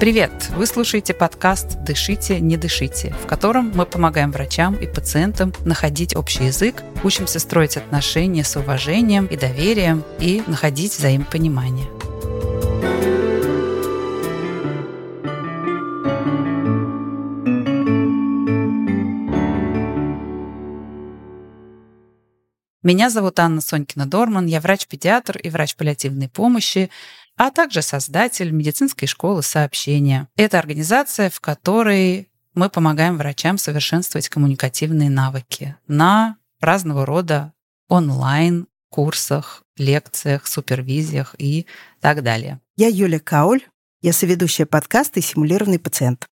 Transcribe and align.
Привет! 0.00 0.32
Вы 0.56 0.64
слушаете 0.64 1.12
подкаст 1.12 1.78
«Дышите, 1.84 2.40
не 2.40 2.56
дышите», 2.56 3.14
в 3.22 3.26
котором 3.26 3.70
мы 3.74 3.84
помогаем 3.84 4.32
врачам 4.32 4.74
и 4.74 4.86
пациентам 4.86 5.52
находить 5.66 6.16
общий 6.16 6.46
язык, 6.46 6.82
учимся 7.04 7.38
строить 7.38 7.76
отношения 7.76 8.42
с 8.42 8.56
уважением 8.56 9.26
и 9.26 9.36
доверием 9.36 10.02
и 10.18 10.42
находить 10.46 10.96
взаимопонимание. 10.96 11.86
Меня 22.90 23.08
зовут 23.08 23.38
Анна 23.38 23.60
Сонькина-Дорман, 23.60 24.46
я 24.48 24.60
врач-педиатр 24.60 25.38
и 25.38 25.48
врач 25.48 25.76
паллиативной 25.76 26.28
помощи, 26.28 26.90
а 27.36 27.52
также 27.52 27.82
создатель 27.82 28.50
медицинской 28.50 29.06
школы 29.06 29.44
сообщения. 29.44 30.26
Это 30.34 30.58
организация, 30.58 31.30
в 31.30 31.38
которой 31.38 32.28
мы 32.52 32.68
помогаем 32.68 33.16
врачам 33.16 33.58
совершенствовать 33.58 34.28
коммуникативные 34.28 35.08
навыки 35.08 35.76
на 35.86 36.36
разного 36.60 37.06
рода 37.06 37.52
онлайн 37.88 38.66
курсах, 38.88 39.62
лекциях, 39.76 40.48
супервизиях 40.48 41.36
и 41.38 41.66
так 42.00 42.24
далее. 42.24 42.58
Я 42.76 42.88
Юля 42.88 43.20
Кауль, 43.20 43.62
я 44.02 44.12
соведущая 44.12 44.66
подкаста 44.66 45.22
«Симулированный 45.22 45.78
пациент». 45.78 46.26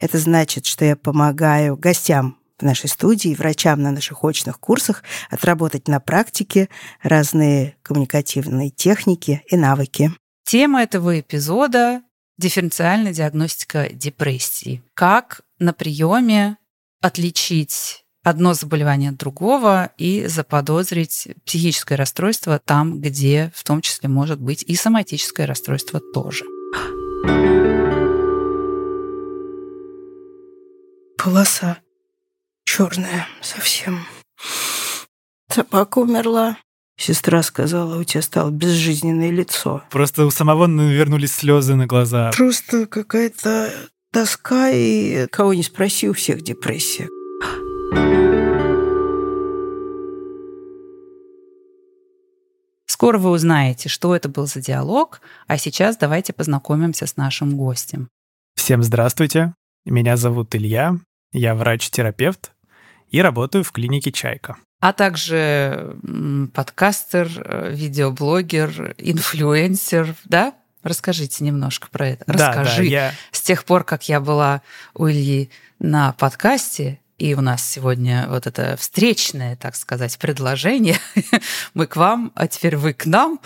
Это 0.00 0.16
значит, 0.16 0.64
что 0.64 0.86
я 0.86 0.96
помогаю 0.96 1.76
гостям 1.76 2.37
в 2.58 2.62
нашей 2.62 2.88
студии, 2.88 3.34
врачам 3.34 3.82
на 3.82 3.90
наших 3.90 4.24
очных 4.24 4.58
курсах 4.58 5.02
отработать 5.30 5.88
на 5.88 6.00
практике 6.00 6.68
разные 7.02 7.76
коммуникативные 7.82 8.70
техники 8.70 9.42
и 9.46 9.56
навыки. 9.56 10.12
Тема 10.44 10.82
этого 10.82 11.20
эпизода– 11.20 12.02
дифференциальная 12.38 13.12
диагностика 13.12 13.88
депрессии. 13.92 14.82
Как 14.94 15.42
на 15.58 15.72
приеме 15.72 16.56
отличить 17.00 18.04
одно 18.22 18.54
заболевание 18.54 19.10
от 19.10 19.16
другого 19.16 19.90
и 19.96 20.26
заподозрить 20.26 21.28
психическое 21.44 21.94
расстройство 21.94 22.58
там, 22.58 23.00
где 23.00 23.52
в 23.54 23.64
том 23.64 23.80
числе 23.80 24.08
может 24.08 24.40
быть 24.40 24.62
и 24.62 24.74
соматическое 24.74 25.46
расстройство 25.46 26.00
тоже. 26.00 26.44
Полоса 31.16 31.78
черная 32.68 33.26
совсем. 33.40 34.06
Собака 35.50 35.98
умерла. 35.98 36.58
Сестра 36.98 37.42
сказала, 37.42 37.98
у 37.98 38.04
тебя 38.04 38.20
стало 38.20 38.50
безжизненное 38.50 39.30
лицо. 39.30 39.82
Просто 39.90 40.26
у 40.26 40.30
самого 40.30 40.66
навернулись 40.66 41.32
слезы 41.32 41.76
на 41.76 41.86
глаза. 41.86 42.30
Просто 42.36 42.86
какая-то 42.86 43.72
тоска, 44.12 44.68
и 44.70 45.26
кого 45.28 45.54
не 45.54 45.62
спроси, 45.62 46.08
у 46.08 46.12
всех 46.12 46.42
депрессия. 46.42 47.08
Скоро 52.84 53.18
вы 53.18 53.30
узнаете, 53.30 53.88
что 53.88 54.14
это 54.14 54.28
был 54.28 54.46
за 54.46 54.60
диалог, 54.60 55.22
а 55.46 55.56
сейчас 55.56 55.96
давайте 55.96 56.32
познакомимся 56.34 57.06
с 57.06 57.16
нашим 57.16 57.56
гостем. 57.56 58.08
Всем 58.56 58.82
здравствуйте. 58.82 59.54
Меня 59.86 60.16
зовут 60.16 60.54
Илья, 60.54 60.98
я 61.32 61.54
врач-терапевт 61.54 62.52
и 63.10 63.20
работаю 63.20 63.64
в 63.64 63.72
клинике 63.72 64.12
«Чайка» 64.12 64.56
а 64.80 64.92
также 64.92 65.96
подкастер, 66.54 67.28
э, 67.44 67.72
видеоблогер, 67.72 68.94
инфлюенсер, 68.96 70.14
да? 70.24 70.54
Расскажите 70.82 71.42
немножко 71.42 71.88
про 71.90 72.08
это. 72.08 72.24
Да, 72.26 72.48
Расскажи. 72.50 72.82
Да, 72.82 72.88
я... 72.88 73.14
С 73.32 73.42
тех 73.42 73.64
пор, 73.64 73.82
как 73.82 74.08
я 74.08 74.20
была 74.20 74.62
у 74.94 75.08
Ильи 75.08 75.50
на 75.80 76.12
подкасте, 76.12 77.00
и 77.18 77.34
у 77.34 77.40
нас 77.40 77.68
сегодня 77.68 78.26
вот 78.28 78.46
это 78.46 78.76
встречное, 78.78 79.56
так 79.56 79.74
сказать, 79.74 80.16
предложение. 80.18 80.98
мы 81.74 81.88
к 81.88 81.96
вам, 81.96 82.30
а 82.36 82.46
теперь 82.46 82.76
вы 82.76 82.92
к 82.94 83.06
нам. 83.06 83.40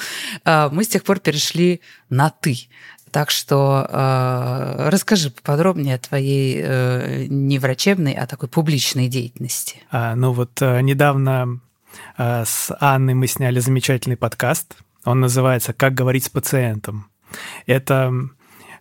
А, 0.44 0.68
мы 0.68 0.84
с 0.84 0.88
тех 0.88 1.02
пор 1.02 1.20
перешли 1.20 1.80
на 2.10 2.28
«ты». 2.28 2.68
Так 3.12 3.30
что 3.30 3.86
э, 3.88 4.88
расскажи 4.88 5.30
поподробнее 5.30 5.96
о 5.96 5.98
твоей 5.98 6.60
э, 6.64 7.26
не 7.28 7.58
врачебной, 7.58 8.14
а 8.14 8.26
такой 8.26 8.48
публичной 8.48 9.08
деятельности. 9.08 9.82
А, 9.90 10.16
ну 10.16 10.32
вот 10.32 10.62
э, 10.62 10.80
недавно 10.80 11.60
э, 12.16 12.44
с 12.46 12.74
Анной 12.80 13.12
мы 13.12 13.26
сняли 13.26 13.60
замечательный 13.60 14.16
подкаст. 14.16 14.76
Он 15.04 15.20
называется 15.20 15.74
«Как 15.74 15.92
говорить 15.92 16.24
с 16.24 16.30
пациентом». 16.30 17.06
Это 17.66 18.12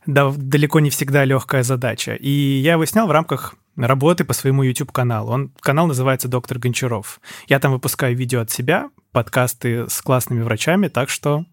далеко 0.05 0.79
не 0.79 0.89
всегда 0.89 1.25
легкая 1.25 1.63
задача. 1.63 2.15
И 2.15 2.29
я 2.29 2.73
его 2.73 2.85
снял 2.85 3.07
в 3.07 3.11
рамках 3.11 3.55
работы 3.77 4.25
по 4.25 4.33
своему 4.33 4.63
YouTube-каналу. 4.63 5.31
Он, 5.31 5.51
канал 5.61 5.87
называется 5.87 6.27
«Доктор 6.27 6.59
Гончаров». 6.59 7.21
Я 7.47 7.59
там 7.59 7.71
выпускаю 7.71 8.15
видео 8.15 8.41
от 8.41 8.51
себя, 8.51 8.89
подкасты 9.11 9.89
с 9.89 10.01
классными 10.01 10.41
врачами, 10.41 10.87
так 10.87 11.09
что 11.09 11.45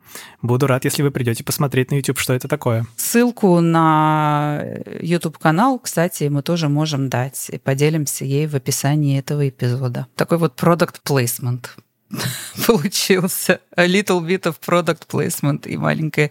буду 0.42 0.66
рад, 0.66 0.84
если 0.84 1.02
вы 1.02 1.10
придете 1.10 1.44
посмотреть 1.44 1.90
на 1.90 1.96
YouTube, 1.96 2.18
что 2.18 2.34
это 2.34 2.48
такое. 2.48 2.86
Ссылку 2.96 3.60
на 3.60 4.64
YouTube-канал, 5.00 5.78
кстати, 5.78 6.24
мы 6.24 6.42
тоже 6.42 6.68
можем 6.68 7.08
дать 7.08 7.50
и 7.50 7.58
поделимся 7.58 8.24
ей 8.24 8.46
в 8.46 8.54
описании 8.54 9.18
этого 9.18 9.48
эпизода. 9.48 10.06
Такой 10.14 10.38
вот 10.38 10.60
placement 10.60 11.66
получился. 12.66 13.60
A 13.76 13.86
little 13.86 14.20
bit 14.20 14.42
of 14.42 14.56
product 14.66 15.06
placement 15.08 15.68
и 15.68 15.76
маленькая 15.76 16.30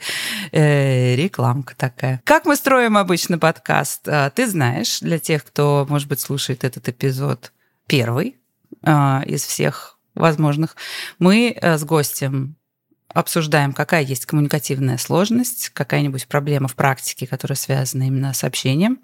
э, 0.51 1.15
рекламка 1.15 1.75
такая. 1.75 2.21
Как 2.25 2.45
мы 2.45 2.55
строим 2.55 2.97
обычно 2.97 3.37
подкаст? 3.37 4.07
А, 4.07 4.29
ты 4.29 4.47
знаешь, 4.47 4.99
для 4.99 5.19
тех, 5.19 5.43
кто, 5.45 5.85
может 5.89 6.07
быть, 6.07 6.19
слушает 6.19 6.63
этот 6.63 6.89
эпизод 6.89 7.51
первый 7.87 8.37
э, 8.83 9.23
из 9.25 9.43
всех 9.43 9.97
возможных, 10.15 10.75
мы 11.19 11.55
э, 11.55 11.77
с 11.77 11.83
гостем 11.83 12.55
обсуждаем, 13.17 13.73
какая 13.73 14.03
есть 14.03 14.27
коммуникативная 14.27 14.97
сложность, 14.99 15.69
какая-нибудь 15.69 16.27
проблема 16.27 16.67
в 16.67 16.75
практике, 16.75 17.25
которая 17.25 17.55
связана 17.55 18.03
именно 18.03 18.31
с 18.31 18.43
общением, 18.43 18.99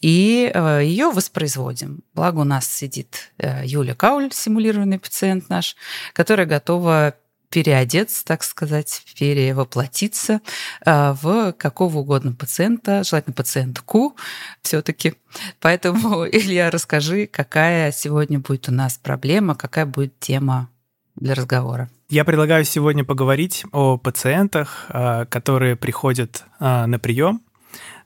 и 0.00 0.50
э, 0.54 0.82
ее 0.84 1.10
воспроизводим. 1.10 2.00
Благо 2.14 2.38
у 2.38 2.44
нас 2.44 2.66
сидит 2.72 3.32
э, 3.38 3.62
Юля 3.64 3.96
Кауль, 3.96 4.30
симулированный 4.32 5.00
пациент 5.00 5.48
наш, 5.48 5.74
которая 6.12 6.46
готова 6.46 7.14
переодеться, 7.50 8.24
так 8.24 8.44
сказать, 8.44 9.02
перевоплотиться 9.18 10.40
э, 10.86 11.14
в 11.20 11.52
какого 11.54 11.98
угодно 11.98 12.34
пациента, 12.34 13.02
желательно 13.02 13.34
пациентку 13.34 14.14
все-таки. 14.62 15.14
Поэтому, 15.58 16.26
Илья, 16.30 16.70
расскажи, 16.70 17.26
какая 17.26 17.90
сегодня 17.90 18.38
будет 18.38 18.68
у 18.68 18.72
нас 18.72 18.98
проблема, 18.98 19.56
какая 19.56 19.86
будет 19.86 20.16
тема 20.20 20.70
для 21.16 21.34
разговора. 21.34 21.90
Я 22.10 22.24
предлагаю 22.24 22.64
сегодня 22.64 23.04
поговорить 23.04 23.66
о 23.70 23.98
пациентах, 23.98 24.86
а, 24.88 25.26
которые 25.26 25.76
приходят 25.76 26.46
а, 26.58 26.86
на 26.86 26.98
прием 26.98 27.42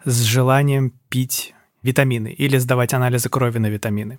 с 0.05 0.23
желанием 0.23 0.93
пить 1.09 1.55
витамины 1.85 2.33
или 2.33 2.59
сдавать 2.59 2.95
анализы 2.95 3.29
крови 3.29 3.59
на 3.59 3.69
витамины. 3.69 4.19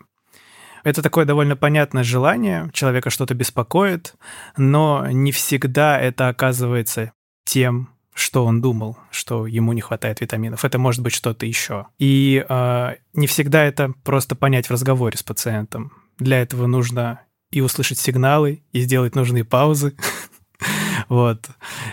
Это 0.85 1.01
такое 1.01 1.25
довольно 1.25 1.57
понятное 1.57 2.03
желание, 2.03 2.69
человека 2.71 3.09
что-то 3.09 3.33
беспокоит, 3.33 4.15
но 4.55 5.05
не 5.11 5.33
всегда 5.33 5.99
это 5.99 6.29
оказывается 6.29 7.11
тем, 7.43 7.89
что 8.13 8.45
он 8.45 8.61
думал, 8.61 8.97
что 9.11 9.47
ему 9.47 9.73
не 9.73 9.81
хватает 9.81 10.21
витаминов. 10.21 10.63
Это 10.63 10.79
может 10.79 11.01
быть 11.01 11.13
что-то 11.13 11.45
еще. 11.45 11.87
И 11.99 12.45
э, 12.47 12.95
не 13.13 13.27
всегда 13.27 13.65
это 13.65 13.93
просто 14.05 14.35
понять 14.35 14.67
в 14.67 14.71
разговоре 14.71 15.17
с 15.17 15.23
пациентом. 15.23 15.91
Для 16.19 16.41
этого 16.41 16.67
нужно 16.67 17.21
и 17.53 17.61
услышать 17.61 17.99
сигналы, 17.99 18.63
и 18.71 18.81
сделать 18.81 19.15
нужные 19.15 19.45
паузы. 19.45 19.95
вот. 21.09 21.47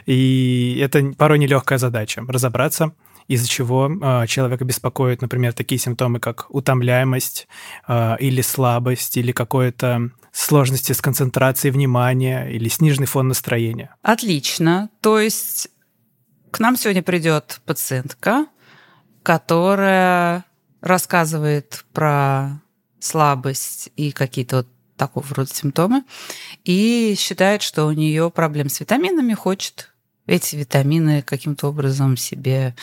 И 0.07 0.81
это 0.83 1.12
порой 1.17 1.39
нелегкая 1.39 1.79
задача— 1.79 2.25
разобраться, 2.29 2.93
из-за 3.29 3.49
чего 3.49 3.89
э, 3.91 4.27
человека 4.27 4.65
беспокоят, 4.65 5.23
например, 5.23 5.53
такие 5.53 5.79
симптомы, 5.79 6.19
как 6.19 6.47
утомляемость 6.49 7.47
э, 7.87 8.17
или 8.19 8.41
слабость, 8.41 9.17
или 9.17 9.33
какое-то 9.33 10.11
сложности 10.33 10.93
с 10.93 11.01
концентрацией 11.01 11.73
внимания 11.73 12.49
или 12.49 12.69
сниженный 12.69 13.07
фон 13.07 13.29
настроения. 13.29 13.95
Отлично. 14.03 14.91
То 15.01 15.21
есть 15.21 15.69
к 16.51 16.59
нам 16.59 16.77
сегодня 16.77 17.03
придет 17.03 17.61
пациентка, 17.67 18.47
которая 19.23 20.45
рассказывает 20.81 21.85
про 21.93 22.61
слабость 22.99 23.91
и 23.97 24.12
какие-то 24.12 24.57
вот 24.59 24.69
такого 25.00 25.26
рода 25.35 25.50
симптомы, 25.52 26.05
и 26.64 27.14
считает, 27.19 27.62
что 27.62 27.87
у 27.87 27.93
нее 27.93 28.31
проблем 28.31 28.69
с 28.69 28.81
витаминами, 28.81 29.32
хочет 29.35 29.91
эти 30.26 30.55
витамины 30.55 31.23
каким-то 31.23 31.69
образом 31.69 32.17
себе 32.17 32.75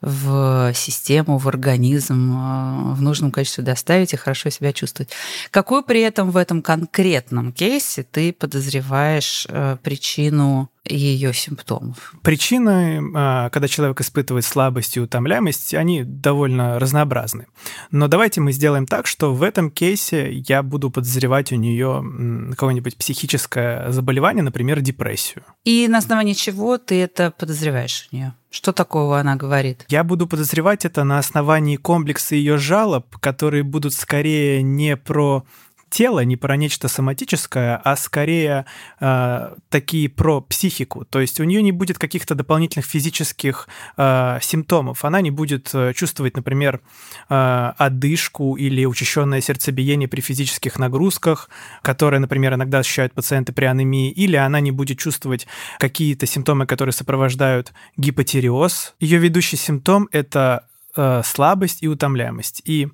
в 0.00 0.72
систему, 0.74 1.38
в 1.38 1.46
организм 1.46 2.32
э, 2.32 2.94
в 2.94 3.02
нужном 3.02 3.30
количестве 3.30 3.62
доставить 3.62 4.14
и 4.14 4.16
хорошо 4.16 4.50
себя 4.50 4.72
чувствовать. 4.72 5.10
Какую 5.50 5.82
при 5.82 6.00
этом 6.00 6.30
в 6.30 6.36
этом 6.36 6.62
конкретном 6.62 7.52
кейсе 7.52 8.02
ты 8.02 8.32
подозреваешь 8.32 9.46
э, 9.48 9.76
причину 9.82 10.70
ее 10.88 11.32
симптомов? 11.34 12.14
Причины, 12.22 13.02
а, 13.14 13.50
когда 13.50 13.68
человек 13.68 14.00
испытывает 14.00 14.44
слабость 14.44 14.96
и 14.96 15.00
утомляемость, 15.00 15.74
они 15.74 16.04
довольно 16.04 16.78
разнообразны. 16.78 17.46
Но 17.90 18.08
давайте 18.08 18.40
мы 18.40 18.52
сделаем 18.52 18.86
так, 18.86 19.06
что 19.06 19.34
в 19.34 19.42
этом 19.42 19.70
кейсе 19.70 20.32
я 20.32 20.62
буду 20.62 20.90
подозревать 20.90 21.52
у 21.52 21.56
нее 21.56 22.04
какое-нибудь 22.50 22.96
психическое 22.96 23.90
заболевание, 23.90 24.42
например, 24.42 24.80
депрессию. 24.80 25.44
И 25.64 25.86
на 25.88 25.98
основании 25.98 26.34
чего 26.34 26.78
ты 26.78 27.00
это 27.00 27.30
подозреваешь 27.30 28.08
у 28.12 28.16
нее? 28.16 28.34
Что 28.50 28.72
такого 28.72 29.20
она 29.20 29.36
говорит? 29.36 29.84
Я 29.88 30.04
буду 30.04 30.26
подозревать 30.26 30.84
это 30.86 31.04
на 31.04 31.18
основании 31.18 31.76
комплекса 31.76 32.34
ее 32.34 32.56
жалоб, 32.56 33.16
которые 33.18 33.62
будут 33.62 33.92
скорее 33.92 34.62
не 34.62 34.96
про 34.96 35.44
тело, 35.90 36.24
не 36.24 36.36
про 36.36 36.56
нечто 36.56 36.88
соматическое, 36.88 37.76
а 37.76 37.96
скорее 37.96 38.66
э, 39.00 39.54
такие 39.68 40.08
про 40.08 40.40
психику. 40.40 41.04
То 41.04 41.20
есть 41.20 41.40
у 41.40 41.44
нее 41.44 41.62
не 41.62 41.72
будет 41.72 41.98
каких-то 41.98 42.34
дополнительных 42.34 42.86
физических 42.86 43.68
э, 43.96 44.38
симптомов. 44.40 45.04
Она 45.04 45.20
не 45.20 45.30
будет 45.30 45.70
э, 45.74 45.92
чувствовать, 45.94 46.36
например, 46.36 46.80
э, 47.28 47.72
одышку 47.76 48.56
или 48.56 48.84
учащенное 48.84 49.40
сердцебиение 49.40 50.08
при 50.08 50.20
физических 50.20 50.78
нагрузках, 50.78 51.50
которые, 51.82 52.20
например, 52.20 52.54
иногда 52.54 52.78
ощущают 52.78 53.12
пациенты 53.14 53.52
при 53.52 53.64
анемии, 53.64 54.10
или 54.10 54.36
она 54.36 54.60
не 54.60 54.70
будет 54.70 54.98
чувствовать 54.98 55.46
какие-то 55.78 56.26
симптомы, 56.26 56.66
которые 56.66 56.92
сопровождают 56.92 57.72
гипотереоз. 57.96 58.94
Ее 59.00 59.18
ведущий 59.18 59.56
симптом– 59.56 60.08
это 60.12 60.67
э, 60.96 61.22
слабость 61.24 61.82
и 61.82 61.88
утомляемость. 61.88 62.62
И 62.64 62.88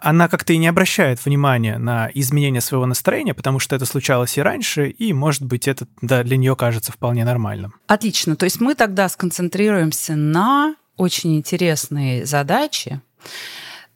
она 0.00 0.28
как-то 0.28 0.52
и 0.52 0.58
не 0.58 0.68
обращает 0.68 1.24
внимания 1.24 1.78
на 1.78 2.10
изменение 2.14 2.60
своего 2.60 2.86
настроения, 2.86 3.34
потому 3.34 3.58
что 3.58 3.76
это 3.76 3.86
случалось 3.86 4.36
и 4.38 4.42
раньше, 4.42 4.88
и, 4.88 5.12
может 5.12 5.42
быть, 5.42 5.68
это 5.68 5.86
да, 6.02 6.22
для 6.22 6.36
нее 6.36 6.56
кажется 6.56 6.92
вполне 6.92 7.24
нормальным. 7.24 7.74
Отлично. 7.86 8.36
То 8.36 8.44
есть 8.44 8.60
мы 8.60 8.74
тогда 8.74 9.08
сконцентрируемся 9.08 10.16
на 10.16 10.74
очень 10.96 11.36
интересной 11.36 12.24
задаче, 12.24 13.00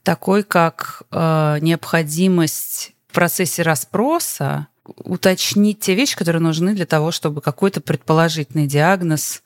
такой 0.02 0.42
как 0.42 1.02
э, 1.10 1.58
необходимость 1.60 2.94
в 3.08 3.14
процессе 3.14 3.62
расспроса 3.62 4.68
уточнить 4.84 5.80
те 5.80 5.94
вещи, 5.94 6.16
которые 6.16 6.42
нужны 6.42 6.74
для 6.74 6.86
того, 6.86 7.10
чтобы 7.10 7.40
какой-то 7.40 7.80
предположительный 7.80 8.66
диагноз 8.66 9.42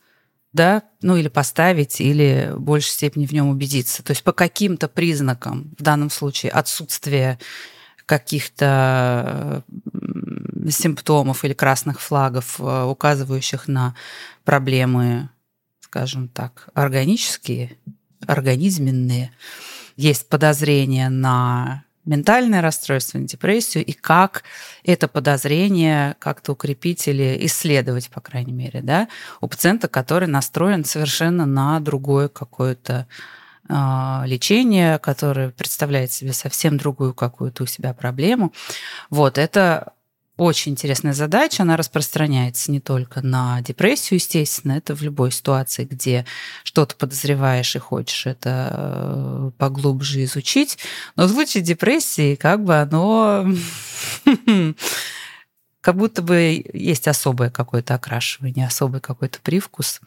да, 0.53 0.83
ну 1.03 1.17
или 1.17 1.29
поставить, 1.29 2.00
или 2.00 2.50
в 2.55 2.61
большей 2.61 2.91
степени 2.91 3.27
в 3.27 3.33
нем 3.33 3.49
убедиться. 3.49 4.03
То 4.03 4.12
есть 4.12 4.23
по 4.23 4.33
каким-то 4.33 4.89
признакам, 4.89 5.75
в 5.79 5.83
данном 5.83 6.11
случае 6.11 6.53
отсутствие 6.53 7.39
каких-то 8.06 9.62
симптомов 10.71 11.45
или 11.45 11.53
красных 11.53 12.00
флагов, 12.00 12.59
э, 12.59 12.85
указывающих 12.85 13.69
на 13.69 13.95
проблемы, 14.45 15.29
скажем 15.81 16.29
так, 16.29 16.69
органические, 16.75 17.77
организменные, 18.27 19.33
есть 19.97 20.29
подозрение 20.29 21.09
на 21.09 21.85
ментальное 22.09 22.63
расстройство, 22.63 23.21
депрессию, 23.21 23.85
и 23.85 23.93
как 23.93 24.43
это 24.83 25.09
подозрение 25.09 26.17
как-то 26.19 26.53
укрепить 26.53 27.07
или 27.07 27.37
исследовать, 27.47 28.11
по 28.11 28.21
крайней 28.21 28.53
мере, 28.53 28.81
да, 28.83 29.09
у 29.41 29.49
пациента, 29.49 29.89
который 29.89 30.27
настроен 30.27 30.85
совершенно 30.85 31.47
на 31.47 31.79
другое 31.81 32.29
какое-то 32.29 33.07
а, 33.69 34.25
лечение, 34.27 34.99
которое 34.99 35.51
представляет 35.51 36.11
себе 36.11 36.33
совсем 36.33 36.79
другую 36.79 37.13
какую-то 37.13 37.65
у 37.65 37.67
себя 37.67 37.93
проблему. 37.93 38.53
Вот, 39.11 39.37
это 39.37 39.93
очень 40.38 40.73
интересная 40.73 41.12
задача, 41.12 41.64
она 41.64 41.76
распространяется 41.76 42.70
не 42.70 42.81
только 42.81 43.20
на 43.23 43.61
депрессию, 43.61 44.19
естественно, 44.19 44.73
это 44.73 44.94
в 44.94 45.02
любой 45.02 45.32
ситуации, 45.32 45.85
где 45.85 46.25
что-то 46.62 46.94
подозреваешь 46.94 47.75
и 47.75 47.81
хочешь 47.81 48.26
это 48.26 48.70
э, 48.73 49.50
поглубже 49.58 50.23
изучить. 50.25 50.79
Но 51.17 51.26
в 51.26 51.31
случае 51.31 51.64
депрессии 51.64 52.37
как 52.37 52.64
бы 52.64 52.76
оно 52.76 53.46
как 55.81 55.97
будто 55.97 56.23
бы 56.23 56.65
есть 56.73 57.07
особое 57.07 57.51
какое-то 57.51 57.95
окрашивание, 57.95 58.67
особый 58.67 59.01
какой-то 59.01 59.39
привкус. 59.41 60.01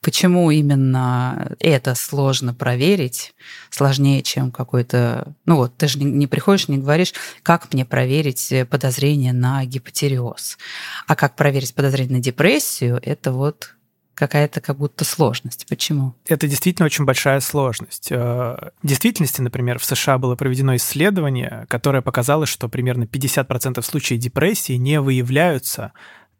Почему 0.00 0.50
именно 0.50 1.54
это 1.60 1.94
сложно 1.94 2.54
проверить, 2.54 3.34
сложнее, 3.70 4.22
чем 4.22 4.50
какой-то... 4.50 5.34
Ну 5.44 5.56
вот, 5.56 5.76
ты 5.76 5.88
же 5.88 5.98
не 5.98 6.26
приходишь, 6.26 6.68
не 6.68 6.78
говоришь, 6.78 7.12
как 7.42 7.72
мне 7.72 7.84
проверить 7.84 8.52
подозрение 8.70 9.32
на 9.32 9.64
гипотереоз. 9.64 10.58
А 11.06 11.14
как 11.14 11.36
проверить 11.36 11.74
подозрение 11.74 12.18
на 12.18 12.22
депрессию, 12.22 13.00
это 13.02 13.32
вот 13.32 13.74
какая-то 14.18 14.60
как 14.60 14.76
будто 14.76 15.04
сложность. 15.04 15.66
Почему? 15.68 16.14
Это 16.26 16.48
действительно 16.48 16.86
очень 16.86 17.04
большая 17.04 17.38
сложность. 17.40 18.08
Э, 18.10 18.16
в 18.82 18.86
действительности, 18.86 19.40
например, 19.40 19.78
в 19.78 19.84
США 19.84 20.18
было 20.18 20.34
проведено 20.34 20.74
исследование, 20.74 21.66
которое 21.68 22.02
показало, 22.02 22.44
что 22.44 22.68
примерно 22.68 23.04
50% 23.04 23.80
случаев 23.82 24.20
депрессии 24.20 24.72
не 24.72 25.00
выявляются 25.00 25.92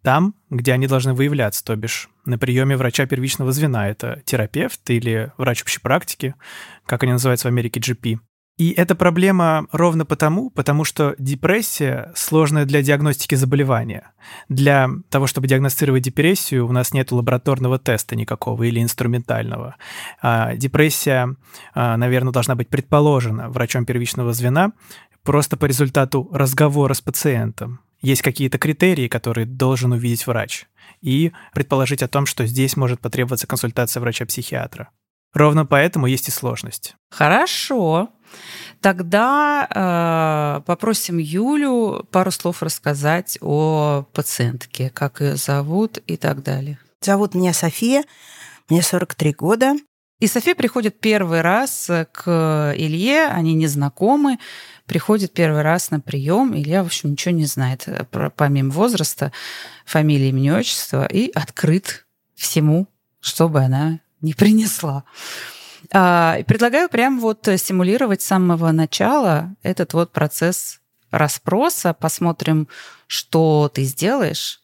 там, 0.02 0.34
где 0.50 0.72
они 0.72 0.86
должны 0.86 1.14
выявляться, 1.14 1.64
то 1.64 1.76
бишь 1.76 2.08
на 2.24 2.38
приеме 2.38 2.76
врача 2.76 3.06
первичного 3.06 3.52
звена. 3.52 3.88
Это 3.88 4.22
терапевт 4.24 4.88
или 4.90 5.32
врач 5.36 5.62
общей 5.62 5.80
практики, 5.80 6.34
как 6.84 7.02
они 7.02 7.12
называются 7.12 7.48
в 7.48 7.50
Америке, 7.50 7.80
GP. 7.80 8.18
И 8.58 8.72
эта 8.72 8.96
проблема 8.96 9.68
ровно 9.70 10.04
потому, 10.04 10.50
потому 10.50 10.82
что 10.82 11.14
депрессия 11.16 12.10
сложная 12.16 12.64
для 12.64 12.82
диагностики 12.82 13.36
заболевания. 13.36 14.10
Для 14.48 14.90
того, 15.10 15.28
чтобы 15.28 15.46
диагностировать 15.46 16.02
депрессию, 16.02 16.66
у 16.66 16.72
нас 16.72 16.92
нет 16.92 17.12
лабораторного 17.12 17.78
теста 17.78 18.16
никакого 18.16 18.64
или 18.64 18.82
инструментального. 18.82 19.76
А 20.20 20.56
депрессия, 20.56 21.36
а, 21.72 21.96
наверное, 21.96 22.32
должна 22.32 22.56
быть 22.56 22.68
предположена 22.68 23.48
врачом 23.48 23.86
первичного 23.86 24.32
звена 24.32 24.72
просто 25.22 25.56
по 25.56 25.66
результату 25.66 26.28
разговора 26.32 26.94
с 26.94 27.00
пациентом. 27.00 27.78
Есть 28.02 28.22
какие-то 28.22 28.58
критерии, 28.58 29.06
которые 29.06 29.46
должен 29.46 29.92
увидеть 29.92 30.26
врач, 30.26 30.66
и 31.00 31.30
предположить 31.54 32.02
о 32.02 32.08
том, 32.08 32.26
что 32.26 32.44
здесь 32.44 32.76
может 32.76 33.00
потребоваться 33.00 33.46
консультация 33.46 34.00
врача-психиатра. 34.00 34.88
Ровно 35.34 35.66
поэтому 35.66 36.06
есть 36.06 36.28
и 36.28 36.30
сложность. 36.30 36.96
Хорошо. 37.10 38.10
Тогда 38.80 39.66
э, 39.68 40.62
попросим 40.66 41.18
Юлю 41.18 42.06
пару 42.10 42.30
слов 42.30 42.62
рассказать 42.62 43.38
о 43.40 44.04
пациентке, 44.12 44.90
как 44.90 45.20
ее 45.20 45.36
зовут 45.36 45.98
и 46.06 46.16
так 46.16 46.42
далее. 46.42 46.78
Зовут 47.00 47.34
меня 47.34 47.52
София, 47.52 48.04
мне 48.68 48.82
43 48.82 49.32
года. 49.32 49.74
И 50.20 50.26
София 50.26 50.56
приходит 50.56 50.98
первый 50.98 51.42
раз 51.42 51.88
к 52.12 52.74
Илье, 52.76 53.26
они 53.26 53.54
не 53.54 53.68
знакомы, 53.68 54.38
приходит 54.86 55.32
первый 55.32 55.62
раз 55.62 55.92
на 55.92 56.00
прием. 56.00 56.56
Илья, 56.56 56.82
в 56.82 56.86
общем, 56.86 57.12
ничего 57.12 57.34
не 57.34 57.44
знает, 57.44 57.86
помимо 58.36 58.70
возраста, 58.70 59.32
фамилии, 59.86 60.28
имени, 60.28 60.50
отчества, 60.50 61.06
и 61.06 61.30
открыт 61.30 62.06
всему, 62.34 62.88
чтобы 63.20 63.60
она 63.60 64.00
не 64.20 64.34
принесла. 64.34 65.04
А, 65.92 66.38
предлагаю 66.46 66.88
прям 66.88 67.20
вот 67.20 67.48
стимулировать 67.56 68.22
с 68.22 68.26
самого 68.26 68.72
начала 68.72 69.54
этот 69.62 69.92
вот 69.94 70.12
процесс 70.12 70.80
расспроса, 71.10 71.94
посмотрим, 71.94 72.68
что 73.06 73.70
ты 73.72 73.84
сделаешь, 73.84 74.60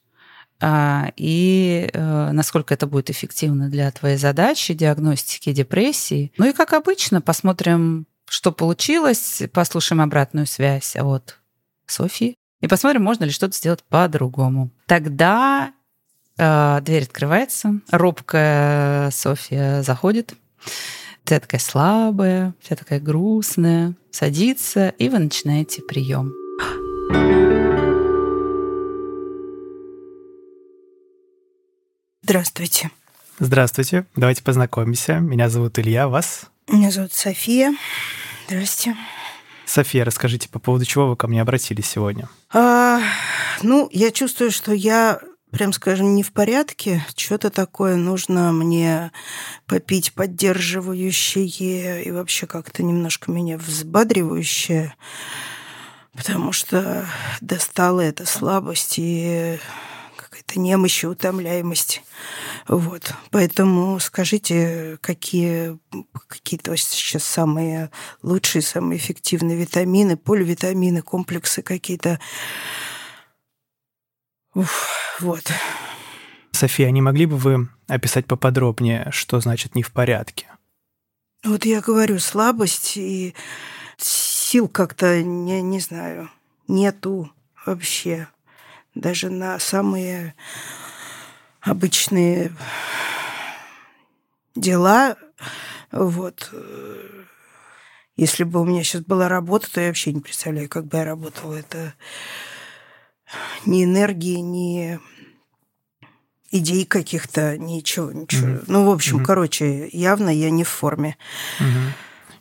а, 0.61 1.13
и 1.17 1.91
э, 1.93 2.31
насколько 2.33 2.75
это 2.75 2.87
будет 2.87 3.11
эффективно 3.11 3.69
для 3.69 3.91
твоей 3.91 4.17
задачи 4.17 4.73
диагностики 4.73 5.53
депрессии. 5.53 6.33
Ну 6.39 6.49
и 6.49 6.53
как 6.53 6.73
обычно, 6.73 7.21
посмотрим, 7.21 8.07
что 8.29 8.53
получилось, 8.53 9.43
послушаем 9.53 10.01
обратную 10.01 10.47
связь 10.47 10.97
от 10.97 11.39
Софии 11.87 12.37
и 12.61 12.67
посмотрим, 12.67 13.03
можно 13.03 13.25
ли 13.25 13.31
что-то 13.31 13.57
сделать 13.57 13.83
по-другому. 13.85 14.71
Тогда 14.87 15.73
дверь 16.37 17.05
открывается, 17.05 17.81
робкая 17.91 19.11
София 19.11 19.83
заходит, 19.83 20.35
Вся 21.25 21.41
такая 21.41 21.61
слабая, 21.61 22.55
вся 22.61 22.77
такая 22.77 23.01
грустная, 23.01 23.95
садится, 24.11 24.91
и 24.91 25.09
вы 25.09 25.21
начинаете 25.21 25.81
прием. 25.81 26.35
Здравствуйте. 32.23 32.91
Здравствуйте. 33.39 34.05
Давайте 34.17 34.43
познакомимся. 34.43 35.15
Меня 35.15 35.49
зовут 35.49 35.79
Илья, 35.79 36.09
вас? 36.09 36.47
Меня 36.69 36.91
зовут 36.91 37.15
София. 37.15 37.75
Здравствуйте. 38.47 38.99
София, 39.65 40.05
расскажите, 40.05 40.51
по 40.51 40.59
поводу 40.59 40.85
чего 40.85 41.09
вы 41.09 41.17
ко 41.17 41.27
мне 41.27 41.41
обратились 41.41 41.87
сегодня? 41.87 42.29
А, 42.53 43.01
ну, 43.63 43.89
я 43.93 44.11
чувствую, 44.11 44.51
что 44.51 44.75
я 44.75 45.21
прям 45.55 45.73
скажем, 45.73 46.17
не 46.17 46.25
в 46.25 46.33
порядке. 46.33 47.07
Что-то 47.17 47.49
такое 47.49 47.95
нужно 47.95 48.53
мне 48.53 49.13
попить 49.67 50.13
поддерживающее 50.13 52.03
и 52.03 52.11
вообще 52.11 52.47
как-то 52.47 52.83
немножко 52.83 53.31
меня 53.31 53.57
взбадривающее, 53.57 54.95
потому 56.13 56.51
что 56.51 57.07
достала 57.41 58.01
эта 58.01 58.27
слабость 58.27 58.95
и 58.99 59.61
какая-то 60.17 60.59
немощь 60.59 61.05
и 61.05 61.07
утомляемость. 61.07 62.03
Вот. 62.67 63.15
Поэтому 63.31 64.01
скажите, 64.01 64.99
какие, 65.01 65.79
какие 66.27 66.59
то 66.59 66.77
сейчас 66.77 67.23
самые 67.23 67.91
лучшие, 68.23 68.63
самые 68.63 68.99
эффективные 68.99 69.57
витамины, 69.57 70.17
поливитамины, 70.17 71.01
комплексы 71.03 71.63
какие-то. 71.63 72.19
Уф, 74.55 75.19
вот. 75.21 75.43
София, 76.53 76.91
не 76.91 77.03
могли 77.03 77.27
бы 77.27 77.37
вы 77.37 77.69
описать 77.89 78.27
поподробнее, 78.27 79.09
что 79.11 79.41
значит 79.41 79.75
не 79.75 79.83
в 79.83 79.91
порядке? 79.91 80.47
Вот 81.45 81.65
я 81.65 81.81
говорю, 81.81 82.21
слабость 82.21 82.97
и 82.97 83.35
сил 83.97 84.69
как-то, 84.69 85.23
не, 85.23 85.61
не 85.61 85.81
знаю, 85.81 86.31
нету 86.69 87.33
вообще. 87.67 88.29
Даже 88.95 89.29
на 89.29 89.59
самые 89.59 90.35
обычные 91.61 92.53
дела. 94.55 95.17
Вот. 95.91 96.55
Если 98.17 98.45
бы 98.45 98.61
у 98.61 98.65
меня 98.65 98.85
сейчас 98.85 99.03
была 99.03 99.29
работа, 99.29 99.71
то 99.73 99.81
я 99.81 99.89
вообще 99.89 100.13
не 100.13 100.21
представляю, 100.21 100.69
как 100.69 100.87
бы 100.87 100.97
я 100.99 101.05
работала. 101.05 101.55
Это 101.55 101.95
ни 103.67 103.85
энергии, 103.85 104.37
ни 104.37 104.99
идей 106.51 106.85
каких-то, 106.85 107.59
ничего, 107.59 108.13
ничего. 108.13 108.47
Mm-hmm. 108.47 108.65
Ну, 108.69 108.85
в 108.85 108.91
общем, 108.91 109.19
mm-hmm. 109.19 109.25
короче, 109.25 109.89
явно 109.93 110.31
я 110.31 110.51
не 110.51 110.65
в 110.65 110.69
форме. 110.69 111.17
Mm-hmm. 111.59 111.89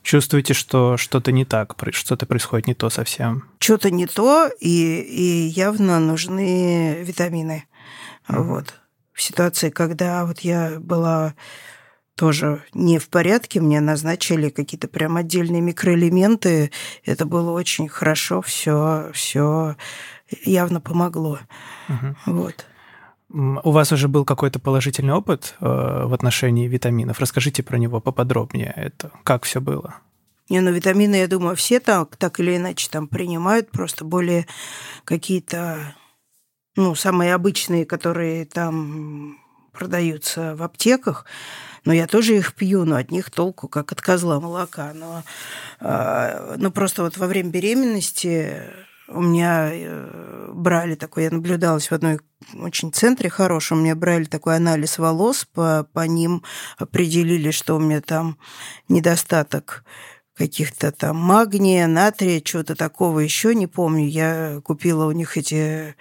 Чувствуете, 0.02 0.54
что 0.54 0.96
что-то 0.96 1.32
не 1.32 1.44
так, 1.44 1.74
что-то 1.92 2.26
происходит 2.26 2.66
не 2.66 2.74
то 2.74 2.90
совсем? 2.90 3.48
Что-то 3.58 3.90
не 3.90 4.06
то, 4.06 4.50
и, 4.60 5.00
и 5.00 5.48
явно 5.48 5.98
нужны 5.98 7.02
витамины. 7.02 7.64
Mm-hmm. 8.28 8.42
Вот 8.42 8.74
в 9.12 9.22
ситуации, 9.22 9.70
когда 9.70 10.24
вот 10.26 10.40
я 10.40 10.78
была 10.78 11.34
тоже 12.16 12.62
не 12.72 12.98
в 12.98 13.08
порядке, 13.08 13.60
мне 13.60 13.80
назначили 13.80 14.50
какие-то 14.50 14.86
прям 14.86 15.16
отдельные 15.16 15.60
микроэлементы. 15.60 16.70
Это 17.04 17.24
было 17.24 17.50
очень 17.50 17.88
хорошо, 17.88 18.42
все, 18.42 19.10
все 19.12 19.76
явно 20.30 20.80
помогло. 20.80 21.38
Угу. 21.88 22.16
Вот. 22.26 22.66
У 23.30 23.70
вас 23.70 23.90
уже 23.90 24.06
был 24.08 24.24
какой-то 24.24 24.60
положительный 24.60 25.14
опыт 25.14 25.56
э, 25.60 25.64
в 25.64 26.12
отношении 26.14 26.68
витаминов. 26.68 27.18
Расскажите 27.18 27.62
про 27.62 27.78
него 27.78 28.00
поподробнее. 28.00 28.72
Это 28.76 29.10
как 29.24 29.44
все 29.44 29.60
было? 29.60 29.96
Не, 30.50 30.60
ну 30.60 30.70
витамины, 30.72 31.16
я 31.16 31.26
думаю, 31.26 31.56
все 31.56 31.80
так, 31.80 32.16
так 32.16 32.38
или 32.38 32.56
иначе 32.56 32.88
там 32.90 33.08
принимают, 33.08 33.70
просто 33.70 34.04
более 34.04 34.46
какие-то 35.04 35.94
ну, 36.76 36.94
самые 36.94 37.34
обычные, 37.34 37.86
которые 37.86 38.44
там 38.44 39.38
продаются 39.72 40.54
в 40.54 40.62
аптеках, 40.62 41.24
но 41.84 41.92
я 41.92 42.06
тоже 42.06 42.36
их 42.36 42.54
пью, 42.54 42.84
но 42.84 42.96
от 42.96 43.10
них 43.10 43.30
толку, 43.30 43.68
как 43.68 43.92
от 43.92 44.00
козла 44.00 44.40
молока. 44.40 44.92
Но, 44.94 45.22
э, 45.80 46.56
ну, 46.58 46.70
просто 46.70 47.02
вот 47.02 47.16
во 47.16 47.26
время 47.26 47.50
беременности 47.50 48.62
у 49.08 49.20
меня 49.20 49.70
э, 49.72 50.50
брали 50.52 50.94
такой, 50.94 51.24
я 51.24 51.30
наблюдалась 51.30 51.90
в 51.90 51.92
одной 51.92 52.20
очень 52.54 52.92
центре 52.92 53.28
хорошем, 53.28 53.80
мне 53.80 53.94
брали 53.94 54.24
такой 54.24 54.56
анализ 54.56 54.98
волос, 54.98 55.46
по, 55.52 55.86
по 55.92 56.06
ним 56.06 56.42
определили, 56.78 57.50
что 57.50 57.76
у 57.76 57.78
меня 57.78 58.00
там 58.00 58.38
недостаток 58.88 59.84
каких-то 60.34 60.90
там 60.90 61.16
магния, 61.16 61.86
натрия, 61.86 62.40
чего-то 62.40 62.74
такого 62.74 63.20
еще 63.20 63.54
не 63.54 63.66
помню. 63.66 64.08
Я 64.08 64.60
купила 64.64 65.06
у 65.06 65.12
них 65.12 65.36
эти 65.36 65.94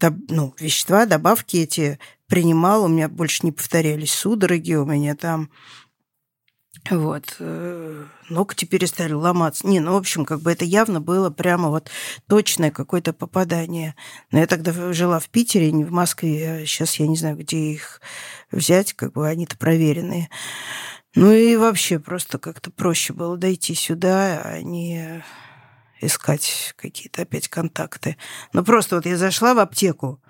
ну, 0.00 0.54
вещества, 0.58 1.06
добавки 1.06 1.58
эти 1.58 1.98
принимал, 2.26 2.84
у 2.84 2.88
меня 2.88 3.08
больше 3.08 3.40
не 3.44 3.52
повторялись 3.52 4.12
судороги, 4.12 4.74
у 4.74 4.84
меня 4.84 5.14
там 5.14 5.50
вот. 6.90 7.36
Э, 7.38 8.04
ногти 8.28 8.64
перестали 8.64 9.12
ломаться. 9.12 9.66
Не, 9.66 9.80
ну, 9.80 9.92
в 9.92 9.96
общем, 9.96 10.24
как 10.24 10.40
бы 10.40 10.52
это 10.52 10.64
явно 10.64 11.00
было 11.00 11.30
прямо 11.30 11.68
вот 11.68 11.90
точное 12.28 12.70
какое-то 12.70 13.12
попадание. 13.12 13.94
Но 14.30 14.38
я 14.38 14.46
тогда 14.46 14.92
жила 14.92 15.18
в 15.18 15.28
Питере, 15.28 15.72
не 15.72 15.84
в 15.84 15.92
Москве. 15.92 16.64
Сейчас 16.66 16.96
я 16.96 17.06
не 17.06 17.16
знаю, 17.16 17.36
где 17.36 17.56
их 17.72 18.00
взять, 18.50 18.92
как 18.92 19.12
бы 19.12 19.26
они-то 19.26 19.56
проверенные. 19.56 20.28
Ну 21.14 21.32
и 21.32 21.56
вообще 21.56 21.98
просто 21.98 22.38
как-то 22.38 22.70
проще 22.70 23.12
было 23.12 23.36
дойти 23.36 23.74
сюда, 23.74 24.42
а 24.44 24.60
не 24.62 25.24
искать 26.00 26.74
какие-то 26.76 27.22
опять 27.22 27.48
контакты. 27.48 28.16
Но 28.52 28.62
просто 28.62 28.96
вот 28.96 29.06
я 29.06 29.16
зашла 29.16 29.54
в 29.54 29.58
аптеку, 29.58 30.20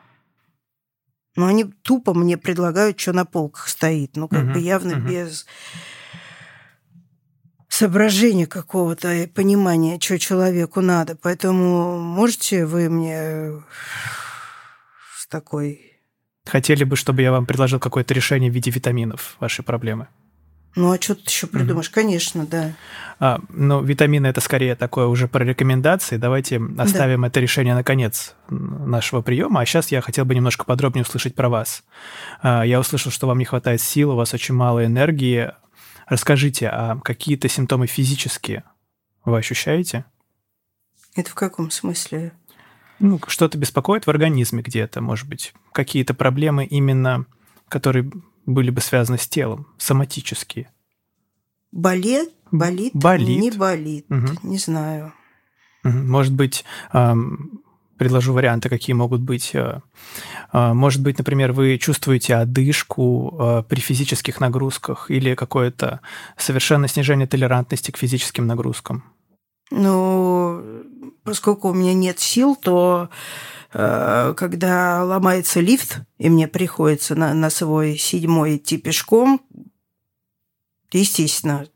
но 1.36 1.46
они 1.46 1.64
тупо 1.64 2.14
мне 2.14 2.36
предлагают, 2.36 2.98
что 2.98 3.12
на 3.12 3.24
полках 3.24 3.68
стоит. 3.68 4.16
Ну, 4.16 4.28
как 4.28 4.44
uh-huh, 4.44 4.52
бы 4.54 4.58
явно 4.58 4.92
uh-huh. 4.94 5.08
без 5.08 5.46
соображения 7.78 8.46
какого-то 8.46 9.12
и 9.12 9.26
понимания, 9.26 10.00
что 10.00 10.18
человеку 10.18 10.80
надо. 10.80 11.16
Поэтому 11.16 11.98
можете 11.98 12.66
вы 12.66 12.88
мне 12.90 13.52
с 15.16 15.26
такой... 15.28 15.80
Хотели 16.46 16.84
бы, 16.84 16.96
чтобы 16.96 17.22
я 17.22 17.30
вам 17.30 17.46
предложил 17.46 17.78
какое-то 17.78 18.14
решение 18.14 18.50
в 18.50 18.54
виде 18.54 18.70
витаминов 18.70 19.36
вашей 19.38 19.62
проблемы? 19.64 20.08
Ну, 20.74 20.92
а 20.92 21.00
что 21.00 21.14
ты 21.14 21.22
еще 21.26 21.46
придумаешь? 21.46 21.88
Mm-hmm. 21.88 21.94
Конечно, 21.94 22.46
да. 22.46 22.72
А, 23.20 23.40
ну, 23.48 23.82
витамины 23.82 24.26
это 24.26 24.40
скорее 24.40 24.74
такое 24.74 25.06
уже 25.06 25.28
про 25.28 25.44
рекомендации. 25.44 26.16
Давайте 26.16 26.60
оставим 26.78 27.22
да. 27.22 27.28
это 27.28 27.40
решение 27.40 27.74
на 27.74 27.84
конец 27.84 28.34
нашего 28.48 29.20
приема. 29.22 29.60
А 29.60 29.66
сейчас 29.66 29.92
я 29.92 30.00
хотел 30.00 30.24
бы 30.24 30.34
немножко 30.34 30.64
подробнее 30.64 31.02
услышать 31.02 31.34
про 31.34 31.48
вас. 31.48 31.84
А, 32.42 32.64
я 32.64 32.80
услышал, 32.80 33.12
что 33.12 33.26
вам 33.26 33.38
не 33.38 33.44
хватает 33.44 33.80
сил, 33.80 34.10
у 34.10 34.16
вас 34.16 34.34
очень 34.34 34.54
мало 34.54 34.84
энергии. 34.84 35.52
Расскажите, 36.08 36.68
а 36.68 36.98
какие-то 37.00 37.48
симптомы 37.48 37.86
физические 37.86 38.64
вы 39.24 39.38
ощущаете? 39.38 40.04
Это 41.14 41.30
в 41.30 41.34
каком 41.34 41.70
смысле? 41.70 42.32
Ну, 42.98 43.20
что-то 43.28 43.58
беспокоит 43.58 44.06
в 44.06 44.10
организме 44.10 44.62
где-то, 44.62 45.00
может 45.00 45.28
быть, 45.28 45.54
какие-то 45.72 46.14
проблемы 46.14 46.64
именно, 46.64 47.26
которые 47.68 48.10
были 48.46 48.70
бы 48.70 48.80
связаны 48.80 49.18
с 49.18 49.28
телом, 49.28 49.68
соматические? 49.78 50.70
Болит? 51.70 52.30
Болит? 52.50 52.92
Болит. 52.94 53.40
Не 53.40 53.50
болит, 53.50 54.06
угу. 54.08 54.28
не 54.42 54.58
знаю. 54.58 55.12
Может 55.84 56.34
быть, 56.34 56.64
предложу 57.98 58.32
варианты, 58.32 58.68
какие 58.68 58.94
могут 58.94 59.20
быть. 59.20 59.54
Э, 59.54 59.80
э, 60.52 60.72
может 60.72 61.02
быть, 61.02 61.18
например, 61.18 61.52
вы 61.52 61.76
чувствуете 61.78 62.36
одышку 62.36 63.36
э, 63.38 63.62
при 63.68 63.80
физических 63.80 64.40
нагрузках 64.40 65.10
или 65.10 65.34
какое-то 65.34 66.00
совершенное 66.36 66.88
снижение 66.88 67.26
толерантности 67.26 67.90
к 67.90 67.98
физическим 67.98 68.46
нагрузкам? 68.46 69.04
Ну, 69.70 70.62
поскольку 71.24 71.68
у 71.68 71.74
меня 71.74 71.92
нет 71.92 72.18
сил, 72.20 72.56
то 72.56 73.10
когда 73.70 75.04
ломается 75.04 75.60
лифт, 75.60 76.00
и 76.16 76.30
мне 76.30 76.48
приходится 76.48 77.14
на, 77.14 77.34
на 77.34 77.50
свой 77.50 77.98
седьмой 77.98 78.56
идти 78.56 78.78
пешком, 78.78 79.42
естественно, 80.90 81.66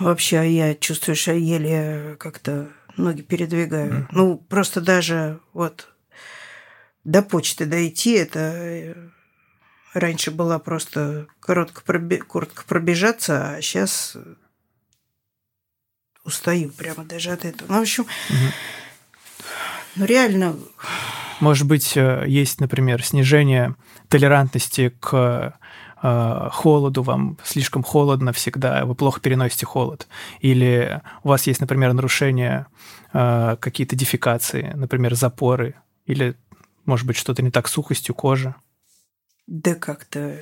вообще 0.00 0.52
я 0.52 0.74
чувствую, 0.74 1.14
что 1.14 1.32
еле 1.32 2.16
как-то 2.18 2.72
ноги 2.98 3.22
передвигаю. 3.22 3.92
Mm. 3.92 4.06
Ну, 4.12 4.36
просто 4.36 4.80
даже 4.80 5.40
вот 5.52 5.88
до 7.04 7.22
почты 7.22 7.64
дойти, 7.64 8.12
это 8.12 8.38
э, 8.38 8.94
раньше 9.94 10.30
была 10.30 10.58
просто 10.58 11.26
коротко, 11.40 11.82
проби... 11.84 12.16
коротко 12.16 12.64
пробежаться, 12.66 13.54
а 13.54 13.62
сейчас 13.62 14.16
устаю 16.24 16.70
прямо 16.70 17.04
даже 17.04 17.30
от 17.30 17.44
этого. 17.44 17.72
Ну, 17.72 17.78
в 17.78 17.82
общем, 17.82 18.02
mm-hmm 18.02 18.52
ну, 19.98 20.04
реально... 20.04 20.56
Может 21.40 21.66
быть, 21.66 21.96
э, 21.96 22.24
есть, 22.26 22.60
например, 22.60 23.04
снижение 23.04 23.74
толерантности 24.08 24.94
к 25.00 25.58
э, 26.02 26.48
холоду, 26.52 27.02
вам 27.02 27.38
слишком 27.44 27.82
холодно 27.82 28.32
всегда, 28.32 28.84
вы 28.84 28.94
плохо 28.94 29.20
переносите 29.20 29.66
холод. 29.66 30.08
Или 30.40 31.02
у 31.22 31.28
вас 31.28 31.46
есть, 31.46 31.60
например, 31.60 31.92
нарушение 31.92 32.66
э, 33.12 33.56
какие-то 33.60 33.96
дефекации, 33.96 34.72
например, 34.74 35.14
запоры, 35.14 35.74
или, 36.06 36.36
может 36.84 37.06
быть, 37.06 37.16
что-то 37.16 37.42
не 37.42 37.50
так 37.50 37.68
с 37.68 37.72
сухостью 37.72 38.14
кожи. 38.14 38.54
Да 39.46 39.74
как-то 39.74 40.36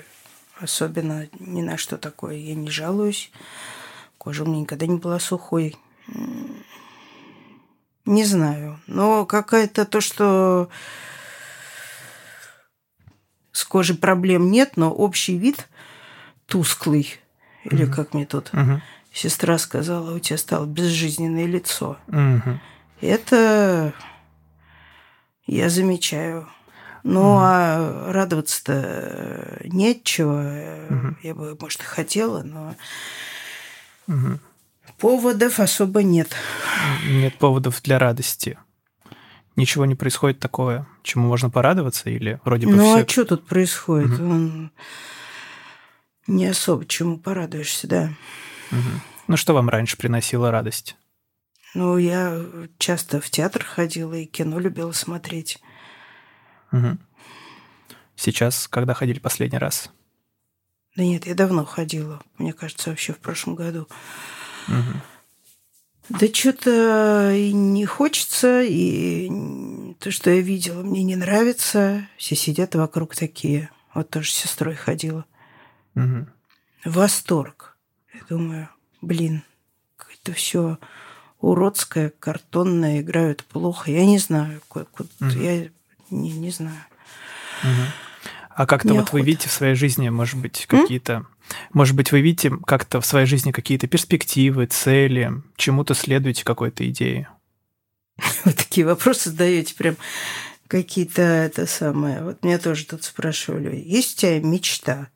особенно 0.60 1.28
ни 1.38 1.62
на 1.62 1.76
что 1.76 1.98
такое 1.98 2.36
я 2.36 2.54
не 2.54 2.70
жалуюсь. 2.70 3.30
Кожа 4.18 4.44
у 4.44 4.46
меня 4.46 4.60
никогда 4.60 4.86
не 4.86 4.98
была 4.98 5.18
сухой. 5.18 5.76
Не 8.04 8.24
знаю. 8.24 8.80
Но 8.86 9.26
какая-то 9.26 9.84
то, 9.84 10.00
что 10.00 10.68
с 13.56 13.64
кожей 13.64 13.96
проблем 13.96 14.50
нет, 14.50 14.72
но 14.76 14.92
общий 14.92 15.38
вид 15.38 15.66
тусклый. 16.44 17.18
Или 17.64 17.84
угу. 17.84 17.92
как 17.94 18.12
мне 18.12 18.26
тут 18.26 18.50
угу. 18.52 18.82
сестра 19.14 19.56
сказала, 19.56 20.14
у 20.14 20.18
тебя 20.18 20.36
стало 20.36 20.66
безжизненное 20.66 21.46
лицо. 21.46 21.96
Угу. 22.08 22.60
Это 23.00 23.94
я 25.46 25.70
замечаю. 25.70 26.46
Ну, 27.02 27.20
угу. 27.22 27.38
а 27.40 28.12
радоваться-то 28.12 29.62
нечего. 29.64 30.86
Угу. 30.90 31.16
Я 31.22 31.34
бы, 31.34 31.56
может, 31.58 31.80
и 31.80 31.84
хотела, 31.84 32.42
но 32.42 32.76
угу. 34.06 34.38
поводов 34.98 35.60
особо 35.60 36.02
нет. 36.02 36.28
Нет 37.06 37.38
поводов 37.38 37.80
для 37.80 37.98
радости. 37.98 38.58
Ничего 39.56 39.86
не 39.86 39.94
происходит 39.94 40.38
такое, 40.38 40.86
чему 41.02 41.28
можно 41.28 41.48
порадоваться, 41.48 42.10
или 42.10 42.38
вроде 42.44 42.66
бы 42.66 42.74
Ну, 42.74 42.94
все... 42.94 43.04
а 43.04 43.08
что 43.08 43.24
тут 43.24 43.46
происходит? 43.46 44.20
Угу. 44.20 44.30
Он... 44.30 44.70
Не 46.26 46.46
особо 46.46 46.84
чему 46.84 47.18
порадуешься, 47.18 47.88
да. 47.88 48.12
Угу. 48.70 49.00
Ну, 49.28 49.36
что 49.36 49.54
вам 49.54 49.68
раньше 49.68 49.96
приносило 49.96 50.50
радость? 50.50 50.96
Ну, 51.74 51.96
я 51.96 52.38
часто 52.78 53.20
в 53.20 53.30
театр 53.30 53.64
ходила 53.64 54.14
и 54.14 54.26
кино 54.26 54.58
любила 54.58 54.92
смотреть. 54.92 55.58
Угу. 56.72 56.98
Сейчас, 58.16 58.68
когда 58.68 58.92
ходили 58.94 59.18
последний 59.18 59.58
раз? 59.58 59.90
Да 60.96 61.02
нет, 61.02 61.26
я 61.26 61.34
давно 61.34 61.64
ходила. 61.64 62.22
Мне 62.38 62.52
кажется, 62.52 62.90
вообще 62.90 63.12
в 63.12 63.18
прошлом 63.18 63.54
году. 63.54 63.88
Угу. 64.68 65.00
Да 66.08 66.26
что-то 66.32 67.32
и 67.32 67.52
не 67.52 67.84
хочется, 67.84 68.62
и 68.62 69.28
то, 69.98 70.10
что 70.10 70.30
я 70.30 70.40
видела, 70.40 70.82
мне 70.82 71.02
не 71.02 71.16
нравится. 71.16 72.06
Все 72.16 72.36
сидят 72.36 72.74
вокруг 72.74 73.16
такие. 73.16 73.70
Вот 73.92 74.10
тоже 74.10 74.30
с 74.30 74.34
сестрой 74.34 74.74
ходила. 74.74 75.24
Угу. 75.94 76.26
Восторг. 76.84 77.76
Я 78.14 78.20
думаю, 78.28 78.68
блин, 79.02 79.42
это 80.26 80.32
все 80.32 80.78
уродское, 81.40 82.12
картонное, 82.18 83.00
играют 83.00 83.44
плохо. 83.44 83.90
Я 83.90 84.06
не 84.06 84.18
знаю, 84.18 84.60
куда, 84.68 84.84
угу. 85.20 85.30
я 85.30 85.68
не, 86.10 86.32
не 86.32 86.50
знаю. 86.50 86.84
Угу. 87.62 88.30
А 88.50 88.66
как-то 88.66 88.94
вот 88.94 89.12
вы 89.12 89.22
видите 89.22 89.48
в 89.48 89.52
своей 89.52 89.74
жизни, 89.74 90.08
может 90.08 90.40
быть, 90.40 90.66
какие-то... 90.66 91.26
Может 91.72 91.96
быть, 91.96 92.12
вы 92.12 92.20
видите 92.20 92.50
как-то 92.66 93.00
в 93.00 93.06
своей 93.06 93.26
жизни 93.26 93.52
какие-то 93.52 93.86
перспективы, 93.86 94.66
цели, 94.66 95.32
чему-то 95.56 95.94
следуете 95.94 96.44
какой-то 96.44 96.88
идее? 96.88 97.28
Вы 98.44 98.52
такие 98.52 98.86
вопросы 98.86 99.30
задаете 99.30 99.74
прям 99.74 99.96
какие-то 100.68 101.22
это 101.22 101.66
самое. 101.66 102.22
Вот 102.22 102.42
меня 102.42 102.58
тоже 102.58 102.86
тут 102.86 103.04
спрашивали, 103.04 103.76
есть 103.76 104.18
у 104.18 104.20
тебя 104.22 104.40
мечта? 104.40 105.08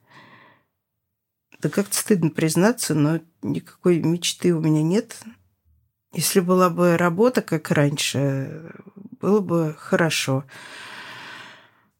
Да 1.60 1.68
как-то 1.68 1.96
стыдно 1.96 2.30
признаться, 2.30 2.94
но 2.94 3.20
никакой 3.42 4.00
мечты 4.00 4.54
у 4.54 4.60
меня 4.60 4.82
нет. 4.82 5.18
Если 6.12 6.40
была 6.40 6.70
бы 6.70 6.96
работа, 6.96 7.42
как 7.42 7.70
раньше, 7.70 8.72
было 9.20 9.40
бы 9.40 9.76
хорошо. 9.78 10.44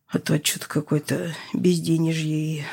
А 0.08 0.18
то 0.18 0.44
что-то 0.44 0.66
какое-то 0.66 1.34
безденежье 1.52 2.58
и 2.58 2.64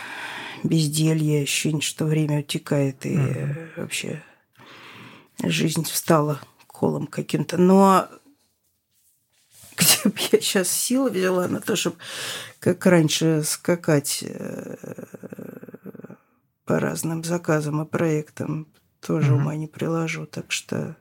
безделье, 0.68 1.44
ощущение, 1.44 1.82
что 1.82 2.06
время 2.06 2.40
утекает, 2.40 3.06
и 3.06 3.16
mm-hmm. 3.16 3.70
вообще 3.78 4.24
жизнь 5.44 5.84
встала 5.84 6.40
колом 6.68 7.08
каким-то. 7.08 7.58
Но 7.58 8.08
где 9.78 10.10
бы 10.10 10.16
я 10.32 10.40
сейчас 10.42 10.70
силы 10.70 11.10
взяла 11.10 11.48
на 11.48 11.62
то, 11.62 11.76
чтобы 11.76 11.98
как 12.60 12.86
раньше 12.86 13.44
скакать 13.44 14.24
э, 14.28 14.76
по 16.66 16.80
разным 16.80 17.24
заказам 17.24 17.82
и 17.82 17.86
проектам, 17.86 18.68
тоже 19.00 19.32
mm-hmm. 19.32 19.36
ума 19.36 19.56
не 19.56 19.68
приложу. 19.68 20.26
Так 20.26 20.52
что 20.52 20.96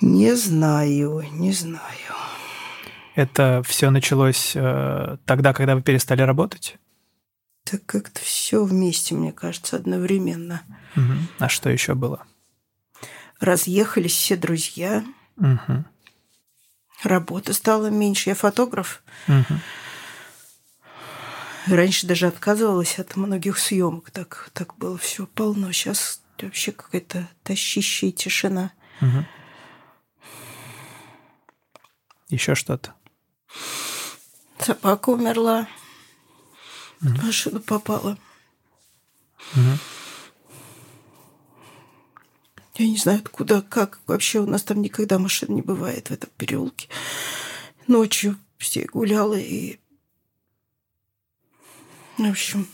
не 0.00 0.34
знаю, 0.34 1.24
не 1.32 1.52
знаю. 1.52 2.14
Это 3.14 3.62
все 3.66 3.90
началось 3.90 4.52
э, 4.54 5.16
тогда, 5.26 5.52
когда 5.52 5.74
вы 5.74 5.82
перестали 5.82 6.22
работать? 6.22 6.78
Так 7.70 7.86
как-то 7.86 8.20
все 8.20 8.64
вместе, 8.64 9.14
мне 9.14 9.30
кажется, 9.30 9.76
одновременно. 9.76 10.62
Угу. 10.96 11.12
А 11.38 11.48
что 11.48 11.70
еще 11.70 11.94
было? 11.94 12.26
Разъехались 13.38 14.16
все 14.16 14.36
друзья. 14.36 15.04
Угу. 15.36 15.84
Работы 17.04 17.52
стало 17.52 17.86
меньше. 17.86 18.30
Я 18.30 18.34
фотограф. 18.34 19.04
Угу. 19.28 19.60
Раньше 21.68 22.08
даже 22.08 22.26
отказывалась 22.26 22.98
от 22.98 23.14
многих 23.14 23.56
съемок. 23.56 24.10
Так, 24.10 24.50
так 24.52 24.76
было 24.76 24.98
все 24.98 25.26
полно. 25.26 25.70
Сейчас 25.70 26.22
вообще 26.42 26.72
какая-то 26.72 27.28
тащищая 27.44 28.10
тишина. 28.10 28.72
Угу. 29.00 29.24
Еще 32.30 32.56
что-то? 32.56 32.94
Собака 34.58 35.10
умерла. 35.10 35.68
Угу. 37.02 37.14
В 37.14 37.24
машину 37.24 37.60
попала. 37.60 38.18
Угу. 39.54 39.78
Я 42.76 42.86
не 42.86 42.96
знаю, 42.96 43.18
откуда, 43.18 43.62
как. 43.62 44.00
Вообще 44.06 44.40
у 44.40 44.46
нас 44.46 44.62
там 44.62 44.80
никогда 44.80 45.18
машин 45.18 45.54
не 45.54 45.62
бывает 45.62 46.08
в 46.08 46.12
этом 46.12 46.30
переулке. 46.36 46.88
Ночью 47.86 48.36
все 48.58 48.86
гуляла 48.86 49.34
и... 49.38 49.78
В 52.16 52.30
общем, 52.30 52.68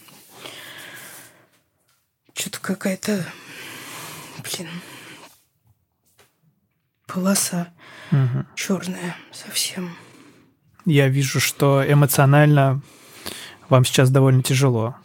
что-то 2.35 2.59
какая-то, 2.61 3.25
блин, 4.43 4.69
полоса 7.07 7.73
угу. 8.11 8.45
черная 8.57 9.17
совсем. 9.33 9.97
Я 10.85 11.09
вижу, 11.09 11.41
что 11.41 11.85
эмоционально 11.85 12.83
вам 13.69 13.85
сейчас 13.85 14.11
довольно 14.11 14.43
тяжело. 14.43 14.97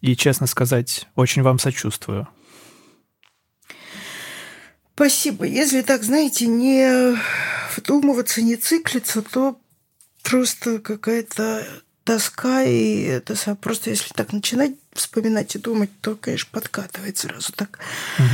И, 0.00 0.16
честно 0.16 0.46
сказать, 0.46 1.08
очень 1.14 1.42
вам 1.42 1.58
сочувствую. 1.58 2.26
Спасибо. 4.94 5.44
Если 5.44 5.82
так, 5.82 6.02
знаете, 6.02 6.46
не 6.46 7.16
вдумываться, 7.76 8.42
не 8.42 8.56
циклиться, 8.56 9.22
то 9.22 9.58
просто 10.22 10.78
какая-то 10.78 11.66
тоска, 12.04 12.62
и 12.62 13.02
это 13.04 13.34
просто 13.56 13.90
если 13.90 14.12
так 14.12 14.32
начинать 14.32 14.72
вспоминать 14.92 15.54
и 15.54 15.58
думать, 15.58 15.90
то, 16.00 16.16
конечно, 16.16 16.48
подкатывает 16.52 17.16
сразу 17.16 17.52
так. 17.52 17.78
Угу. 18.18 18.26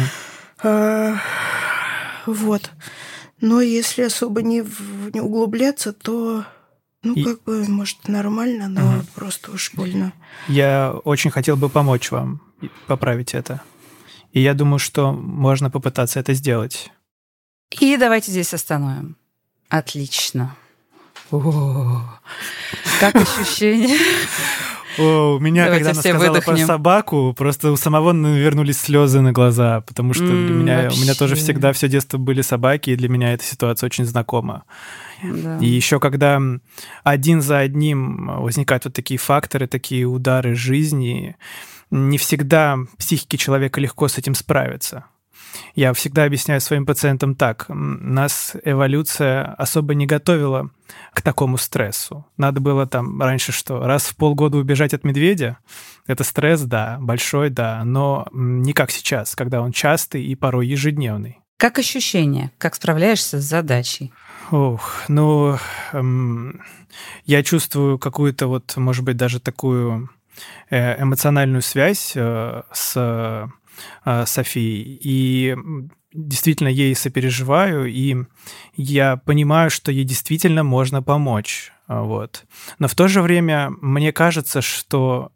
А, 0.65 1.21
вот. 2.27 2.71
Но 3.41 3.61
если 3.61 4.03
особо 4.03 4.43
не, 4.43 4.65
не 5.13 5.21
углубляться, 5.21 5.93
то 5.93 6.47
ну, 7.03 7.15
и... 7.15 7.25
как 7.25 7.43
бы, 7.45 7.67
может, 7.69 8.09
нормально, 8.09 8.69
но 8.69 8.99
угу. 8.99 9.07
просто 9.15 9.53
уж 9.53 9.73
больно. 9.75 10.13
Я 10.49 10.93
очень 11.05 11.31
хотел 11.31 11.57
бы 11.57 11.69
помочь 11.69 12.11
вам 12.11 12.41
поправить 12.87 13.35
это. 13.35 13.63
И 14.33 14.41
я 14.41 14.55
думаю, 14.55 14.79
что 14.79 15.13
можно 15.13 15.71
попытаться 15.71 16.21
это 16.21 16.35
сделать. 16.35 16.91
И 17.81 17.97
давайте 17.97 18.31
здесь 18.31 18.53
остановим. 18.55 19.17
Отлично. 19.69 20.57
О, 21.31 22.03
как 23.01 23.17
ощущение? 23.17 23.99
О, 24.99 25.37
у 25.37 25.39
меня, 25.39 25.65
Давайте 25.65 25.85
когда 25.85 25.91
она 25.93 26.01
сказала 26.01 26.33
выдохнем. 26.35 26.57
про 26.57 26.67
собаку, 26.67 27.35
просто 27.37 27.73
у 27.73 27.77
самого 27.77 28.13
навернулись 28.13 28.79
слезы 28.79 29.21
на 29.21 29.33
глаза, 29.33 29.81
потому 29.83 30.15
что 30.15 30.25
mm, 30.25 30.47
для 30.47 30.55
меня, 30.55 30.83
вообще. 30.83 30.99
у 30.99 31.03
меня 31.03 31.15
тоже 31.15 31.35
всегда 31.35 31.73
все 31.73 31.89
детство 31.89 32.19
были 32.19 32.43
собаки, 32.43 32.91
и 32.91 32.97
для 32.97 33.09
меня 33.09 33.33
эта 33.33 33.45
ситуация 33.45 33.87
очень 33.87 34.05
знакома. 34.05 34.65
Да. 35.23 35.59
И 35.59 35.67
еще 35.67 36.01
когда 36.01 36.41
один 37.05 37.43
за 37.43 37.59
одним 37.59 38.43
возникают 38.43 38.85
вот 38.85 38.95
такие 38.95 39.19
факторы, 39.19 39.67
такие 39.67 40.05
удары 40.05 40.55
жизни, 40.55 41.37
не 41.91 42.19
всегда 42.19 42.79
психике 42.99 43.39
человека 43.39 43.81
легко 43.81 44.09
с 44.09 44.19
этим 44.19 44.35
справиться. 44.35 45.05
Я 45.75 45.93
всегда 45.93 46.25
объясняю 46.25 46.61
своим 46.61 46.87
пациентам 46.87 47.35
так. 47.35 47.67
Нас 47.69 48.55
эволюция 48.65 49.55
особо 49.55 49.95
не 49.95 50.07
готовила 50.07 50.71
к 51.13 51.23
такому 51.23 51.59
стрессу. 51.59 52.27
Надо 52.37 52.61
было 52.61 52.87
там 52.87 53.21
раньше 53.21 53.53
что, 53.53 53.81
раз 53.81 54.05
в 54.05 54.17
полгода 54.17 54.59
убежать 54.59 54.95
от 54.95 55.05
медведя? 55.05 55.59
Это 56.07 56.25
стресс, 56.25 56.63
да, 56.63 56.99
большой, 57.01 57.51
да, 57.51 57.83
но 57.85 58.27
не 58.33 58.73
как 58.73 58.91
сейчас, 58.91 59.35
когда 59.35 59.61
он 59.61 59.73
частый 59.73 60.25
и 60.25 60.35
порой 60.35 60.67
ежедневный. 60.67 61.41
Как 61.57 61.79
ощущение? 61.79 62.53
Как 62.59 62.75
справляешься 62.75 63.41
с 63.41 63.45
задачей? 63.45 64.13
Ох, 64.51 65.05
ну, 65.09 65.57
эм, 65.93 66.61
я 67.25 67.43
чувствую 67.43 67.99
какую-то 67.99 68.47
вот, 68.47 68.77
может 68.77 69.05
быть, 69.05 69.17
даже 69.17 69.41
такую 69.41 70.11
э, 70.71 71.03
эмоциональную 71.03 71.63
связь 71.63 72.13
э, 72.15 72.63
с 72.73 73.49
Софии. 74.05 74.99
И 75.03 75.57
действительно 76.13 76.69
ей 76.69 76.95
сопереживаю, 76.95 77.87
и 77.87 78.17
я 78.75 79.17
понимаю, 79.19 79.71
что 79.71 79.93
ей 79.93 80.05
действительно 80.05 80.65
можно 80.65 81.03
помочь. 81.03 81.73
Вот. 81.89 82.47
Но 82.79 82.89
в 82.89 82.95
то 82.95 83.07
же 83.07 83.23
время 83.23 83.71
мне 83.81 84.13
кажется, 84.13 84.63
что 84.63 85.33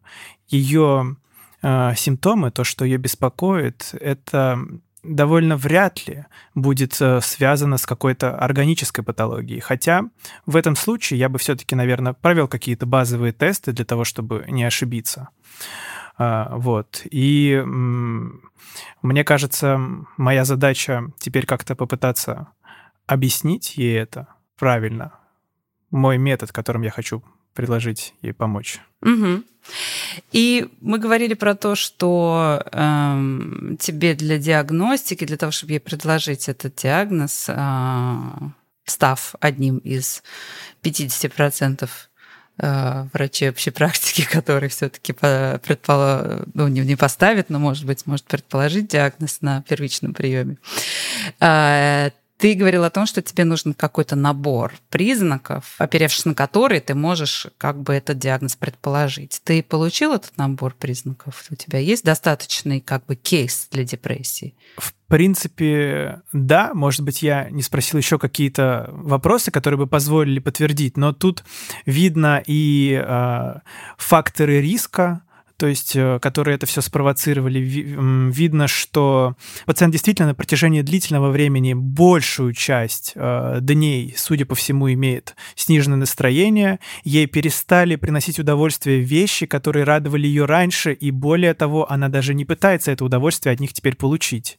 ее 0.49 1.17
э, 1.63 1.93
симптомы, 1.97 2.51
то, 2.51 2.65
что 2.65 2.85
ее 2.85 2.97
беспокоит, 2.97 3.95
это 4.01 4.59
довольно 5.03 5.57
вряд 5.57 6.07
ли 6.07 6.25
будет 6.55 7.01
э, 7.01 7.21
связано 7.23 7.79
с 7.79 7.87
какой-то 7.87 8.37
органической 8.37 9.03
патологией. 9.03 9.61
Хотя 9.61 10.05
в 10.47 10.57
этом 10.57 10.77
случае 10.77 11.21
я 11.21 11.29
бы 11.29 11.39
все-таки, 11.39 11.75
наверное, 11.75 12.13
провел 12.13 12.49
какие-то 12.49 12.87
базовые 12.87 13.33
тесты 13.33 13.73
для 13.73 13.85
того, 13.85 14.05
чтобы 14.05 14.45
не 14.49 14.65
ошибиться. 14.65 15.29
А, 16.23 16.55
вот. 16.55 17.01
И 17.11 17.63
мне 17.65 19.25
кажется, 19.25 19.81
моя 20.19 20.45
задача 20.45 21.11
теперь 21.19 21.47
как-то 21.47 21.75
попытаться 21.75 22.49
объяснить 23.07 23.79
ей 23.79 23.99
это 23.99 24.29
правильно. 24.59 25.15
Мой 25.91 26.19
метод, 26.19 26.53
которым 26.53 26.83
я 26.83 26.91
хочу 26.91 27.25
предложить 27.55 28.13
ей 28.21 28.35
помочь. 28.35 28.81
Угу. 29.01 29.43
И 30.33 30.69
мы 30.83 30.99
говорили 30.99 31.33
про 31.33 31.55
то, 31.55 31.75
что 31.75 32.63
э, 32.71 33.77
тебе 33.79 34.15
для 34.15 34.37
диагностики, 34.37 35.25
для 35.25 35.39
того, 35.39 35.53
чтобы 35.53 35.73
ей 35.73 35.81
предложить 35.81 36.51
этот 36.51 36.75
диагноз, 36.77 37.47
э, 37.49 38.19
став 38.85 39.35
одним 39.41 39.79
из 39.79 40.23
50% 40.83 41.89
э, 42.61 43.07
врачей 43.13 43.51
общей 43.51 43.71
практики, 43.71 44.27
который 44.31 44.69
все-таки 44.69 45.13
предполо... 45.13 46.45
ну, 46.55 46.69
не, 46.69 46.81
не 46.81 46.97
поставит, 46.97 47.51
но, 47.51 47.59
может 47.59 47.85
быть, 47.85 48.07
может 48.07 48.25
предположить 48.27 48.89
диагноз 48.89 49.39
на 49.41 49.63
первичном 49.63 50.15
приеме. 50.15 50.57
Ты 52.41 52.55
говорил 52.55 52.85
о 52.85 52.91
том, 52.91 53.05
что 53.05 53.21
тебе 53.21 53.45
нужен 53.45 53.75
какой-то 53.75 54.17
набор 54.17 54.73
признаков, 54.89 55.75
оперевшись 55.77 56.25
на 56.25 56.35
которые 56.35 56.81
ты 56.81 56.95
можешь 56.95 57.47
как 57.59 57.83
бы 57.83 57.93
этот 57.93 58.19
диагноз 58.19 58.57
предположить. 58.57 59.43
Ты 59.45 59.63
получил 59.63 60.15
этот 60.15 60.39
набор 60.39 60.75
признаков? 60.75 61.45
У 61.51 61.55
тебя 61.55 61.79
есть 61.79 62.03
достаточный 62.03 62.81
как 62.81 63.05
бы 63.05 63.15
кейс 63.15 63.69
для 63.71 63.85
депрессии? 63.85 64.55
В 64.79 64.95
принципе, 65.07 66.23
да. 66.33 66.73
Может 66.73 67.03
быть, 67.03 67.21
я 67.21 67.51
не 67.51 67.61
спросил 67.61 67.99
еще 67.99 68.19
какие-то 68.19 68.89
вопросы, 68.91 69.51
которые 69.51 69.77
бы 69.77 69.87
позволили 69.87 70.39
подтвердить, 70.39 70.97
но 70.97 71.13
тут 71.13 71.45
видно 71.85 72.43
и 72.47 73.05
э, 73.07 73.55
факторы 73.99 74.63
риска, 74.63 75.23
то 75.61 75.67
есть 75.67 75.95
э, 75.95 76.19
которые 76.23 76.55
это 76.55 76.65
все 76.65 76.81
спровоцировали, 76.81 77.59
видно, 77.59 78.67
что 78.67 79.37
пациент 79.67 79.93
действительно 79.93 80.29
на 80.29 80.35
протяжении 80.35 80.81
длительного 80.81 81.29
времени 81.29 81.75
большую 81.75 82.55
часть 82.55 83.13
э, 83.15 83.59
дней, 83.61 84.15
судя 84.17 84.47
по 84.47 84.55
всему, 84.55 84.91
имеет 84.91 85.37
сниженное 85.57 85.99
настроение, 85.99 86.81
ей 87.05 87.27
перестали 87.27 87.97
приносить 87.97 88.39
удовольствие 88.39 89.01
вещи, 89.01 89.45
которые 89.45 89.85
радовали 89.85 90.27
ее 90.27 90.47
раньше, 90.47 90.95
и 90.95 91.11
более 91.11 91.53
того, 91.53 91.93
она 91.93 92.09
даже 92.09 92.33
не 92.33 92.47
пытается 92.47 92.91
это 92.91 93.05
удовольствие 93.05 93.53
от 93.53 93.61
них 93.61 93.75
теперь 93.75 93.97
получить. 93.97 94.59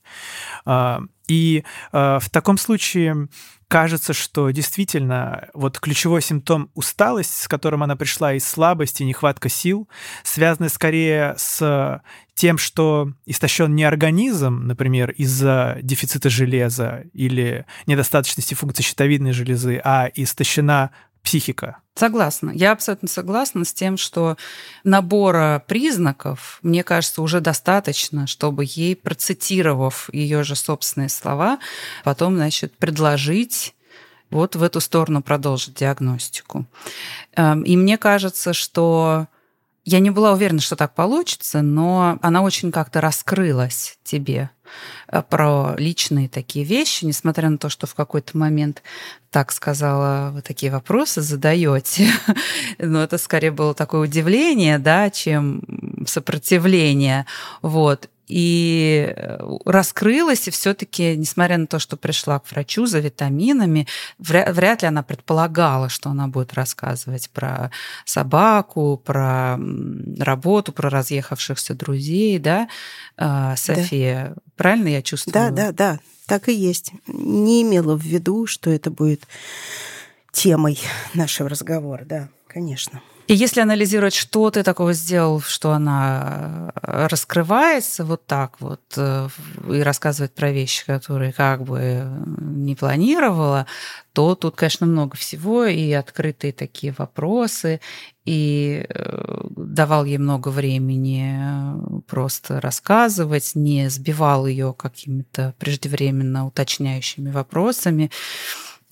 А, 0.65 1.01
и 1.27 1.63
э, 1.93 2.19
в 2.21 2.29
таком 2.29 2.59
случае 2.59 3.27
кажется, 3.71 4.11
что 4.11 4.49
действительно 4.49 5.47
вот 5.53 5.79
ключевой 5.79 6.21
симптом 6.21 6.69
усталость, 6.73 7.43
с 7.43 7.47
которым 7.47 7.83
она 7.83 7.95
пришла, 7.95 8.33
и 8.33 8.39
слабость, 8.39 8.99
и 8.99 9.05
нехватка 9.05 9.47
сил, 9.47 9.87
связаны 10.23 10.67
скорее 10.67 11.35
с 11.37 12.01
тем, 12.33 12.57
что 12.57 13.13
истощен 13.25 13.73
не 13.73 13.85
организм, 13.85 14.67
например, 14.67 15.11
из-за 15.11 15.77
дефицита 15.81 16.29
железа 16.29 17.05
или 17.13 17.65
недостаточности 17.85 18.55
функции 18.55 18.83
щитовидной 18.83 19.31
железы, 19.31 19.79
а 19.81 20.09
истощена 20.15 20.91
психика. 21.23 21.77
Согласна. 21.95 22.51
Я 22.51 22.71
абсолютно 22.71 23.07
согласна 23.07 23.65
с 23.65 23.73
тем, 23.73 23.97
что 23.97 24.37
набора 24.83 25.63
признаков, 25.67 26.59
мне 26.61 26.83
кажется, 26.83 27.21
уже 27.21 27.41
достаточно, 27.41 28.27
чтобы 28.27 28.63
ей, 28.65 28.95
процитировав 28.95 30.09
ее 30.13 30.43
же 30.43 30.55
собственные 30.55 31.09
слова, 31.09 31.59
потом, 32.03 32.35
значит, 32.35 32.75
предложить 32.77 33.75
вот 34.29 34.55
в 34.55 34.63
эту 34.63 34.79
сторону 34.79 35.21
продолжить 35.21 35.75
диагностику. 35.75 36.65
Эм, 37.35 37.63
и 37.63 37.75
мне 37.75 37.97
кажется, 37.97 38.53
что 38.53 39.27
я 39.83 39.99
не 39.99 40.09
была 40.09 40.31
уверена, 40.31 40.61
что 40.61 40.75
так 40.75 40.95
получится, 40.95 41.61
но 41.61 42.17
она 42.21 42.41
очень 42.41 42.71
как-то 42.71 43.01
раскрылась 43.01 43.97
тебе 44.03 44.49
про 45.29 45.75
личные 45.77 46.29
такие 46.29 46.65
вещи, 46.65 47.05
несмотря 47.05 47.49
на 47.49 47.57
то, 47.57 47.69
что 47.69 47.87
в 47.87 47.95
какой-то 47.95 48.37
момент 48.37 48.81
так 49.29 49.51
сказала, 49.51 50.31
вы 50.33 50.41
такие 50.41 50.71
вопросы 50.71 51.21
задаете. 51.21 52.09
Но 52.77 53.03
это 53.03 53.17
скорее 53.17 53.51
было 53.51 53.73
такое 53.73 54.01
удивление, 54.01 54.77
да, 54.77 55.09
чем 55.09 55.61
сопротивление. 56.05 57.25
Вот 57.61 58.09
и 58.31 59.13
э, 59.13 59.39
раскрылась, 59.65 60.47
и 60.47 60.51
все-таки, 60.51 61.17
несмотря 61.17 61.57
на 61.57 61.67
то, 61.67 61.79
что 61.79 61.97
пришла 61.97 62.39
к 62.39 62.49
врачу 62.49 62.85
за 62.85 62.99
витаминами, 62.99 63.87
вряд 64.19 64.81
ли 64.83 64.87
она 64.87 65.03
предполагала, 65.03 65.89
что 65.89 66.09
она 66.09 66.29
будет 66.29 66.53
рассказывать 66.53 67.29
про 67.31 67.71
собаку, 68.05 69.01
про 69.03 69.59
работу, 70.19 70.71
про 70.71 70.89
разъехавшихся 70.89 71.73
друзей, 71.73 72.39
да, 72.39 72.69
а, 73.17 73.57
София? 73.57 74.33
Да. 74.35 74.41
Правильно 74.61 74.89
я 74.89 75.01
чувствую? 75.01 75.33
Да, 75.33 75.49
да, 75.49 75.71
да, 75.71 75.99
так 76.27 76.47
и 76.47 76.53
есть. 76.53 76.91
Не 77.07 77.63
имела 77.63 77.95
в 77.97 78.03
виду, 78.03 78.45
что 78.45 78.69
это 78.69 78.91
будет 78.91 79.23
темой 80.31 80.79
нашего 81.15 81.49
разговора, 81.49 82.05
да, 82.05 82.29
конечно. 82.45 83.01
И 83.31 83.33
если 83.33 83.61
анализировать, 83.61 84.13
что 84.13 84.51
ты 84.51 84.61
такого 84.61 84.91
сделал, 84.91 85.39
что 85.39 85.71
она 85.71 86.73
э, 86.75 87.07
раскрывается 87.07 88.03
вот 88.03 88.25
так 88.25 88.59
вот 88.59 88.81
э, 88.97 89.29
и 89.71 89.79
рассказывает 89.79 90.35
про 90.35 90.51
вещи, 90.51 90.85
которые 90.85 91.31
как 91.31 91.63
бы 91.63 92.03
не 92.41 92.75
планировала, 92.75 93.67
то 94.11 94.35
тут, 94.35 94.57
конечно, 94.57 94.85
много 94.85 95.15
всего, 95.15 95.63
и 95.63 95.93
открытые 95.93 96.51
такие 96.51 96.93
вопросы, 96.97 97.79
и 98.25 98.85
э, 98.89 99.43
давал 99.55 100.03
ей 100.03 100.17
много 100.17 100.49
времени 100.49 101.39
просто 102.07 102.59
рассказывать, 102.59 103.51
не 103.55 103.89
сбивал 103.89 104.45
ее 104.45 104.75
какими-то 104.77 105.55
преждевременно 105.57 106.47
уточняющими 106.47 107.31
вопросами. 107.31 108.11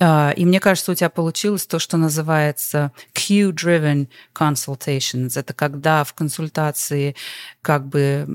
А, 0.02 0.32
и 0.32 0.46
мне 0.46 0.60
кажется, 0.60 0.92
у 0.92 0.96
тебя 0.96 1.10
получилось 1.10 1.68
то, 1.68 1.78
что 1.78 1.98
называется 1.98 2.94
cue-driven 3.14 4.08
consultations. 4.34 5.38
Это 5.38 5.54
когда 5.54 6.04
в 6.04 6.14
консультации 6.14 7.16
как 7.62 7.88
бы 7.88 8.26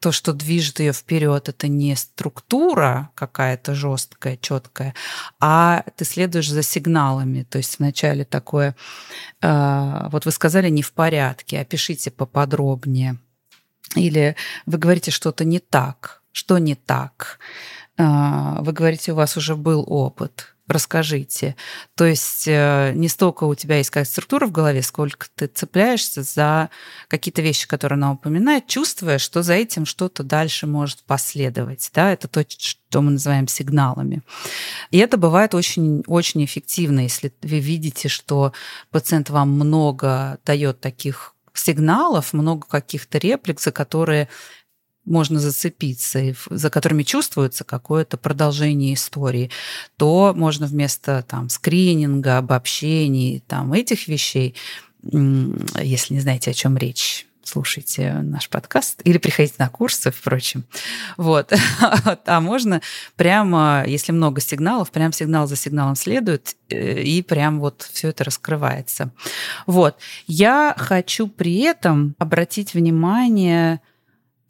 то, 0.00 0.12
что 0.12 0.34
движет 0.34 0.80
ее 0.80 0.92
вперед, 0.92 1.48
это 1.48 1.66
не 1.66 1.96
структура 1.96 3.10
какая-то 3.14 3.74
жесткая, 3.74 4.36
четкая, 4.36 4.94
а 5.40 5.82
ты 5.96 6.04
следуешь 6.04 6.50
за 6.50 6.62
сигналами. 6.62 7.44
То 7.44 7.58
есть 7.58 7.78
вначале 7.78 8.24
такое, 8.24 8.76
а, 9.40 10.08
вот 10.10 10.26
вы 10.26 10.30
сказали, 10.30 10.68
не 10.68 10.82
в 10.82 10.92
порядке, 10.92 11.60
опишите 11.60 12.10
поподробнее. 12.10 13.18
Или 13.94 14.36
вы 14.66 14.76
говорите 14.76 15.10
что-то 15.10 15.46
не 15.46 15.58
так. 15.58 16.22
Что 16.32 16.58
не 16.58 16.74
так? 16.74 17.38
А, 17.96 18.60
вы 18.60 18.72
говорите, 18.72 19.12
у 19.12 19.14
вас 19.14 19.38
уже 19.38 19.56
был 19.56 19.82
опыт 19.86 20.54
расскажите. 20.68 21.56
То 21.94 22.04
есть 22.04 22.46
э, 22.46 22.92
не 22.94 23.08
столько 23.08 23.44
у 23.44 23.54
тебя 23.54 23.78
есть 23.78 23.90
какая-то 23.90 24.10
структура 24.10 24.46
в 24.46 24.52
голове, 24.52 24.82
сколько 24.82 25.26
ты 25.34 25.46
цепляешься 25.46 26.22
за 26.22 26.70
какие-то 27.08 27.42
вещи, 27.42 27.66
которые 27.66 27.96
она 27.96 28.12
упоминает, 28.12 28.66
чувствуя, 28.66 29.18
что 29.18 29.42
за 29.42 29.54
этим 29.54 29.86
что-то 29.86 30.22
дальше 30.22 30.66
может 30.66 31.02
последовать. 31.04 31.90
Да? 31.94 32.12
Это 32.12 32.28
то, 32.28 32.44
что 32.46 33.00
мы 33.00 33.12
называем 33.12 33.48
сигналами. 33.48 34.22
И 34.90 34.98
это 34.98 35.16
бывает 35.16 35.54
очень, 35.54 36.02
очень 36.06 36.44
эффективно, 36.44 37.00
если 37.00 37.32
вы 37.42 37.60
видите, 37.60 38.08
что 38.08 38.52
пациент 38.90 39.30
вам 39.30 39.50
много 39.50 40.38
дает 40.44 40.80
таких 40.80 41.34
сигналов, 41.58 42.32
много 42.32 42.66
каких-то 42.66 43.18
реплик, 43.18 43.60
за 43.60 43.72
которые 43.72 44.28
можно 45.08 45.40
зацепиться, 45.40 46.18
и 46.18 46.34
за 46.50 46.70
которыми 46.70 47.02
чувствуется 47.02 47.64
какое-то 47.64 48.16
продолжение 48.16 48.94
истории, 48.94 49.50
то 49.96 50.32
можно 50.36 50.66
вместо 50.66 51.24
там, 51.26 51.48
скрининга, 51.48 52.38
обобщений, 52.38 53.42
там, 53.46 53.72
этих 53.72 54.08
вещей, 54.08 54.54
если 55.02 56.14
не 56.14 56.20
знаете, 56.20 56.50
о 56.50 56.54
чем 56.54 56.76
речь, 56.76 57.28
слушайте 57.48 58.12
наш 58.12 58.48
подкаст 58.48 59.00
или 59.04 59.18
приходите 59.18 59.54
на 59.58 59.68
курсы, 59.68 60.10
впрочем. 60.10 60.64
Вот. 61.16 61.52
А 62.26 62.40
можно 62.40 62.82
прямо, 63.16 63.84
если 63.86 64.12
много 64.12 64.40
сигналов, 64.40 64.90
прям 64.90 65.12
сигнал 65.12 65.46
за 65.46 65.56
сигналом 65.56 65.96
следует, 65.96 66.56
э, 66.68 67.00
и 67.02 67.22
прям 67.22 67.60
вот 67.60 67.88
все 67.90 68.08
это 68.08 68.24
раскрывается. 68.24 69.10
Вот. 69.66 69.96
Я 70.26 70.74
хочу 70.76 71.26
при 71.26 71.60
этом 71.60 72.14
обратить 72.18 72.74
внимание 72.74 73.80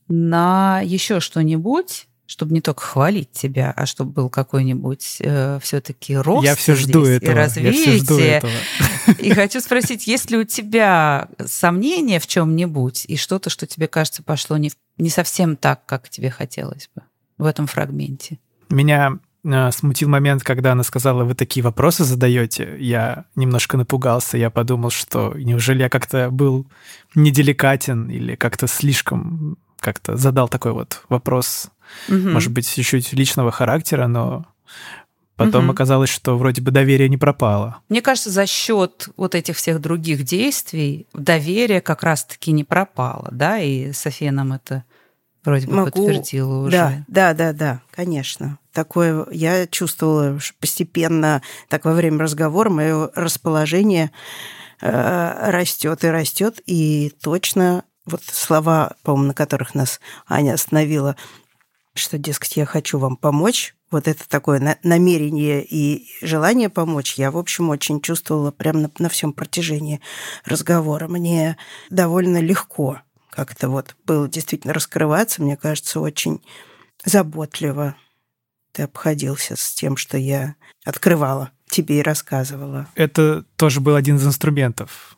на 0.09 0.81
еще 0.81 1.21
что-нибудь, 1.21 2.09
чтобы 2.29 2.53
не 2.53 2.61
только 2.61 2.83
хвалить 2.83 3.33
тебя, 3.33 3.73
а 3.75 3.87
чтобы 3.87 4.13
был 4.13 4.29
какой-нибудь 4.29 5.17
э, 5.21 5.59
все-таки 5.63 6.15
рост 6.15 6.45
я 6.45 6.55
все 6.55 6.75
жду 6.75 7.05
здесь 7.05 7.17
этого, 7.17 7.33
и 7.33 7.35
развитие. 7.35 7.73
Я 7.73 7.81
все 7.81 7.99
жду 7.99 8.19
этого. 8.19 8.53
И 9.19 9.33
хочу 9.33 9.61
спросить, 9.61 10.07
есть 10.07 10.31
ли 10.31 10.37
у 10.37 10.45
тебя 10.45 11.29
сомнения 11.47 12.21
в 12.21 12.27
чем-нибудь 12.27 13.07
и 13.09 13.17
что-то, 13.17 13.49
что 13.49 13.67
тебе 13.67 13.89
кажется 13.89 14.23
пошло 14.23 14.59
не, 14.59 14.71
не 14.99 15.09
совсем 15.09 15.57
так, 15.57 15.87
как 15.87 16.11
тебе 16.11 16.29
хотелось 16.29 16.91
бы 16.95 17.01
в 17.39 17.47
этом 17.47 17.67
фрагменте? 17.67 18.39
Меня 18.69 19.19
э, 19.45 19.71
смутил 19.73 20.11
момент, 20.11 20.45
когда 20.45 20.73
она 20.73 20.83
сказала, 20.83 21.25
вы 21.25 21.35
такие 21.35 21.65
вопросы 21.65 22.05
задаете. 22.05 22.77
Я 22.79 23.25
немножко 23.37 23.79
напугался, 23.79 24.37
я 24.37 24.51
подумал, 24.51 24.91
что 24.91 25.33
неужели 25.35 25.85
я 25.85 25.89
как-то 25.89 26.31
был 26.31 26.67
неделикатен 27.15 28.11
или 28.11 28.35
как-то 28.35 28.67
слишком 28.67 29.57
как-то 29.81 30.17
задал 30.17 30.49
такой 30.49 30.73
вот 30.73 31.03
вопрос, 31.09 31.69
угу. 32.09 32.31
может 32.31 32.53
быть, 32.53 32.69
чуть-чуть 32.69 33.13
личного 33.13 33.51
характера, 33.51 34.07
но 34.07 34.47
Потом 35.39 35.67
угу. 35.67 35.73
оказалось, 35.73 36.11
что 36.11 36.37
вроде 36.37 36.61
бы 36.61 36.73
доверие 36.73 37.09
не 37.09 37.17
пропало. 37.17 37.79
Мне 37.89 38.03
кажется, 38.03 38.29
за 38.29 38.45
счет 38.45 39.09
вот 39.17 39.37
этих 39.37 39.57
всех 39.57 39.81
других 39.81 40.25
действий 40.25 41.07
доверие 41.15 41.81
как 41.81 42.03
раз-таки 42.03 42.51
не 42.51 42.65
пропало, 42.65 43.29
да, 43.31 43.61
и 43.61 43.93
София 43.93 44.33
нам 44.33 44.53
это 44.53 44.83
вроде 45.45 45.69
бы 45.69 45.75
Могу... 45.75 45.91
подтвердила 45.93 46.65
уже. 46.65 46.73
Да, 46.73 47.05
да, 47.07 47.35
да, 47.35 47.53
да, 47.53 47.81
конечно. 47.93 48.59
Такое 48.73 49.27
я 49.31 49.69
чувствовала 49.69 50.41
постепенно, 50.59 51.41
так 51.69 51.85
во 51.85 51.93
время 51.93 52.19
разговора 52.19 52.69
мое 52.69 53.11
расположение 53.15 54.11
э, 54.81 55.51
растет 55.51 56.03
и 56.03 56.09
растет, 56.09 56.61
и 56.67 57.13
точно 57.23 57.85
вот 58.09 58.23
слова, 58.25 58.97
по-моему, 59.03 59.29
на 59.29 59.35
которых 59.35 59.75
нас 59.75 60.01
Аня 60.27 60.55
остановила, 60.55 61.17
что, 61.95 62.19
дескать, 62.19 62.57
я 62.57 62.67
хочу 62.67 62.99
вам 62.99 63.17
помочь, 63.17 63.75
вот 63.91 64.07
это 64.07 64.29
такое 64.29 64.79
намерение 64.83 65.65
и 65.65 66.07
желание 66.21 66.69
помочь, 66.69 67.15
я, 67.15 67.31
в 67.31 67.39
общем, 67.39 67.71
очень 67.71 68.01
чувствовала 68.01 68.51
прямо 68.51 68.81
на, 68.81 68.91
на 68.99 69.09
всем 69.09 69.33
протяжении 69.33 70.01
разговора. 70.45 71.09
Мне 71.09 71.57
довольно 71.91 72.39
легко 72.39 73.01
как-то 73.31 73.69
вот 73.69 73.97
было 74.05 74.29
действительно 74.29 74.75
раскрываться, 74.75 75.43
мне 75.43 75.57
кажется, 75.57 76.01
очень 76.01 76.43
заботливо 77.05 77.95
ты 78.73 78.83
обходился 78.83 79.57
с 79.57 79.75
тем, 79.75 79.97
что 79.97 80.19
я 80.19 80.55
открывала 80.85 81.51
тебе 81.69 81.99
и 81.99 82.03
рассказывала. 82.03 82.87
Это 82.95 83.45
тоже 83.57 83.81
был 83.81 83.95
один 83.97 84.17
из 84.17 84.27
инструментов 84.27 85.17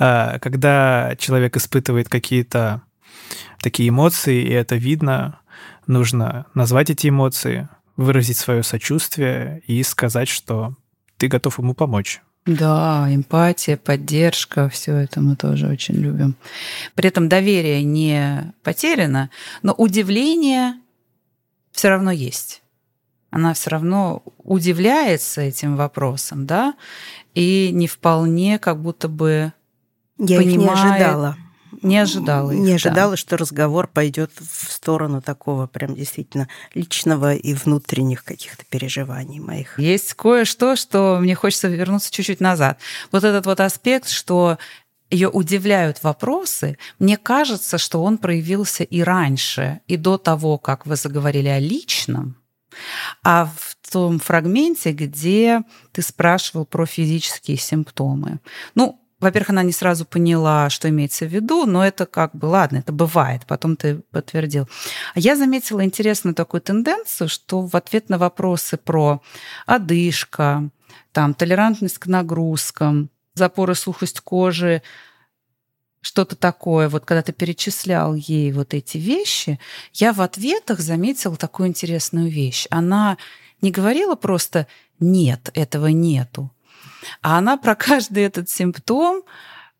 когда 0.00 1.14
человек 1.18 1.56
испытывает 1.56 2.08
какие-то 2.08 2.82
такие 3.60 3.90
эмоции, 3.90 4.42
и 4.42 4.50
это 4.50 4.76
видно, 4.76 5.40
нужно 5.86 6.46
назвать 6.54 6.88
эти 6.88 7.08
эмоции, 7.08 7.68
выразить 7.96 8.38
свое 8.38 8.62
сочувствие 8.62 9.62
и 9.66 9.82
сказать, 9.82 10.28
что 10.28 10.74
ты 11.18 11.28
готов 11.28 11.58
ему 11.58 11.74
помочь. 11.74 12.22
Да, 12.46 13.06
эмпатия, 13.10 13.76
поддержка, 13.76 14.70
все 14.70 14.96
это 14.96 15.20
мы 15.20 15.36
тоже 15.36 15.68
очень 15.68 15.96
любим. 15.96 16.36
При 16.94 17.08
этом 17.08 17.28
доверие 17.28 17.84
не 17.84 18.54
потеряно, 18.62 19.28
но 19.62 19.74
удивление 19.74 20.80
все 21.72 21.90
равно 21.90 22.10
есть. 22.10 22.62
Она 23.30 23.52
все 23.52 23.68
равно 23.68 24.22
удивляется 24.38 25.42
этим 25.42 25.76
вопросом, 25.76 26.46
да, 26.46 26.74
и 27.34 27.70
не 27.72 27.86
вполне 27.86 28.58
как 28.58 28.80
будто 28.80 29.08
бы 29.08 29.52
я 30.20 30.38
понимает... 30.38 30.50
их 30.50 30.58
не 30.58 30.68
ожидала. 30.68 31.36
Не 31.82 31.98
ожидала 31.98 32.50
их, 32.50 32.58
Не 32.58 32.72
ожидала, 32.74 33.12
да. 33.12 33.16
что 33.16 33.36
разговор 33.36 33.86
пойдет 33.86 34.32
в 34.38 34.70
сторону 34.70 35.22
такого 35.22 35.66
прям 35.66 35.94
действительно 35.94 36.48
личного 36.74 37.34
и 37.34 37.54
внутренних 37.54 38.24
каких-то 38.24 38.64
переживаний 38.68 39.40
моих. 39.40 39.78
Есть 39.78 40.14
кое-что, 40.14 40.76
что 40.76 41.18
мне 41.20 41.34
хочется 41.34 41.68
вернуться 41.68 42.12
чуть-чуть 42.12 42.40
назад. 42.40 42.78
Вот 43.12 43.24
этот 43.24 43.46
вот 43.46 43.60
аспект, 43.60 44.08
что 44.08 44.58
ее 45.10 45.28
удивляют 45.28 46.02
вопросы, 46.02 46.76
мне 46.98 47.16
кажется, 47.16 47.78
что 47.78 48.02
он 48.02 48.18
проявился 48.18 48.84
и 48.84 49.02
раньше, 49.02 49.80
и 49.86 49.96
до 49.96 50.18
того, 50.18 50.58
как 50.58 50.86
вы 50.86 50.96
заговорили 50.96 51.48
о 51.48 51.58
личном, 51.58 52.36
а 53.24 53.50
в 53.56 53.76
том 53.90 54.20
фрагменте, 54.20 54.92
где 54.92 55.62
ты 55.92 56.02
спрашивал 56.02 56.64
про 56.64 56.86
физические 56.86 57.56
симптомы. 57.56 58.38
Ну, 58.74 59.00
во-первых, 59.20 59.50
она 59.50 59.62
не 59.62 59.72
сразу 59.72 60.04
поняла, 60.04 60.70
что 60.70 60.88
имеется 60.88 61.26
в 61.26 61.28
виду, 61.28 61.66
но 61.66 61.84
это 61.84 62.06
как 62.06 62.34
бы, 62.34 62.46
ладно, 62.46 62.78
это 62.78 62.92
бывает, 62.92 63.42
потом 63.46 63.76
ты 63.76 63.96
подтвердил. 64.10 64.68
Я 65.14 65.36
заметила 65.36 65.84
интересную 65.84 66.34
такую 66.34 66.62
тенденцию, 66.62 67.28
что 67.28 67.60
в 67.60 67.76
ответ 67.76 68.08
на 68.08 68.18
вопросы 68.18 68.76
про 68.76 69.22
одышка, 69.66 70.70
там, 71.12 71.34
толерантность 71.34 71.98
к 71.98 72.06
нагрузкам, 72.06 73.10
запоры, 73.34 73.74
сухость 73.74 74.20
кожи, 74.20 74.82
что-то 76.00 76.34
такое, 76.34 76.88
вот 76.88 77.04
когда 77.04 77.22
ты 77.22 77.32
перечислял 77.32 78.14
ей 78.14 78.52
вот 78.52 78.72
эти 78.72 78.96
вещи, 78.96 79.60
я 79.92 80.12
в 80.14 80.22
ответах 80.22 80.80
заметила 80.80 81.36
такую 81.36 81.68
интересную 81.68 82.30
вещь. 82.30 82.66
Она 82.70 83.18
не 83.60 83.70
говорила 83.70 84.14
просто 84.14 84.66
«нет, 84.98 85.50
этого 85.52 85.88
нету», 85.88 86.50
а 87.22 87.38
она 87.38 87.56
про 87.56 87.74
каждый 87.74 88.24
этот 88.24 88.48
симптом 88.48 89.22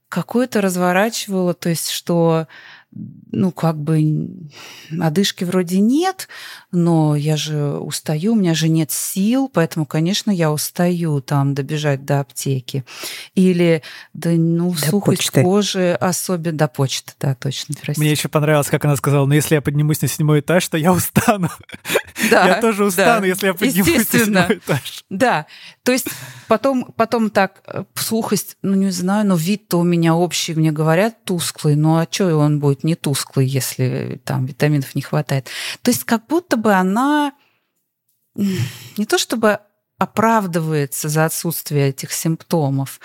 какой-то 0.08 0.60
разворачивала, 0.60 1.54
то 1.54 1.68
есть 1.68 1.90
что 1.90 2.46
ну, 2.92 3.52
как 3.52 3.76
бы 3.76 4.28
одышки 5.00 5.44
вроде 5.44 5.78
нет, 5.78 6.28
но 6.72 7.14
я 7.14 7.36
же 7.36 7.74
устаю, 7.74 8.32
у 8.32 8.36
меня 8.36 8.54
же 8.54 8.68
нет 8.68 8.90
сил, 8.90 9.48
поэтому, 9.52 9.86
конечно, 9.86 10.30
я 10.30 10.50
устаю 10.50 11.20
там 11.20 11.54
добежать 11.54 12.04
до 12.04 12.20
аптеки. 12.20 12.84
Или, 13.34 13.82
да, 14.12 14.30
ну, 14.30 14.72
до 14.72 14.78
сухость 14.78 15.30
почты. 15.30 15.42
кожи 15.42 15.92
особенно, 16.00 16.58
до 16.58 16.68
почты, 16.68 17.12
да, 17.20 17.34
точно, 17.34 17.74
простите. 17.74 18.00
Мне 18.00 18.10
еще 18.10 18.28
понравилось, 18.28 18.68
как 18.68 18.84
она 18.84 18.96
сказала, 18.96 19.26
ну, 19.26 19.34
если 19.34 19.54
я 19.54 19.62
поднимусь 19.62 20.02
на 20.02 20.08
седьмой 20.08 20.40
этаж, 20.40 20.66
то 20.68 20.76
я 20.76 20.92
устану. 20.92 21.50
Да, 22.30 22.46
я 22.46 22.60
тоже 22.60 22.84
устану, 22.84 23.20
да, 23.20 23.26
если 23.26 23.46
я 23.46 23.54
поднимусь 23.54 24.12
на 24.12 24.18
седьмой 24.18 24.58
этаж. 24.58 25.04
Да, 25.08 25.46
то 25.84 25.92
есть 25.92 26.08
потом, 26.48 26.92
потом 26.96 27.30
так, 27.30 27.62
э, 27.66 27.84
сухость, 27.94 28.56
ну, 28.62 28.74
не 28.74 28.90
знаю, 28.90 29.26
но 29.26 29.36
вид-то 29.36 29.78
у 29.78 29.84
меня 29.84 30.14
общий, 30.14 30.54
мне 30.54 30.72
говорят, 30.72 31.24
тусклый, 31.24 31.76
ну, 31.76 31.96
а 31.96 32.06
что 32.10 32.36
он 32.36 32.60
будет 32.60 32.79
не 32.84 32.94
тусклый, 32.94 33.46
если 33.46 34.20
там 34.24 34.46
витаминов 34.46 34.94
не 34.94 35.02
хватает. 35.02 35.48
То 35.82 35.90
есть 35.90 36.04
как 36.04 36.26
будто 36.26 36.56
бы 36.56 36.72
она 36.72 37.32
не 38.34 39.06
то 39.06 39.18
чтобы 39.18 39.60
оправдывается 39.98 41.08
за 41.08 41.26
отсутствие 41.26 41.88
этих 41.90 42.12
симптомов, 42.12 43.00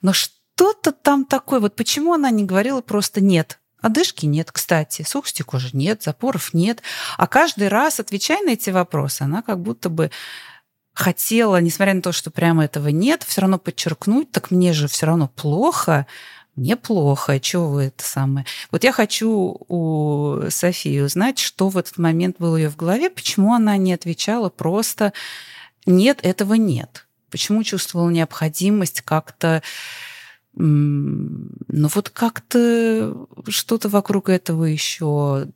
но 0.00 0.12
что-то 0.12 0.92
там 0.92 1.24
такое. 1.24 1.60
Вот 1.60 1.76
почему 1.76 2.14
она 2.14 2.30
не 2.30 2.44
говорила 2.44 2.80
просто 2.80 3.20
«нет», 3.20 3.58
Одышки 3.80 4.26
нет, 4.26 4.50
кстати, 4.50 5.02
сухости 5.02 5.42
кожи 5.42 5.70
нет, 5.72 6.02
запоров 6.02 6.52
нет. 6.52 6.82
А 7.16 7.28
каждый 7.28 7.68
раз, 7.68 8.00
отвечая 8.00 8.42
на 8.42 8.50
эти 8.50 8.70
вопросы, 8.70 9.22
она 9.22 9.40
как 9.40 9.60
будто 9.60 9.88
бы 9.88 10.10
хотела, 10.94 11.60
несмотря 11.60 11.94
на 11.94 12.02
то, 12.02 12.10
что 12.10 12.32
прямо 12.32 12.64
этого 12.64 12.88
нет, 12.88 13.22
все 13.22 13.42
равно 13.42 13.58
подчеркнуть, 13.58 14.32
так 14.32 14.50
мне 14.50 14.72
же 14.72 14.88
все 14.88 15.06
равно 15.06 15.28
плохо, 15.28 16.08
неплохо, 16.58 17.40
чего 17.40 17.70
вы 17.70 17.84
это 17.84 18.04
самое. 18.04 18.46
Вот 18.70 18.84
я 18.84 18.92
хочу 18.92 19.56
у 19.68 20.40
Софии 20.50 21.00
узнать, 21.00 21.38
что 21.38 21.68
в 21.68 21.78
этот 21.78 21.98
момент 21.98 22.36
было 22.38 22.56
ее 22.56 22.68
в 22.68 22.76
голове, 22.76 23.10
почему 23.10 23.54
она 23.54 23.76
не 23.76 23.92
отвечала 23.92 24.50
просто 24.50 25.12
«нет, 25.86 26.20
этого 26.22 26.54
нет». 26.54 27.06
Почему 27.30 27.62
чувствовала 27.62 28.08
необходимость 28.10 29.02
как-то 29.02 29.62
ну 30.54 31.88
вот 31.94 32.10
как-то 32.10 33.28
что-то 33.48 33.88
вокруг 33.88 34.28
этого 34.28 34.64
еще 34.64 35.46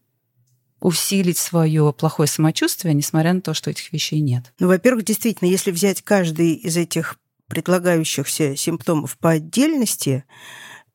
усилить 0.81 1.39
свое 1.39 1.93
плохое 1.93 2.29
самочувствие, 2.29 2.95
несмотря 2.95 3.33
на 3.33 3.41
то, 3.41 3.55
что 3.55 3.71
этих 3.71 3.93
вещей 3.93 4.21
нет. 4.21 4.53
Ну, 4.59 4.69
во-первых, 4.69 5.05
действительно, 5.05 5.49
если 5.49 5.71
взять 5.71 6.03
каждый 6.03 6.55
из 6.55 6.77
этих 6.77 7.17
предлагающихся 7.47 8.57
симптомов 8.57 9.17
по 9.19 9.31
отдельности, 9.31 10.25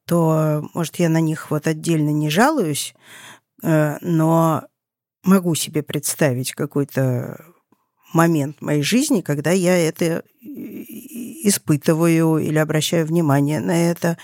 то, 0.07 0.67
может, 0.73 0.95
я 0.97 1.09
на 1.09 1.19
них 1.19 1.51
вот 1.51 1.67
отдельно 1.67 2.09
не 2.09 2.29
жалуюсь, 2.29 2.95
э, 3.61 3.97
но 4.01 4.63
могу 5.23 5.53
себе 5.53 5.83
представить 5.83 6.53
какой-то 6.53 7.45
момент 8.13 8.61
моей 8.61 8.81
жизни, 8.81 9.21
когда 9.21 9.51
я 9.51 9.77
это 9.77 10.23
испытываю 10.41 12.37
или 12.37 12.57
обращаю 12.57 13.05
внимание 13.05 13.59
на 13.59 13.89
это. 13.91 14.17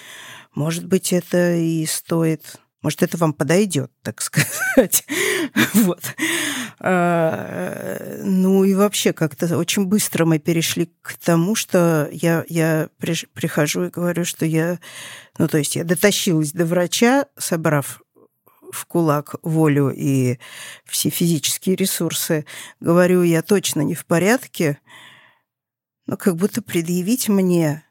Может 0.56 0.86
быть, 0.88 1.12
это 1.12 1.56
и 1.56 1.86
стоит 1.86 2.60
может, 2.84 3.02
это 3.02 3.18
вам 3.18 3.32
подойдет, 3.32 3.92
так 4.02 4.22
сказать. 4.22 5.06
вот. 5.74 6.04
А, 6.86 8.20
ну 8.24 8.66
и 8.66 8.74
вообще 8.74 9.14
как-то 9.14 9.58
очень 9.58 9.86
быстро 9.86 10.26
мы 10.26 10.38
перешли 10.38 10.92
к 11.02 11.14
тому, 11.16 11.56
что 11.56 12.10
я, 12.12 12.44
я 12.50 12.90
прихожу 12.98 13.86
и 13.86 13.90
говорю, 13.90 14.26
что 14.26 14.46
я... 14.46 14.80
Ну, 15.38 15.48
то 15.48 15.58
есть 15.58 15.78
я 15.78 15.86
дотащилась 15.86 16.52
до 16.52 16.66
врача, 16.66 17.28
собрав 17.38 18.02
в 18.70 18.86
кулак 18.86 19.36
волю 19.44 19.94
и 19.96 20.40
все 20.84 21.10
физические 21.10 21.78
ресурсы, 21.78 22.46
говорю, 22.82 23.24
я 23.24 23.42
точно 23.44 23.82
не 23.82 23.96
в 23.96 24.06
порядке, 24.06 24.80
но 26.06 26.18
как 26.18 26.36
будто 26.36 26.62
предъявить 26.62 27.30
мне 27.30 27.86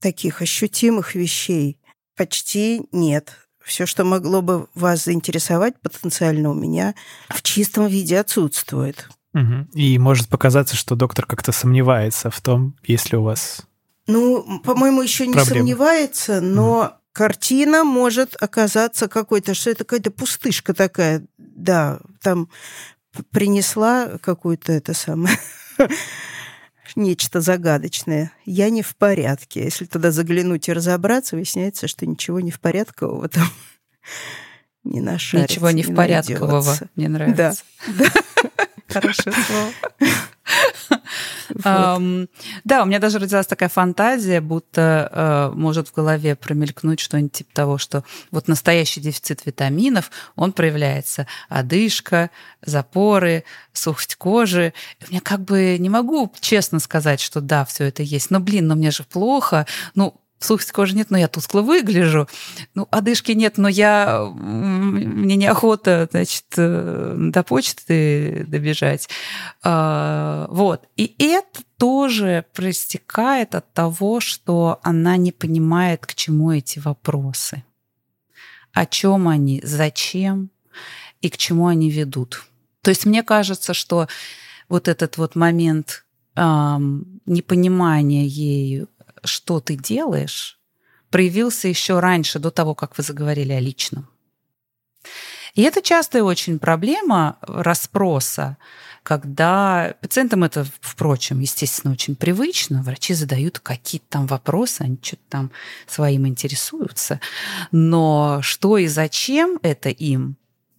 таких 0.00 0.40
ощутимых 0.40 1.14
вещей 1.14 1.78
почти 2.16 2.86
нет. 2.90 3.47
Все, 3.68 3.84
что 3.84 4.02
могло 4.04 4.40
бы 4.40 4.66
вас 4.74 5.04
заинтересовать 5.04 5.78
потенциально 5.80 6.50
у 6.50 6.54
меня 6.54 6.94
в 7.28 7.42
чистом 7.42 7.86
виде 7.86 8.18
отсутствует. 8.18 9.08
Угу. 9.34 9.68
И 9.74 9.98
может 9.98 10.28
показаться, 10.28 10.74
что 10.74 10.96
доктор 10.96 11.26
как-то 11.26 11.52
сомневается 11.52 12.30
в 12.30 12.40
том, 12.40 12.74
есть 12.82 13.12
ли 13.12 13.18
у 13.18 13.22
вас 13.22 13.62
ну, 14.06 14.60
по-моему, 14.60 15.02
еще 15.02 15.26
не 15.26 15.34
проблемы. 15.34 15.58
сомневается, 15.58 16.40
но 16.40 16.78
угу. 16.80 16.90
картина 17.12 17.84
может 17.84 18.42
оказаться 18.42 19.06
какой-то, 19.06 19.52
что 19.52 19.68
это 19.68 19.84
какая-то 19.84 20.10
пустышка 20.10 20.72
такая. 20.72 21.26
Да, 21.36 22.00
там 22.22 22.48
принесла 23.30 24.18
какую-то 24.22 24.72
это 24.72 24.94
самое 24.94 25.38
нечто 26.96 27.40
загадочное. 27.40 28.32
Я 28.44 28.70
не 28.70 28.82
в 28.82 28.96
порядке. 28.96 29.64
Если 29.64 29.84
туда 29.84 30.10
заглянуть 30.10 30.68
и 30.68 30.72
разобраться, 30.72 31.36
выясняется, 31.36 31.88
что 31.88 32.06
ничего 32.06 32.40
не 32.40 32.50
в 32.50 32.60
порядкового 32.60 33.28
там 33.28 33.48
не 34.84 35.00
нашарится. 35.00 35.52
Ничего 35.52 35.70
не 35.70 35.82
в 35.82 35.94
порядкового. 35.94 36.76
Мне 36.94 37.08
нравится. 37.08 37.62
Да. 37.98 38.10
Хорошее 38.88 39.36
слово. 39.46 40.10
Вот. 41.54 42.28
да, 42.64 42.82
у 42.82 42.86
меня 42.86 42.98
даже 42.98 43.18
родилась 43.18 43.46
такая 43.46 43.68
фантазия, 43.68 44.40
будто 44.40 45.10
э, 45.52 45.56
может 45.56 45.88
в 45.88 45.94
голове 45.94 46.36
промелькнуть 46.36 47.00
что-нибудь 47.00 47.32
типа 47.32 47.50
того, 47.54 47.78
что 47.78 48.04
вот 48.30 48.48
настоящий 48.48 49.00
дефицит 49.00 49.46
витаминов, 49.46 50.10
он 50.36 50.52
проявляется 50.52 51.26
одышка, 51.48 52.30
запоры, 52.62 53.44
сухость 53.72 54.16
кожи. 54.16 54.72
И 55.00 55.04
мне 55.10 55.20
как 55.20 55.40
бы 55.40 55.76
не 55.78 55.88
могу 55.88 56.32
честно 56.40 56.78
сказать, 56.80 57.20
что 57.20 57.40
да, 57.40 57.64
все 57.64 57.84
это 57.84 58.02
есть. 58.02 58.30
Но, 58.30 58.40
блин, 58.40 58.66
но 58.66 58.74
мне 58.74 58.90
же 58.90 59.04
плохо. 59.04 59.66
Ну, 59.94 60.20
сухость 60.38 60.72
кожи 60.72 60.94
нет, 60.94 61.10
но 61.10 61.18
я 61.18 61.28
тускло 61.28 61.62
выгляжу. 61.62 62.28
Ну, 62.74 62.86
одышки 62.90 63.32
нет, 63.32 63.58
но 63.58 63.68
я... 63.68 64.24
Мне 64.24 65.36
неохота, 65.36 66.08
значит, 66.10 66.44
э, 66.56 67.14
до 67.18 67.42
почты 67.42 68.44
добежать. 68.46 69.08
А, 69.62 70.46
вот. 70.50 70.86
И 70.96 71.14
это 71.18 71.62
тоже 71.76 72.44
проистекает 72.54 73.54
от 73.54 73.72
того, 73.72 74.20
что 74.20 74.80
она 74.82 75.16
не 75.16 75.32
понимает, 75.32 76.06
к 76.06 76.14
чему 76.14 76.52
эти 76.52 76.78
вопросы. 76.78 77.64
О 78.72 78.86
чем 78.86 79.28
они, 79.28 79.60
зачем 79.64 80.50
и 81.20 81.30
к 81.30 81.36
чему 81.36 81.66
они 81.66 81.90
ведут. 81.90 82.44
То 82.82 82.90
есть 82.90 83.06
мне 83.06 83.22
кажется, 83.22 83.74
что 83.74 84.06
вот 84.68 84.86
этот 84.86 85.16
вот 85.18 85.34
момент 85.34 86.04
непонимания 87.26 88.24
ею 88.24 88.88
что 89.28 89.60
ты 89.60 89.76
делаешь, 89.76 90.58
проявился 91.10 91.68
еще 91.68 92.00
раньше, 92.00 92.38
до 92.38 92.50
того, 92.50 92.74
как 92.74 92.96
вы 92.98 93.04
заговорили 93.04 93.52
о 93.52 93.60
личном. 93.60 94.08
И 95.54 95.62
это 95.62 95.82
частая 95.82 96.22
очень 96.22 96.58
проблема 96.58 97.38
расспроса, 97.42 98.58
когда 99.02 99.94
пациентам 100.02 100.44
это, 100.44 100.66
впрочем, 100.80 101.40
естественно, 101.40 101.92
очень 101.92 102.14
привычно. 102.14 102.82
Врачи 102.82 103.14
задают 103.14 103.58
какие-то 103.58 104.06
там 104.10 104.26
вопросы, 104.26 104.82
они 104.82 104.98
что-то 105.02 105.22
там 105.28 105.50
своим 105.86 106.26
интересуются. 106.26 107.20
Но 107.72 108.40
что 108.42 108.76
и 108.76 108.86
зачем 108.86 109.58
это 109.62 109.88
им, 109.88 110.36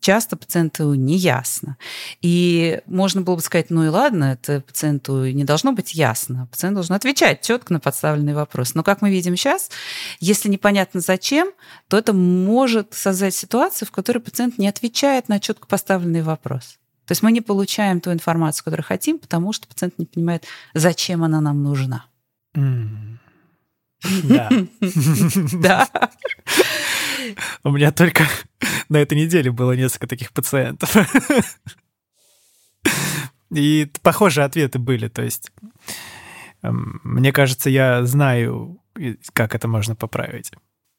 часто 0.10 0.36
пациенту 0.36 0.96
не 0.96 1.18
ясно. 1.18 1.78
И 2.24 2.82
можно 2.88 3.22
было 3.22 3.36
бы 3.36 3.42
сказать, 3.44 3.70
ну 3.70 3.86
и 3.86 3.90
ладно, 3.90 4.40
это 4.42 4.62
пациенту 4.62 5.24
не 5.26 5.44
должно 5.44 5.72
быть 5.72 5.94
ясно. 5.94 6.48
Пациент 6.50 6.74
должен 6.74 6.96
отвечать 6.96 7.44
четко 7.44 7.74
на 7.74 7.80
подставленный 7.80 8.34
вопрос. 8.34 8.74
Но 8.74 8.82
как 8.82 9.04
мы 9.04 9.12
видим 9.12 9.36
сейчас, 9.36 9.70
если 10.20 10.50
непонятно 10.50 11.00
зачем, 11.00 11.52
то 11.90 11.96
это 11.96 12.14
может 12.14 12.96
создать 12.96 13.36
ситуацию, 13.36 13.88
в 13.88 13.92
которой 13.92 14.18
пациент 14.18 14.58
не 14.58 14.68
отвечает 14.68 15.30
на 15.30 15.40
четко 15.40 15.68
поставленный 15.68 16.24
вопрос. 16.24 16.80
То 17.06 17.12
есть 17.12 17.22
мы 17.22 17.32
не 17.32 17.42
получаем 17.42 18.02
ту 18.02 18.12
информацию, 18.12 18.64
которую 18.64 18.88
хотим, 18.88 19.20
потому 19.20 19.54
что 19.54 19.68
пациент 19.68 20.00
не 20.00 20.08
понимает, 20.08 20.46
зачем 20.74 21.24
она 21.24 21.40
нам 21.40 21.62
нужна. 21.62 22.06
Да. 24.24 24.50
Да. 25.62 25.88
У 27.64 27.72
меня 27.72 27.92
только 27.92 28.26
на 28.90 28.98
этой 28.98 29.18
неделе 29.18 29.52
было 29.52 29.74
несколько 29.74 30.08
таких 30.08 30.32
пациентов. 30.34 30.96
И 33.52 33.92
похожие 34.04 34.46
ответы 34.46 34.78
были. 34.78 35.08
То 35.08 35.24
есть, 35.24 35.52
эм, 36.62 37.02
мне 37.04 37.32
кажется, 37.32 37.70
я 37.70 38.06
знаю, 38.06 38.80
как 39.34 39.56
это 39.56 39.68
можно 39.68 39.96
поправить. 39.96 40.52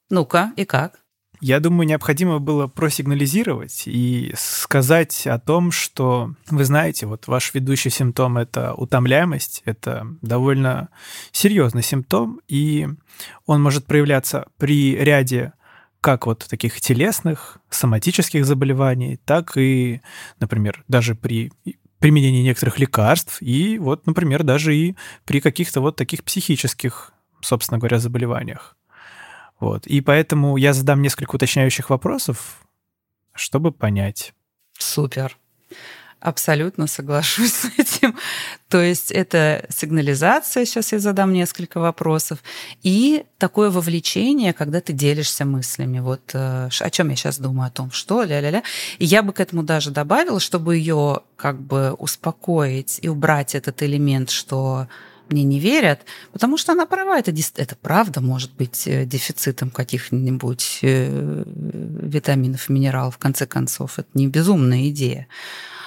Ну-ка, 0.09 0.53
и 0.57 0.65
как? 0.65 1.01
Я 1.41 1.59
думаю, 1.59 1.87
необходимо 1.87 2.39
было 2.39 2.67
просигнализировать 2.67 3.85
и 3.87 4.35
сказать 4.37 5.27
о 5.27 5.39
том, 5.39 5.73
что 5.73 6.35
вы 6.51 6.65
знаете, 6.67 7.07
вот 7.07 7.29
ваш 7.29 7.55
ведущий 7.55 7.89
симптом 7.89 8.37
это 8.37 8.75
утомляемость, 8.75 9.63
это 9.65 10.07
довольно 10.21 10.91
серьезный 11.33 11.83
симптом, 11.83 12.43
и 12.47 12.89
он 13.47 13.63
может 13.63 13.87
проявляться 13.87 14.49
при 14.59 14.95
ряде 14.97 15.55
как 16.01 16.27
вот 16.27 16.47
таких 16.49 16.81
телесных, 16.81 17.59
соматических 17.69 18.45
заболеваний, 18.47 19.19
так 19.25 19.57
и, 19.57 20.01
например, 20.39 20.85
даже 20.89 21.15
при 21.15 21.53
применении 21.99 22.43
некоторых 22.43 22.79
лекарств, 22.79 23.43
и 23.43 23.79
вот, 23.79 24.07
например, 24.07 24.43
даже 24.43 24.75
и 24.75 24.97
при 25.25 25.41
каких-то 25.41 25.81
вот 25.81 25.97
таких 25.97 26.25
психических, 26.25 27.13
собственно 27.43 27.79
говоря, 27.79 27.99
заболеваниях. 27.99 28.77
Вот. 29.61 29.87
И 29.87 30.01
поэтому 30.01 30.57
я 30.57 30.73
задам 30.73 31.03
несколько 31.03 31.35
уточняющих 31.35 31.91
вопросов, 31.91 32.63
чтобы 33.35 33.71
понять. 33.71 34.33
Супер. 34.79 35.37
Абсолютно 36.21 36.87
соглашусь 36.87 37.53
с 37.53 37.65
этим. 37.79 38.15
То 38.69 38.81
есть 38.83 39.11
это 39.11 39.65
сигнализация, 39.71 40.67
сейчас 40.67 40.93
я 40.93 40.99
задам 40.99 41.33
несколько 41.33 41.81
вопросов, 41.81 42.41
и 42.83 43.25
такое 43.39 43.71
вовлечение, 43.71 44.53
когда 44.53 44.83
ты 44.83 44.93
делишься 44.93 45.47
мыслями. 45.47 45.99
Вот 46.01 46.21
э, 46.35 46.69
о 46.79 46.91
чем 46.91 47.09
я 47.09 47.17
сейчас 47.17 47.39
думаю, 47.39 47.69
о 47.69 47.71
том, 47.71 47.91
что, 47.91 48.23
ля-ля-ля. 48.23 48.63
И 48.99 49.07
я 49.07 49.23
бы 49.23 49.33
к 49.33 49.41
этому 49.41 49.63
даже 49.63 49.91
добавила, 49.91 50.41
чтобы 50.41 50.77
ее 50.77 51.21
как 51.37 51.59
бы 51.59 51.93
успокоить 51.93 52.99
и 53.01 53.09
убрать 53.09 53.55
этот 53.55 53.83
элемент, 53.83 54.29
что 54.29 54.89
мне 55.31 55.45
не 55.45 55.59
верят, 55.59 56.01
потому 56.33 56.59
что 56.59 56.73
она 56.73 56.87
права, 56.87 57.19
это, 57.19 57.33
это 57.57 57.77
правда 57.77 58.21
может 58.21 58.53
быть 58.53 58.87
э, 58.87 59.07
дефицитом 59.07 59.71
каких-нибудь 59.71 60.81
э, 60.83 61.45
витаминов, 61.47 62.69
минералов, 62.69 63.15
в 63.15 63.19
конце 63.19 63.47
концов, 63.47 63.99
это 63.99 64.09
не 64.15 64.27
безумная 64.27 64.89
идея. 64.89 65.29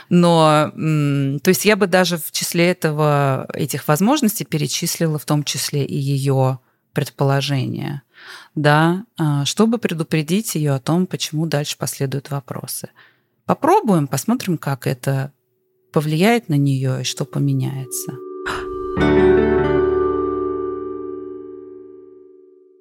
Но, 0.10 0.72
то 0.76 1.50
есть 1.50 1.66
я 1.66 1.76
бы 1.76 1.88
даже 1.88 2.18
в 2.18 2.32
числе 2.32 2.70
этого, 2.70 3.48
этих 3.54 3.88
возможностей 3.88 4.46
перечислила 4.46 5.18
в 5.18 5.26
том 5.26 5.44
числе 5.44 5.86
и 5.86 5.98
ее 5.98 6.60
предположения, 6.94 8.04
да, 8.56 9.06
а, 9.18 9.46
чтобы 9.46 9.80
предупредить 9.80 10.56
ее 10.56 10.74
о 10.74 10.80
том, 10.80 11.08
почему 11.08 11.48
дальше 11.48 11.78
последуют 11.78 12.30
вопросы. 12.30 12.90
Попробуем, 13.46 14.08
посмотрим, 14.08 14.58
как 14.58 14.88
это 14.88 15.34
повлияет 15.92 16.50
на 16.50 16.56
нее 16.56 17.02
и 17.02 17.04
что 17.04 17.26
поменяется. 17.26 18.14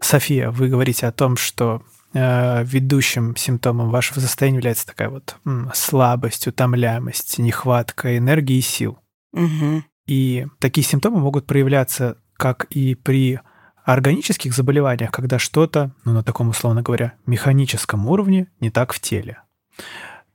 София, 0.00 0.50
вы 0.50 0.68
говорите 0.68 1.06
о 1.06 1.12
том, 1.12 1.36
что 1.36 1.82
ведущим 2.14 3.36
симптомом 3.36 3.90
вашего 3.90 4.20
состояния 4.20 4.58
является 4.58 4.86
такая 4.86 5.08
вот 5.08 5.36
слабость, 5.74 6.46
утомляемость, 6.46 7.38
нехватка 7.38 8.16
энергии 8.18 8.58
и 8.58 8.62
сил. 8.62 8.98
Угу. 9.32 9.84
И 10.06 10.46
такие 10.58 10.84
симптомы 10.84 11.20
могут 11.20 11.46
проявляться 11.46 12.18
как 12.36 12.64
и 12.70 12.94
при 12.94 13.40
органических 13.84 14.54
заболеваниях, 14.54 15.10
когда 15.10 15.38
что-то, 15.38 15.92
ну, 16.04 16.12
на 16.12 16.22
таком, 16.22 16.48
условно 16.48 16.82
говоря, 16.82 17.14
механическом 17.26 18.06
уровне 18.06 18.48
не 18.60 18.70
так 18.70 18.92
в 18.92 19.00
теле, 19.00 19.42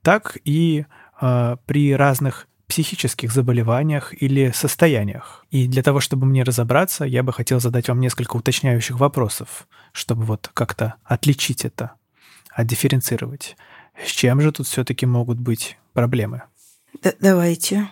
так 0.02 0.38
и 0.44 0.86
э, 1.22 1.58
при 1.66 1.96
разных 1.96 2.48
психических 2.68 3.32
заболеваниях 3.32 4.14
или 4.22 4.52
состояниях. 4.52 5.46
И 5.50 5.68
для 5.68 5.82
того, 5.84 6.00
чтобы 6.00 6.26
мне 6.26 6.44
разобраться, 6.44 7.06
я 7.06 7.24
бы 7.24 7.32
хотел 7.34 7.60
задать 7.60 7.88
вам 7.88 8.00
несколько 8.00 8.36
уточняющих 8.36 9.00
вопросов, 9.00 9.68
чтобы 9.94 10.24
вот 10.24 10.50
как-то 10.54 10.96
отличить 11.04 11.66
это, 11.66 11.94
отдифференцировать. 12.52 13.56
С 14.06 14.12
чем 14.12 14.42
же 14.42 14.52
тут 14.52 14.68
все-таки 14.68 15.06
могут 15.06 15.40
быть 15.40 15.78
проблемы? 15.94 16.44
Да, 17.02 17.14
давайте. 17.20 17.90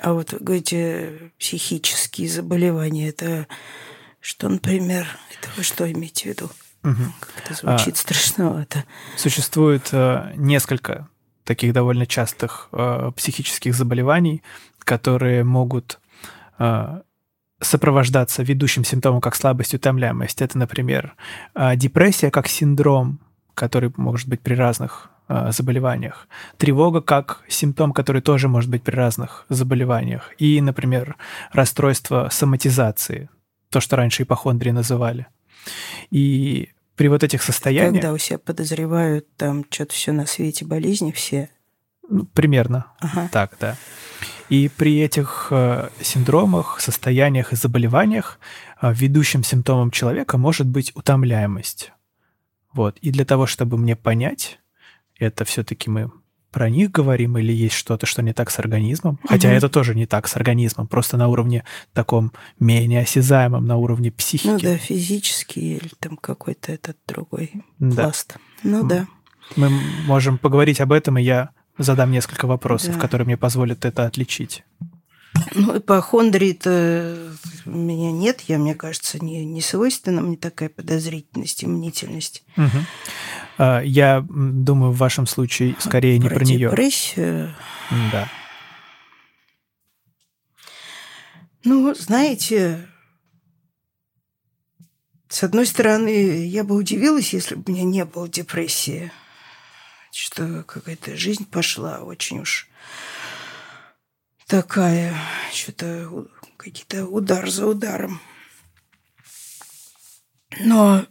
А 0.00 0.12
вот 0.12 0.32
вы 0.32 0.38
говорите, 0.38 1.32
психические 1.38 2.28
заболевания, 2.28 3.08
это 3.08 3.46
что, 4.20 4.48
например, 4.48 5.06
это 5.38 5.48
вы 5.56 5.62
что 5.62 5.90
имеете 5.90 6.22
в 6.22 6.26
виду? 6.26 6.50
Угу. 6.84 7.12
Как 7.20 7.44
это 7.44 7.54
звучит 7.54 7.94
а, 7.94 7.98
страшновато. 7.98 8.84
Существует 9.16 9.88
а, 9.92 10.32
несколько 10.36 11.08
таких 11.48 11.72
довольно 11.72 12.04
частых 12.04 12.68
а, 12.72 13.10
психических 13.12 13.74
заболеваний, 13.74 14.42
которые 14.80 15.44
могут 15.44 15.98
а, 16.58 17.00
сопровождаться 17.58 18.42
ведущим 18.42 18.84
симптомом 18.84 19.22
как 19.22 19.34
слабость, 19.34 19.74
утомляемость. 19.74 20.42
Это, 20.42 20.58
например, 20.58 21.14
а, 21.54 21.74
депрессия 21.74 22.30
как 22.30 22.48
синдром, 22.48 23.18
который 23.54 23.90
может 23.96 24.28
быть 24.28 24.42
при 24.42 24.54
разных 24.54 25.10
а, 25.26 25.50
заболеваниях. 25.50 26.28
Тревога 26.58 27.00
как 27.00 27.42
симптом, 27.48 27.94
который 27.94 28.20
тоже 28.20 28.46
может 28.48 28.70
быть 28.70 28.82
при 28.82 28.94
разных 28.94 29.46
заболеваниях. 29.48 30.34
И, 30.36 30.60
например, 30.60 31.16
расстройство 31.50 32.28
соматизации, 32.30 33.30
то, 33.70 33.80
что 33.80 33.96
раньше 33.96 34.24
ипохондрии 34.24 34.70
называли. 34.70 35.26
И 36.10 36.68
при 36.98 37.06
вот 37.06 37.22
этих 37.22 37.42
состояниях... 37.42 37.94
Когда 37.94 38.12
у 38.12 38.18
себя 38.18 38.38
подозревают 38.38 39.26
там 39.36 39.64
что-то 39.70 39.94
все 39.94 40.12
на 40.12 40.26
свете, 40.26 40.66
болезни 40.66 41.12
все. 41.12 41.48
Ну, 42.08 42.24
примерно 42.24 42.86
ага. 42.98 43.28
так, 43.32 43.56
да. 43.60 43.76
И 44.48 44.68
при 44.68 44.98
этих 44.98 45.48
э, 45.50 45.90
синдромах, 46.00 46.80
состояниях 46.80 47.52
и 47.52 47.56
заболеваниях 47.56 48.40
э, 48.82 48.92
ведущим 48.92 49.44
симптомом 49.44 49.92
человека 49.92 50.38
может 50.38 50.66
быть 50.66 50.90
утомляемость. 50.96 51.92
Вот. 52.72 52.98
И 52.98 53.10
для 53.10 53.24
того, 53.24 53.46
чтобы 53.46 53.78
мне 53.78 53.94
понять, 53.94 54.58
это 55.18 55.44
все-таки 55.44 55.88
мы 55.88 56.10
про 56.50 56.70
них 56.70 56.90
говорим 56.90 57.36
или 57.38 57.52
есть 57.52 57.74
что-то, 57.74 58.06
что 58.06 58.22
не 58.22 58.32
так 58.32 58.50
с 58.50 58.58
организмом. 58.58 59.18
Хотя 59.26 59.48
угу. 59.48 59.56
это 59.56 59.68
тоже 59.68 59.94
не 59.94 60.06
так 60.06 60.28
с 60.28 60.36
организмом, 60.36 60.86
просто 60.86 61.16
на 61.16 61.28
уровне 61.28 61.64
таком 61.92 62.32
менее 62.58 63.02
осязаемом, 63.02 63.66
на 63.66 63.76
уровне 63.76 64.10
психики. 64.10 64.48
Ну 64.48 64.58
да, 64.58 64.76
физический 64.76 65.76
или 65.76 65.90
там 66.00 66.16
какой-то 66.16 66.72
этот 66.72 66.96
другой 67.06 67.52
да. 67.78 68.04
пласт. 68.04 68.36
Ну 68.62 68.86
да. 68.86 69.06
Мы 69.56 69.70
можем 70.06 70.38
поговорить 70.38 70.80
об 70.80 70.92
этом, 70.92 71.18
и 71.18 71.22
я 71.22 71.50
задам 71.78 72.10
несколько 72.10 72.46
вопросов, 72.46 72.94
да. 72.94 73.00
которые 73.00 73.26
мне 73.26 73.36
позволят 73.36 73.84
это 73.84 74.06
отличить. 74.06 74.64
Ну, 75.54 75.78
ипохондрии-то 75.78 77.32
у 77.66 77.70
меня 77.70 78.12
нет, 78.12 78.42
я, 78.42 78.58
мне 78.58 78.74
кажется, 78.74 79.22
не, 79.22 79.44
не 79.44 79.60
свойственна 79.60 80.22
мне 80.22 80.36
такая 80.36 80.68
подозрительность 80.68 81.62
и 81.62 81.66
мнительность. 81.66 82.44
Угу. 82.56 83.64
Я 83.84 84.24
думаю, 84.28 84.92
в 84.92 84.98
вашем 84.98 85.26
случае 85.26 85.76
скорее 85.78 86.18
не 86.18 86.28
про, 86.28 86.36
про 86.36 86.44
нее. 86.44 86.70
Депрессию. 86.70 87.54
Да. 88.12 88.28
Ну, 91.64 91.94
знаете, 91.94 92.86
с 95.28 95.42
одной 95.42 95.66
стороны, 95.66 96.46
я 96.46 96.64
бы 96.64 96.76
удивилась, 96.76 97.32
если 97.32 97.56
бы 97.56 97.64
у 97.66 97.70
меня 97.72 97.84
не 97.84 98.04
было 98.04 98.28
депрессии 98.28 99.10
что 100.10 100.64
какая-то 100.64 101.16
жизнь 101.16 101.46
пошла 101.46 102.00
очень 102.00 102.40
уж 102.40 102.68
такая, 104.48 105.14
что-то 105.52 106.26
какие-то 106.56 107.06
удар 107.06 107.48
за 107.48 107.66
ударом. 107.66 108.20
Но 110.58 111.06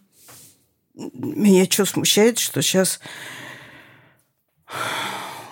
меня 0.95 1.69
что 1.69 1.85
смущает, 1.85 2.39
что 2.39 2.61
сейчас 2.61 2.99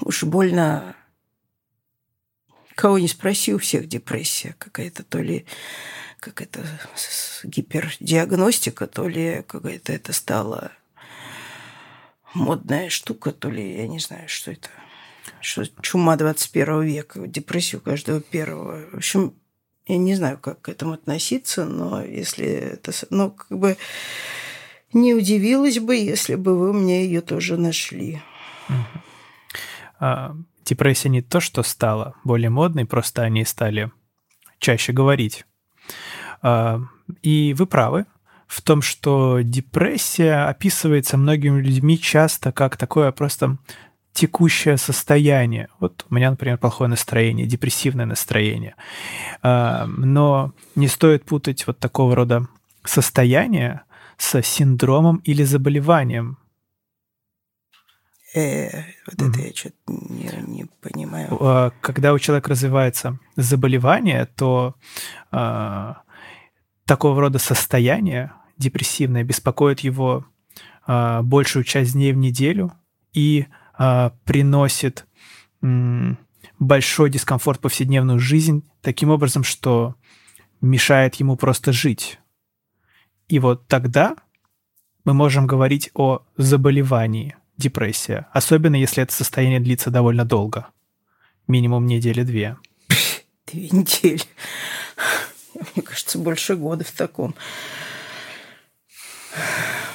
уж 0.01 0.23
больно 0.23 0.95
кого 2.73 2.99
не 2.99 3.07
спроси, 3.07 3.53
у 3.53 3.59
всех 3.59 3.87
депрессия 3.87 4.55
какая-то, 4.59 5.03
то 5.03 5.19
ли 5.19 5.45
какая-то 6.19 6.65
гипердиагностика, 7.43 8.87
то 8.87 9.07
ли 9.07 9.43
какая-то 9.47 9.93
это 9.93 10.11
стало 10.11 10.71
модная 12.33 12.89
штука, 12.89 13.31
то 13.31 13.49
ли 13.49 13.77
я 13.77 13.87
не 13.87 13.99
знаю, 13.99 14.27
что 14.27 14.51
это. 14.51 14.69
Что 15.41 15.63
чума 15.81 16.15
21 16.15 16.81
века, 16.81 17.27
депрессию 17.27 17.81
каждого 17.81 18.21
первого. 18.21 18.85
В 18.91 18.97
общем, 18.97 19.33
я 19.87 19.97
не 19.97 20.15
знаю, 20.15 20.37
как 20.39 20.61
к 20.61 20.69
этому 20.69 20.93
относиться, 20.93 21.65
но 21.65 22.03
если 22.03 22.45
это... 22.45 22.91
Ну, 23.09 23.31
как 23.31 23.57
бы 23.57 23.77
не 24.93 25.13
удивилась 25.13 25.79
бы, 25.79 25.95
если 25.95 26.35
бы 26.35 26.57
вы 26.57 26.73
мне 26.73 27.05
ее 27.05 27.21
тоже 27.21 27.57
нашли. 27.57 28.21
А, 29.99 30.35
депрессия 30.63 31.09
не 31.09 31.21
то, 31.21 31.39
что 31.39 31.63
стала 31.63 32.15
более 32.23 32.49
модной, 32.49 32.85
просто 32.85 33.21
они 33.21 33.45
стали 33.45 33.91
чаще 34.59 34.93
говорить. 34.93 35.45
А, 36.41 36.81
и 37.21 37.53
вы 37.53 37.65
правы, 37.65 38.05
в 38.47 38.61
том, 38.61 38.81
что 38.81 39.39
депрессия 39.41 40.47
описывается 40.47 41.17
многими 41.17 41.61
людьми 41.61 41.99
часто 41.99 42.51
как 42.51 42.77
такое 42.77 43.11
просто 43.11 43.57
текущее 44.15 44.77
состояние. 44.77 45.67
Вот 45.79 46.05
у 46.09 46.15
меня, 46.15 46.31
например, 46.31 46.57
плохое 46.57 46.89
настроение, 46.89 47.45
депрессивное 47.45 48.05
настроение. 48.05 48.75
А, 49.43 49.85
но 49.85 50.53
не 50.75 50.87
стоит 50.87 51.25
путать 51.25 51.67
вот 51.67 51.79
такого 51.79 52.15
рода 52.15 52.47
состояние 52.85 53.81
с 54.17 54.41
синдромом 54.41 55.17
или 55.17 55.43
заболеванием. 55.43 56.37
Э, 58.33 58.83
вот 59.05 59.15
это 59.15 59.39
mm. 59.39 59.47
я 59.47 59.53
что-то 59.53 59.75
не, 59.87 60.29
не 60.47 60.65
понимаю. 60.81 61.37
А, 61.41 61.71
когда 61.81 62.13
у 62.13 62.19
человека 62.19 62.51
развивается 62.51 63.19
заболевание, 63.35 64.25
то 64.25 64.75
а, 65.29 66.03
такого 66.85 67.19
рода 67.19 67.37
состояние 67.37 68.31
депрессивное 68.57 69.25
беспокоит 69.25 69.81
его 69.81 70.25
а, 70.87 71.21
большую 71.21 71.65
часть 71.65 71.93
дней 71.93 72.13
в 72.13 72.17
неделю 72.17 72.71
и 73.11 73.47
а, 73.77 74.13
приносит 74.23 75.05
большой 76.59 77.09
дискомфорт 77.09 77.59
в 77.59 77.63
повседневную 77.63 78.19
жизнь 78.19 78.63
таким 78.81 79.09
образом, 79.09 79.43
что 79.43 79.95
мешает 80.61 81.15
ему 81.15 81.35
просто 81.37 81.71
жить. 81.73 82.19
И 83.27 83.39
вот 83.39 83.67
тогда 83.67 84.15
мы 85.03 85.13
можем 85.13 85.47
говорить 85.47 85.89
о 85.93 86.23
заболевании 86.37 87.35
депрессия, 87.57 88.27
особенно 88.31 88.75
если 88.75 89.01
это 89.01 89.13
состояние 89.13 89.59
длится 89.59 89.89
довольно 89.89 90.25
долго, 90.25 90.67
минимум 91.47 91.85
недели 91.87 92.23
две. 92.23 92.57
Две 93.47 93.69
недели. 93.69 94.23
Мне 95.75 95.83
кажется, 95.83 96.17
больше 96.17 96.55
года 96.55 96.83
в 96.83 96.91
таком. 96.91 97.35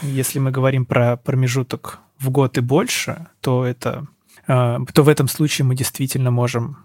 Если 0.03 0.39
мы 0.39 0.51
говорим 0.51 0.87
про 0.87 1.16
промежуток 1.16 2.01
в 2.20 2.30
год 2.30 2.58
и 2.58 2.60
больше, 2.60 3.26
то 3.40 3.64
это 3.64 4.06
а, 4.46 4.80
то 4.92 5.02
в 5.02 5.08
этом 5.08 5.28
случае 5.28 5.64
мы 5.64 5.74
действительно 5.74 6.30
можем 6.30 6.84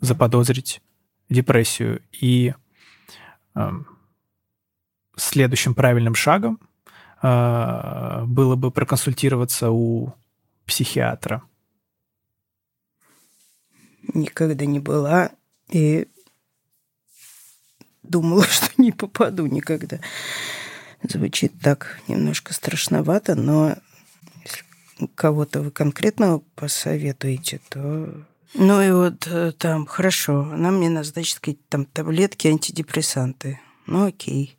заподозрить 0.00 0.80
депрессию. 1.28 2.02
И 2.12 2.54
а, 3.54 3.72
следующим 5.16 5.74
правильным 5.74 6.14
шагом 6.14 6.60
а, 7.22 8.24
было 8.26 8.56
бы 8.56 8.70
проконсультироваться 8.70 9.70
у 9.70 10.12
психиатра. 10.66 11.42
Никогда 14.12 14.66
не 14.66 14.78
была 14.78 15.30
и 15.70 16.06
думала, 18.02 18.44
что 18.48 18.70
не 18.76 18.92
попаду 18.92 19.46
никогда. 19.46 20.00
Звучит 21.02 21.52
так 21.60 22.00
немножко 22.08 22.54
страшновато, 22.54 23.34
но 23.34 23.76
кого-то 25.14 25.60
вы 25.62 25.70
конкретно 25.70 26.40
посоветуете, 26.54 27.60
то... 27.68 28.12
Ну 28.54 28.80
и 28.80 28.90
вот 28.92 29.26
э, 29.26 29.52
там, 29.58 29.84
хорошо, 29.86 30.48
она 30.52 30.70
мне 30.70 30.88
назначит 30.88 31.40
какие-то 31.40 31.62
там 31.68 31.86
таблетки, 31.86 32.46
антидепрессанты. 32.46 33.60
Ну 33.86 34.06
окей. 34.06 34.56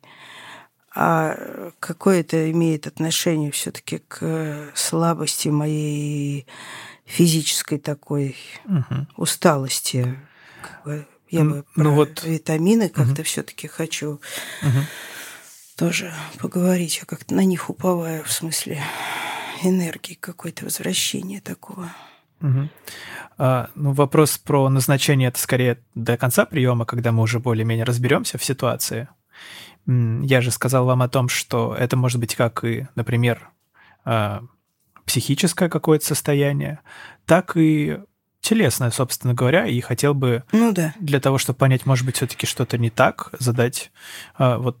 А 0.94 1.70
какое 1.80 2.20
это 2.20 2.50
имеет 2.50 2.86
отношение 2.86 3.50
все-таки 3.50 3.98
к 4.06 4.70
слабости 4.74 5.48
моей 5.48 6.46
физической 7.06 7.78
такой 7.78 8.36
угу. 8.66 9.06
усталости? 9.16 10.18
Как 10.62 10.84
бы 10.84 11.06
я 11.30 11.44
бы 11.44 11.64
ну, 11.74 11.84
про 11.84 11.90
вот... 11.90 12.22
витамины 12.24 12.88
как-то 12.88 13.12
угу. 13.12 13.24
все-таки 13.24 13.66
хочу. 13.66 14.20
Угу 14.62 14.80
тоже 15.76 16.12
поговорить. 16.38 16.98
Я 16.98 17.04
как-то 17.04 17.34
на 17.34 17.44
них 17.44 17.70
уповаю, 17.70 18.24
в 18.24 18.32
смысле 18.32 18.82
энергии 19.62 20.14
какой-то, 20.14 20.64
возвращения 20.64 21.40
такого. 21.40 21.90
Угу. 22.40 22.68
А, 23.38 23.70
ну, 23.74 23.92
вопрос 23.92 24.38
про 24.38 24.68
назначение 24.68 25.28
это 25.28 25.40
скорее 25.40 25.78
до 25.94 26.16
конца 26.16 26.44
приема, 26.44 26.84
когда 26.84 27.12
мы 27.12 27.22
уже 27.22 27.40
более-менее 27.40 27.84
разберемся 27.84 28.38
в 28.38 28.44
ситуации. 28.44 29.08
Я 29.86 30.40
же 30.40 30.50
сказал 30.50 30.84
вам 30.84 31.02
о 31.02 31.08
том, 31.08 31.28
что 31.28 31.74
это 31.78 31.96
может 31.96 32.20
быть 32.20 32.34
как 32.34 32.64
и, 32.64 32.88
например, 32.94 33.50
а, 34.04 34.42
психическое 35.04 35.68
какое-то 35.68 36.04
состояние, 36.04 36.80
так 37.24 37.56
и 37.56 38.00
телесное, 38.40 38.90
собственно 38.90 39.34
говоря, 39.34 39.66
и 39.66 39.80
хотел 39.80 40.14
бы 40.14 40.44
ну, 40.52 40.72
да. 40.72 40.94
для 41.00 41.20
того, 41.20 41.38
чтобы 41.38 41.58
понять, 41.58 41.86
может 41.86 42.04
быть, 42.04 42.16
все-таки 42.16 42.46
что-то 42.46 42.78
не 42.78 42.90
так, 42.90 43.34
задать 43.38 43.90
а, 44.34 44.58
вот 44.58 44.78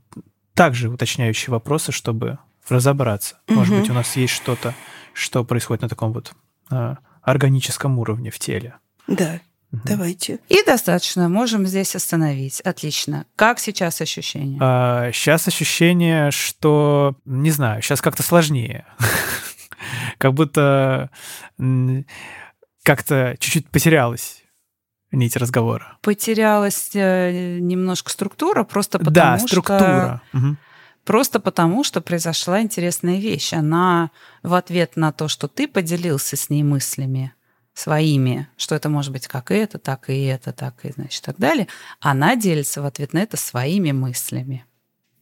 также 0.54 0.88
уточняющие 0.88 1.50
вопросы, 1.50 1.92
чтобы 1.92 2.38
разобраться. 2.68 3.36
Угу. 3.48 3.58
Может 3.58 3.78
быть, 3.78 3.90
у 3.90 3.94
нас 3.94 4.16
есть 4.16 4.34
что-то, 4.34 4.74
что 5.12 5.44
происходит 5.44 5.82
на 5.82 5.88
таком 5.88 6.12
вот 6.12 6.32
э, 6.70 6.96
органическом 7.22 7.98
уровне 7.98 8.30
в 8.30 8.38
теле. 8.38 8.76
Да. 9.06 9.40
Угу. 9.72 9.82
Давайте. 9.84 10.38
И 10.48 10.62
достаточно, 10.64 11.28
можем 11.28 11.66
здесь 11.66 11.94
остановить. 11.96 12.60
Отлично. 12.60 13.26
Как 13.36 13.58
сейчас 13.58 14.00
ощущение? 14.00 14.58
А, 14.60 15.10
сейчас 15.12 15.48
ощущение, 15.48 16.30
что, 16.30 17.16
не 17.24 17.50
знаю, 17.50 17.82
сейчас 17.82 18.00
как-то 18.00 18.22
сложнее. 18.22 18.86
Как 20.18 20.34
будто 20.34 21.10
как-то 22.82 23.36
чуть-чуть 23.38 23.68
потерялась 23.68 24.42
нить 25.10 25.36
разговора. 25.36 25.98
Потерялась 26.02 26.90
э, 26.94 27.58
немножко 27.58 28.10
структура, 28.10 28.64
просто 28.64 28.98
потому 28.98 29.14
да, 29.14 29.38
структура. 29.38 30.22
что... 30.30 30.38
Угу. 30.38 30.56
Просто 31.06 31.38
потому, 31.38 31.84
что 31.84 32.00
произошла 32.00 32.60
интересная 32.60 33.18
вещь. 33.20 33.52
Она 33.52 34.10
в 34.42 34.54
ответ 34.54 34.96
на 34.96 35.12
то, 35.12 35.28
что 35.28 35.46
ты 35.46 35.68
поделился 35.68 36.36
с 36.36 36.50
ней 36.50 36.64
мыслями, 36.64 37.32
своими, 37.74 38.48
что 38.56 38.74
это 38.74 38.88
может 38.88 39.12
быть 39.12 39.28
как 39.28 39.52
это, 39.52 39.78
так 39.78 40.10
и 40.10 40.24
это, 40.24 40.52
так 40.52 40.84
и, 40.84 40.90
значит, 40.90 41.22
так 41.22 41.36
далее, 41.38 41.68
она 42.00 42.34
делится 42.34 42.82
в 42.82 42.86
ответ 42.86 43.12
на 43.12 43.20
это 43.20 43.36
своими 43.36 43.92
мыслями. 43.92 44.66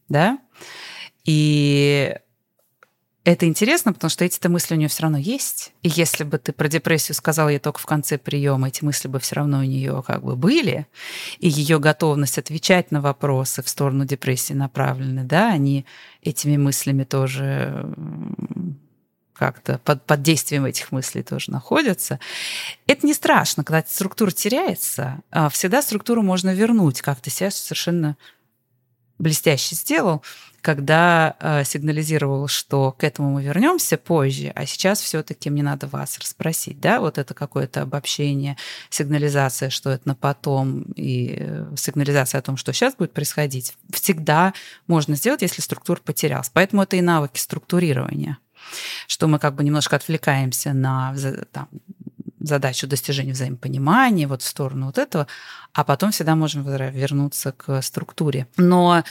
Да? 0.08 0.38
И 1.26 2.16
это 3.24 3.46
интересно, 3.46 3.94
потому 3.94 4.10
что 4.10 4.24
эти-то 4.24 4.50
мысли 4.50 4.74
у 4.74 4.76
нее 4.76 4.88
все 4.88 5.02
равно 5.02 5.16
есть. 5.16 5.72
И 5.82 5.88
если 5.88 6.24
бы 6.24 6.36
ты 6.36 6.52
про 6.52 6.68
депрессию 6.68 7.14
сказал 7.14 7.48
ей 7.48 7.58
только 7.58 7.80
в 7.80 7.86
конце 7.86 8.18
приема, 8.18 8.68
эти 8.68 8.84
мысли 8.84 9.08
бы 9.08 9.18
все 9.18 9.36
равно 9.36 9.60
у 9.60 9.62
нее 9.62 10.04
как 10.06 10.22
бы 10.22 10.36
были, 10.36 10.86
и 11.38 11.48
ее 11.48 11.78
готовность 11.78 12.36
отвечать 12.36 12.90
на 12.90 13.00
вопросы 13.00 13.62
в 13.62 13.68
сторону 13.68 14.04
депрессии 14.04 14.52
направлены, 14.52 15.24
да, 15.24 15.50
они 15.50 15.86
этими 16.22 16.58
мыслями 16.58 17.04
тоже 17.04 17.94
как-то 19.32 19.78
под, 19.78 20.04
под 20.04 20.22
действием 20.22 20.66
этих 20.66 20.92
мыслей 20.92 21.22
тоже 21.22 21.50
находятся. 21.50 22.20
Это 22.86 23.06
не 23.06 23.14
страшно, 23.14 23.64
когда 23.64 23.82
структура 23.88 24.30
теряется. 24.30 25.22
А 25.30 25.48
всегда 25.48 25.80
структуру 25.80 26.22
можно 26.22 26.54
вернуть, 26.54 27.00
как 27.00 27.20
ты 27.20 27.30
себя 27.30 27.50
совершенно 27.50 28.16
блестяще 29.18 29.74
сделал, 29.74 30.22
когда 30.64 31.36
э, 31.40 31.62
сигнализировал, 31.64 32.48
что 32.48 32.90
к 32.92 33.04
этому 33.04 33.32
мы 33.34 33.42
вернемся 33.42 33.98
позже, 33.98 34.50
а 34.54 34.64
сейчас 34.64 35.02
все-таки 35.02 35.50
мне 35.50 35.62
надо 35.62 35.86
вас 35.88 36.18
расспросить, 36.18 36.80
да, 36.80 37.00
вот 37.00 37.18
это 37.18 37.34
какое-то 37.34 37.82
обобщение, 37.82 38.56
сигнализация, 38.88 39.68
что 39.68 39.90
это 39.90 40.08
на 40.08 40.14
потом, 40.14 40.84
и 40.96 41.36
э, 41.38 41.66
сигнализация 41.76 42.38
о 42.38 42.42
том, 42.42 42.56
что 42.56 42.72
сейчас 42.72 42.94
будет 42.96 43.12
происходить, 43.12 43.74
всегда 43.92 44.54
можно 44.86 45.16
сделать, 45.16 45.42
если 45.42 45.60
структура 45.60 46.00
потерялась. 46.02 46.50
Поэтому 46.50 46.82
это 46.82 46.96
и 46.96 47.02
навыки 47.02 47.38
структурирования 47.38 48.38
что 49.08 49.28
мы 49.28 49.38
как 49.38 49.56
бы 49.56 49.62
немножко 49.62 49.96
отвлекаемся 49.96 50.72
на 50.72 51.14
там, 51.52 51.68
задачу 52.40 52.86
достижения 52.86 53.32
взаимопонимания, 53.32 54.26
вот 54.26 54.40
в 54.40 54.46
сторону 54.46 54.86
вот 54.86 54.96
этого, 54.96 55.26
а 55.74 55.84
потом 55.84 56.12
всегда 56.12 56.34
можем 56.34 56.62
вернуться 56.64 57.52
к 57.52 57.82
структуре. 57.82 58.46
Но 58.56 59.04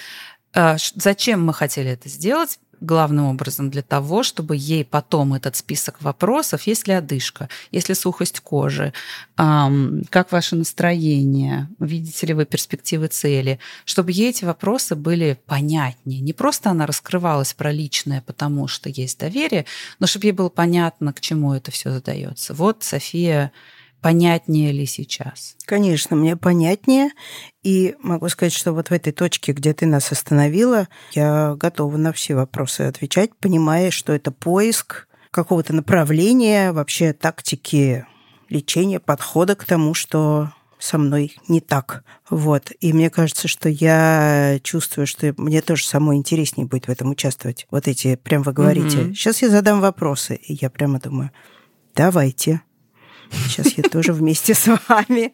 зачем 0.54 1.46
мы 1.46 1.54
хотели 1.54 1.90
это 1.92 2.10
сделать? 2.10 2.60
главным 2.84 3.28
образом 3.28 3.70
для 3.70 3.82
того, 3.82 4.24
чтобы 4.24 4.56
ей 4.58 4.84
потом 4.84 5.34
этот 5.34 5.56
список 5.56 6.02
вопросов, 6.02 6.64
есть 6.64 6.88
ли 6.88 6.94
одышка, 6.94 7.48
есть 7.72 7.88
ли 7.90 7.96
сухость 7.96 8.42
кожи, 8.42 8.94
как 9.36 10.32
ваше 10.32 10.56
настроение, 10.56 11.70
видите 11.80 12.28
ли 12.28 12.34
вы 12.34 12.46
перспективы 12.46 13.08
цели, 13.08 13.60
чтобы 13.86 14.12
ей 14.12 14.32
эти 14.32 14.44
вопросы 14.44 14.96
были 14.96 15.40
понятнее. 15.46 16.20
Не 16.20 16.34
просто 16.34 16.70
она 16.70 16.86
раскрывалась 16.86 17.54
про 17.54 17.72
личное, 17.72 18.22
потому 18.22 18.68
что 18.68 18.90
есть 18.90 19.20
доверие, 19.20 19.66
но 20.00 20.08
чтобы 20.08 20.26
ей 20.26 20.34
было 20.34 20.50
понятно, 20.50 21.14
к 21.14 21.22
чему 21.22 21.54
это 21.54 21.72
все 21.72 21.90
задается. 21.90 22.54
Вот 22.54 22.84
София 22.84 23.54
понятнее 24.04 24.72
ли 24.72 24.86
сейчас? 24.86 25.56
Конечно, 25.66 26.16
мне 26.16 26.36
понятнее. 26.36 27.10
И 27.64 27.96
могу 28.04 28.28
сказать, 28.30 28.54
что 28.54 28.74
вот 28.74 28.90
в 28.90 28.92
этой 28.92 29.14
точке, 29.14 29.54
где 29.54 29.74
ты 29.74 29.86
нас 29.86 30.12
остановила, 30.12 30.90
я 31.14 31.56
готова 31.56 31.96
на 31.98 32.12
все 32.12 32.36
вопросы 32.36 32.82
отвечать, 32.82 33.32
понимая, 33.40 33.90
что 33.90 34.14
это 34.14 34.32
поиск 34.32 35.08
какого-то 35.32 35.74
направления, 35.74 36.74
вообще 36.74 37.14
тактики 37.14 38.06
лечения, 38.50 39.00
подхода 39.00 39.56
к 39.56 39.64
тому, 39.64 39.94
что 39.94 40.52
со 40.78 40.98
мной 40.98 41.38
не 41.48 41.62
так. 41.62 42.04
Вот. 42.30 42.74
И 42.82 42.92
мне 42.92 43.10
кажется, 43.10 43.48
что 43.48 43.70
я 43.70 44.60
чувствую, 44.64 45.08
что 45.08 45.34
мне 45.38 45.62
тоже 45.62 45.86
самой 45.86 46.18
интереснее 46.18 46.68
будет 46.68 46.88
в 46.88 46.92
этом 46.92 47.12
участвовать. 47.12 47.68
Вот 47.72 47.88
эти, 47.88 48.18
прям 48.18 48.44
вы 48.44 48.52
говорите. 48.52 48.98
Mm-hmm. 48.98 49.14
Сейчас 49.14 49.42
я 49.42 49.50
задам 49.50 49.80
вопросы, 49.80 50.36
и 50.36 50.58
я 50.62 50.70
прямо 50.70 51.00
думаю, 51.00 51.32
давайте. 51.96 52.62
Сейчас 53.48 53.74
я 53.78 53.84
тоже 53.84 54.14
вместе 54.14 54.54
с 54.54 54.68
вами. 54.88 55.34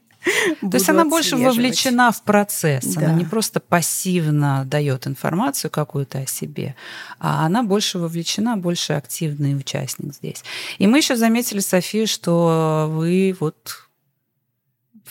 То 0.61 0.73
есть 0.73 0.89
она 0.89 1.05
больше 1.05 1.37
вовлечена 1.37 2.11
в 2.11 2.21
процесс. 2.23 2.85
Да. 2.85 3.05
Она 3.05 3.13
не 3.13 3.25
просто 3.25 3.59
пассивно 3.59 4.63
дает 4.65 5.07
информацию 5.07 5.71
какую-то 5.71 6.19
о 6.19 6.25
себе, 6.25 6.75
а 7.19 7.45
она 7.45 7.63
больше 7.63 7.99
вовлечена, 7.99 8.57
больше 8.57 8.93
активный 8.93 9.55
участник 9.57 10.13
здесь. 10.13 10.43
И 10.77 10.87
мы 10.87 10.97
еще 10.97 11.15
заметили, 11.15 11.59
София, 11.59 12.05
что 12.05 12.89
вы 12.91 13.35
вот 13.39 13.88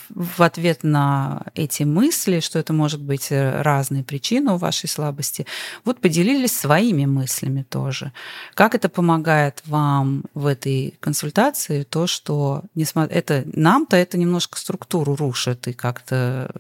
в 0.09 0.43
ответ 0.43 0.83
на 0.83 1.43
эти 1.55 1.83
мысли, 1.83 2.41
что 2.41 2.59
это 2.59 2.73
может 2.73 3.01
быть 3.01 3.29
э, 3.31 3.63
разные 3.63 4.05
причины 4.05 4.53
у 4.53 4.57
вашей 4.57 4.89
слабости, 4.89 5.47
вот 5.85 6.01
поделились 6.01 6.57
своими 6.57 7.07
мыслями 7.07 7.65
тоже. 7.69 8.13
Как 8.55 8.75
это 8.75 8.89
помогает 8.89 9.63
вам 9.67 10.25
в 10.35 10.47
этой 10.47 10.95
консультации, 11.01 11.85
то, 11.85 12.07
что 12.07 12.63
несмотря 12.75 13.17
это 13.17 13.45
нам-то 13.53 13.97
это 13.97 14.19
немножко 14.19 14.59
структуру 14.59 15.17
рушит 15.17 15.69
и 15.69 15.73
как-то 15.73 16.51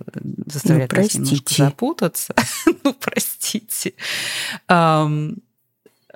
заставляет 0.47 0.93
ну, 0.93 1.03
нас 1.03 1.15
немножко 1.15 1.55
запутаться. 1.55 2.35
ну, 2.85 2.95
простите 2.95 3.95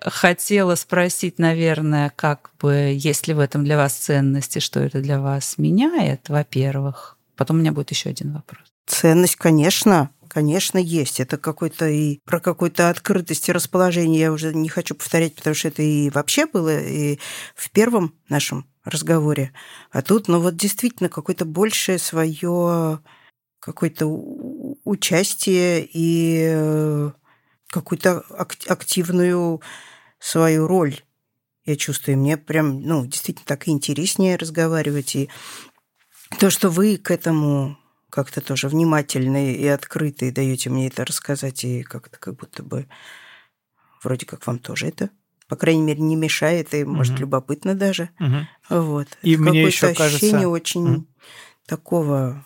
хотела 0.05 0.75
спросить, 0.75 1.39
наверное, 1.39 2.13
как 2.15 2.51
бы, 2.61 2.95
есть 2.97 3.27
ли 3.29 3.35
в 3.35 3.39
этом 3.39 3.65
для 3.65 3.77
вас 3.77 3.95
ценности, 3.95 4.59
что 4.59 4.81
это 4.81 5.01
для 5.01 5.21
вас 5.21 5.59
меняет, 5.59 6.29
во-первых. 6.29 7.19
Потом 7.37 7.57
у 7.57 7.61
меня 7.61 7.73
будет 7.73 7.91
еще 7.91 8.11
один 8.11 8.33
вопрос. 8.33 8.63
Ценность, 8.87 9.37
конечно, 9.37 10.11
конечно, 10.29 10.79
есть. 10.79 11.21
Это 11.21 11.37
какой-то 11.37 11.89
и 11.89 12.19
про 12.25 12.41
какую-то 12.41 12.89
открытость 12.89 13.49
и 13.49 13.53
расположение 13.53 14.21
я 14.21 14.33
уже 14.33 14.55
не 14.55 14.69
хочу 14.69 14.95
повторять, 14.95 15.35
потому 15.35 15.55
что 15.55 15.69
это 15.69 15.83
и 15.83 16.11
вообще 16.11 16.47
было 16.47 16.81
и 16.81 17.19
в 17.55 17.71
первом 17.71 18.15
нашем 18.29 18.67
разговоре. 18.85 19.53
А 19.91 20.03
тут, 20.03 20.29
ну 20.29 20.41
вот 20.41 20.57
действительно, 20.57 21.09
какое-то 21.09 21.45
большее 21.45 21.99
свое 21.99 23.01
какое-то 23.61 24.07
участие 24.85 25.89
и 25.93 26.49
э, 26.53 27.11
какую-то 27.69 28.25
активную 28.67 29.61
свою 30.23 30.67
роль 30.67 31.01
я 31.65 31.77
чувствую. 31.77 32.19
Мне 32.19 32.37
прям, 32.37 32.83
ну, 32.83 33.07
действительно 33.07 33.47
так 33.47 33.69
интереснее 33.69 34.37
разговаривать. 34.37 35.15
И 35.17 35.29
то, 36.39 36.51
что 36.51 36.71
вы 36.71 36.97
к 36.97 37.11
этому 37.11 37.79
как-то 38.11 38.41
тоже 38.41 38.69
внимательны 38.69 39.55
и 39.55 39.67
открыты, 39.67 40.33
даете 40.33 40.71
мне 40.71 40.89
это 40.89 41.05
рассказать, 41.05 41.65
и 41.65 41.83
как-то 41.83 42.19
как 42.19 42.37
будто 42.37 42.63
бы 42.63 42.87
вроде 44.03 44.27
как 44.27 44.47
вам 44.47 44.59
тоже 44.59 44.89
это 44.89 45.11
по 45.49 45.57
крайней 45.57 45.83
мере, 45.83 46.01
не 46.01 46.17
мешает, 46.17 46.73
и, 46.73 46.83
может, 46.83 47.13
угу. 47.13 47.23
любопытно 47.23 47.75
даже. 47.75 48.09
Угу. 48.19 48.81
Вот. 48.85 49.09
И 49.21 49.35
это 49.35 49.43
мне 49.43 49.65
еще 49.65 49.89
ощущение 49.89 50.31
кажется... 50.31 50.49
очень 50.49 50.95
угу. 50.95 51.07
такого 51.67 52.43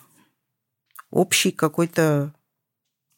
общей 1.09 1.51
какой-то 1.51 2.33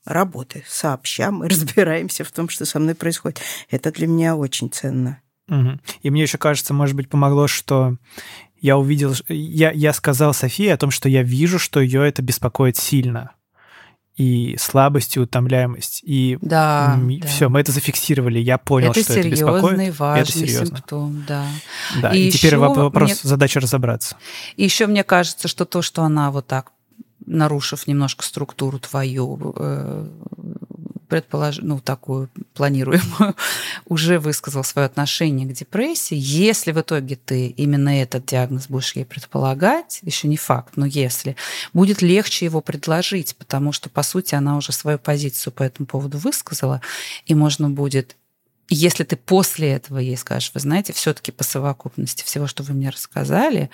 работы, 0.05 0.63
сообща, 0.67 1.31
мы 1.31 1.47
разбираемся 1.49 2.23
в 2.23 2.31
том, 2.31 2.49
что 2.49 2.65
со 2.65 2.79
мной 2.79 2.95
происходит. 2.95 3.41
Это 3.69 3.91
для 3.91 4.07
меня 4.07 4.35
очень 4.35 4.69
ценно. 4.69 5.21
Угу. 5.47 5.79
И 6.03 6.09
мне 6.09 6.21
еще 6.23 6.37
кажется, 6.37 6.73
может 6.73 6.95
быть, 6.95 7.09
помогло, 7.09 7.47
что 7.47 7.97
я 8.61 8.77
увидел, 8.77 9.13
я, 9.27 9.71
я 9.71 9.93
сказал 9.93 10.33
Софии 10.33 10.67
о 10.67 10.77
том, 10.77 10.91
что 10.91 11.09
я 11.09 11.23
вижу, 11.23 11.59
что 11.59 11.79
ее 11.79 12.07
это 12.07 12.21
беспокоит 12.21 12.77
сильно. 12.77 13.31
И 14.15 14.57
слабость, 14.59 15.15
и 15.15 15.19
утомляемость. 15.21 16.01
И 16.03 16.37
да, 16.41 16.99
все, 17.25 17.45
да. 17.45 17.49
мы 17.49 17.61
это 17.61 17.71
зафиксировали. 17.71 18.37
Я 18.37 18.57
понял, 18.57 18.91
это 18.91 18.99
что 18.99 19.13
это 19.13 19.29
беспокоит. 19.29 19.97
Важный 19.97 20.21
это 20.21 20.31
серьезно. 20.33 20.77
симптом, 20.77 21.23
да. 21.25 21.47
Да, 22.01 22.13
и, 22.13 22.27
и 22.27 22.31
теперь 22.31 22.57
вопрос, 22.57 23.01
мне... 23.01 23.15
задача 23.15 23.61
разобраться. 23.61 24.17
И 24.57 24.65
еще 24.65 24.87
мне 24.87 25.05
кажется, 25.05 25.47
что 25.47 25.63
то, 25.63 25.81
что 25.81 26.03
она 26.03 26.31
вот 26.31 26.47
так 26.47 26.73
нарушив 27.25 27.87
немножко 27.87 28.23
структуру 28.23 28.79
твою, 28.79 29.53
э, 29.55 30.07
предполож... 31.07 31.59
ну, 31.61 31.79
такую 31.79 32.29
планируемую, 32.53 33.35
уже 33.85 34.19
высказал 34.19 34.63
свое 34.63 34.85
отношение 34.85 35.47
к 35.47 35.53
депрессии. 35.53 36.15
Если 36.17 36.71
в 36.71 36.79
итоге 36.79 37.15
ты 37.17 37.47
именно 37.47 38.01
этот 38.01 38.25
диагноз 38.25 38.67
будешь 38.67 38.95
ей 38.95 39.05
предполагать, 39.05 39.99
еще 40.03 40.27
не 40.27 40.37
факт, 40.37 40.73
но 40.75 40.85
если, 40.85 41.35
будет 41.73 42.01
легче 42.01 42.45
его 42.45 42.61
предложить, 42.61 43.35
потому 43.35 43.71
что, 43.71 43.89
по 43.89 44.03
сути, 44.03 44.35
она 44.35 44.57
уже 44.57 44.71
свою 44.71 44.99
позицию 44.99 45.51
по 45.53 45.63
этому 45.63 45.87
поводу 45.87 46.17
высказала, 46.17 46.81
и 47.25 47.35
можно 47.35 47.69
будет 47.69 48.15
если 48.69 49.03
ты 49.03 49.15
после 49.15 49.73
этого 49.73 49.97
ей 49.97 50.15
скажешь, 50.15 50.51
вы 50.53 50.59
знаете, 50.59 50.93
все-таки 50.93 51.31
по 51.31 51.43
совокупности 51.43 52.23
всего, 52.23 52.45
что 52.45 52.63
вы 52.63 52.73
мне 52.73 52.89
рассказали, 52.89 53.69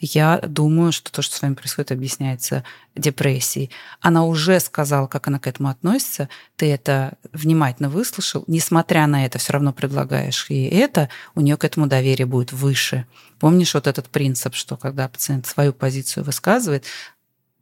я 0.00 0.38
думаю, 0.38 0.90
что 0.90 1.12
то, 1.12 1.22
что 1.22 1.36
с 1.36 1.42
вами 1.42 1.54
происходит, 1.54 1.92
объясняется 1.92 2.64
депрессией. 2.96 3.70
Она 4.00 4.24
уже 4.24 4.58
сказала, 4.58 5.06
как 5.06 5.28
она 5.28 5.38
к 5.38 5.46
этому 5.46 5.68
относится, 5.68 6.28
ты 6.56 6.72
это 6.72 7.16
внимательно 7.32 7.88
выслушал, 7.88 8.42
несмотря 8.48 9.06
на 9.06 9.24
это, 9.24 9.38
все 9.38 9.52
равно 9.52 9.72
предлагаешь 9.72 10.50
ей 10.50 10.68
это, 10.68 11.08
у 11.36 11.40
нее 11.40 11.56
к 11.56 11.64
этому 11.64 11.86
доверие 11.86 12.26
будет 12.26 12.52
выше. 12.52 13.06
Помнишь 13.38 13.74
вот 13.74 13.86
этот 13.86 14.08
принцип, 14.08 14.56
что 14.56 14.76
когда 14.76 15.08
пациент 15.08 15.46
свою 15.46 15.72
позицию 15.72 16.24
высказывает, 16.24 16.84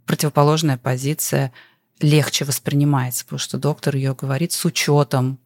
противоположная 0.07 0.79
позиция 0.79 1.53
легче 2.01 2.47
воспринимается, 2.47 3.25
потому 3.25 3.39
что 3.39 3.59
доктор 3.59 3.97
ее 3.97 4.15
говорит 4.15 4.53
с 4.53 4.65
учетом 4.65 5.39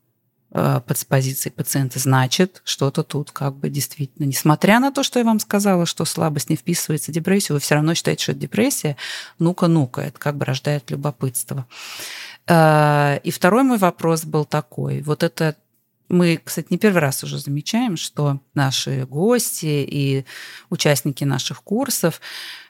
с 0.54 1.04
позиции 1.04 1.50
пациента, 1.50 1.98
значит, 1.98 2.62
что-то 2.64 3.02
тут 3.02 3.32
как 3.32 3.56
бы 3.56 3.68
действительно, 3.68 4.26
несмотря 4.26 4.78
на 4.78 4.92
то, 4.92 5.02
что 5.02 5.18
я 5.18 5.24
вам 5.24 5.40
сказала, 5.40 5.84
что 5.84 6.04
слабость 6.04 6.48
не 6.48 6.56
вписывается 6.56 7.10
в 7.10 7.14
депрессию, 7.14 7.56
вы 7.56 7.60
все 7.60 7.74
равно 7.74 7.94
считаете, 7.94 8.22
что 8.22 8.32
это 8.32 8.42
депрессия, 8.42 8.96
ну-ка, 9.40 9.66
ну-ка, 9.66 10.02
это 10.02 10.18
как 10.18 10.36
бы 10.36 10.44
рождает 10.44 10.90
любопытство. 10.92 11.66
Э, 12.46 13.18
и 13.24 13.32
второй 13.32 13.64
мой 13.64 13.78
вопрос 13.78 14.24
был 14.24 14.44
такой. 14.44 15.02
Вот 15.02 15.24
это 15.24 15.56
мы, 16.08 16.40
кстати, 16.42 16.68
не 16.70 16.78
первый 16.78 16.98
раз 16.98 17.24
уже 17.24 17.38
замечаем, 17.38 17.96
что 17.96 18.38
наши 18.54 19.06
гости 19.06 19.84
и 19.88 20.24
участники 20.70 21.24
наших 21.24 21.62
курсов 21.62 22.20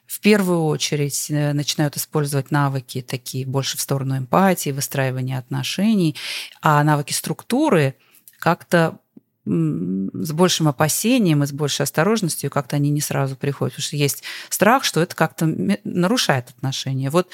в 0.06 0.20
первую 0.20 0.64
очередь 0.64 1.30
э, 1.30 1.52
начинают 1.52 1.96
использовать 1.96 2.50
навыки 2.50 3.02
такие 3.02 3.46
больше 3.46 3.76
в 3.76 3.80
сторону 3.80 4.16
эмпатии, 4.18 4.70
выстраивания 4.70 5.38
отношений, 5.38 6.16
а 6.60 6.82
навыки 6.84 7.12
структуры 7.12 7.96
как-то 8.38 8.98
с 9.46 10.32
большим 10.32 10.68
опасением 10.68 11.42
и 11.42 11.46
с 11.46 11.52
большей 11.52 11.82
осторожностью 11.82 12.50
как-то 12.50 12.76
они 12.76 12.88
не 12.88 13.02
сразу 13.02 13.36
приходят, 13.36 13.74
потому 13.74 13.84
что 13.86 13.96
есть 13.96 14.22
страх, 14.48 14.84
что 14.84 15.02
это 15.02 15.14
как-то 15.14 15.46
нарушает 15.84 16.48
отношения. 16.48 17.10
Вот 17.10 17.28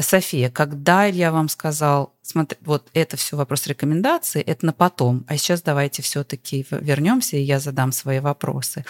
София, 0.00 0.50
когда 0.50 1.06
я 1.06 1.32
вам 1.32 1.48
сказал, 1.48 2.14
смотри, 2.20 2.58
вот 2.60 2.88
это 2.92 3.16
все 3.16 3.36
вопрос 3.36 3.66
рекомендаций, 3.66 4.42
это 4.42 4.66
на 4.66 4.72
потом, 4.74 5.24
а 5.28 5.36
сейчас 5.38 5.62
давайте 5.62 6.02
все-таки 6.02 6.66
вернемся, 6.70 7.38
и 7.38 7.42
я 7.42 7.58
задам 7.58 7.92
свои 7.92 8.20
вопросы. 8.20 8.84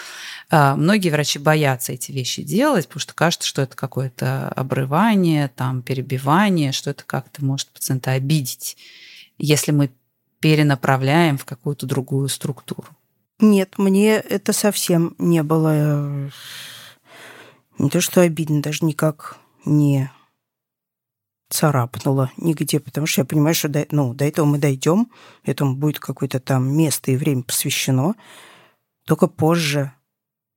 А, 0.50 0.74
многие 0.74 1.10
врачи 1.10 1.38
боятся 1.38 1.92
эти 1.92 2.10
вещи 2.10 2.42
делать, 2.42 2.88
потому 2.88 3.00
что 3.00 3.14
кажется, 3.14 3.46
что 3.46 3.62
это 3.62 3.76
какое-то 3.76 4.48
обрывание, 4.48 5.48
там, 5.48 5.82
перебивание, 5.82 6.72
что 6.72 6.90
это 6.90 7.04
как-то 7.04 7.44
может 7.44 7.68
пациента 7.68 8.12
обидеть, 8.12 8.76
если 9.38 9.70
мы 9.70 9.90
перенаправляем 10.40 11.38
в 11.38 11.44
какую-то 11.44 11.86
другую 11.86 12.28
структуру. 12.28 12.88
Нет, 13.38 13.74
мне 13.78 14.14
это 14.14 14.52
совсем 14.52 15.14
не 15.18 15.44
было 15.44 15.72
э, 15.72 16.30
не 17.78 17.88
то, 17.88 18.00
что 18.00 18.20
обидно, 18.20 18.62
даже 18.62 18.84
никак 18.84 19.36
не 19.64 20.10
царапнуло 21.48 22.30
нигде, 22.36 22.80
потому 22.80 23.06
что 23.06 23.22
я 23.22 23.24
понимаю, 23.24 23.54
что 23.54 23.68
до, 23.68 23.86
ну, 23.90 24.14
до 24.14 24.24
этого 24.24 24.46
мы 24.46 24.58
дойдем, 24.58 25.10
этому 25.44 25.74
будет 25.74 25.98
какое-то 25.98 26.40
там 26.40 26.76
место 26.76 27.10
и 27.10 27.16
время 27.16 27.42
посвящено, 27.42 28.14
только 29.06 29.26
позже. 29.26 29.92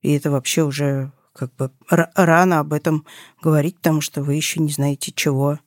И 0.02 0.12
это 0.12 0.30
вообще 0.30 0.62
уже 0.62 1.12
как 1.32 1.54
бы 1.54 1.70
рано 1.88 2.60
об 2.60 2.72
этом 2.72 3.06
говорить, 3.40 3.76
потому 3.76 4.00
что 4.00 4.22
вы 4.22 4.34
еще 4.34 4.60
не 4.60 4.70
знаете, 4.70 5.12
чего, 5.12 5.58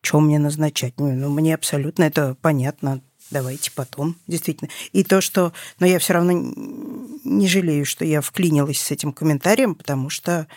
чего 0.00 0.20
мне 0.20 0.38
назначать. 0.38 0.94
Ну, 0.98 1.12
ну, 1.12 1.30
мне 1.30 1.54
абсолютно 1.54 2.02
это 2.02 2.36
понятно. 2.40 3.00
Давайте 3.30 3.70
потом, 3.72 4.16
действительно. 4.26 4.68
И 4.92 5.04
то, 5.04 5.20
что... 5.20 5.52
Но 5.78 5.86
я 5.86 5.98
все 5.98 6.14
равно 6.14 6.32
не 6.32 7.48
жалею, 7.48 7.86
что 7.86 8.04
я 8.04 8.20
вклинилась 8.20 8.80
с 8.80 8.90
этим 8.90 9.12
комментарием, 9.12 9.74
потому 9.74 10.10
что 10.10 10.48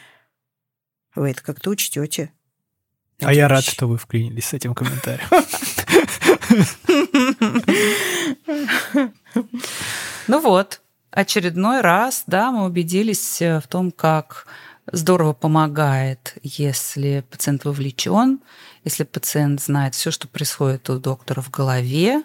вы 1.14 1.30
это 1.30 1.42
как-то 1.44 1.70
учтете. 1.70 2.32
А 3.22 3.34
я 3.34 3.48
рад, 3.48 3.64
что 3.64 3.88
вы 3.88 3.98
вклинились 3.98 4.46
с 4.46 4.54
этим 4.54 4.76
комментарием. 4.76 5.28
Ну 10.28 10.40
вот, 10.40 10.82
очередной 11.12 11.82
раз, 11.82 12.24
да, 12.26 12.52
мы 12.52 12.66
убедились 12.66 13.42
э, 13.42 13.60
в 13.60 13.68
том, 13.68 13.92
как 13.92 14.48
здорово 14.92 15.34
помогает, 15.34 16.36
если 16.42 17.24
пациент 17.30 17.66
вовлечен, 17.66 18.42
если 18.84 19.04
пациент 19.04 19.62
знает 19.62 19.96
все, 19.96 20.12
что 20.12 20.28
происходит 20.28 20.90
у 20.90 21.00
доктора 21.00 21.42
в 21.42 21.50
голове, 21.52 22.24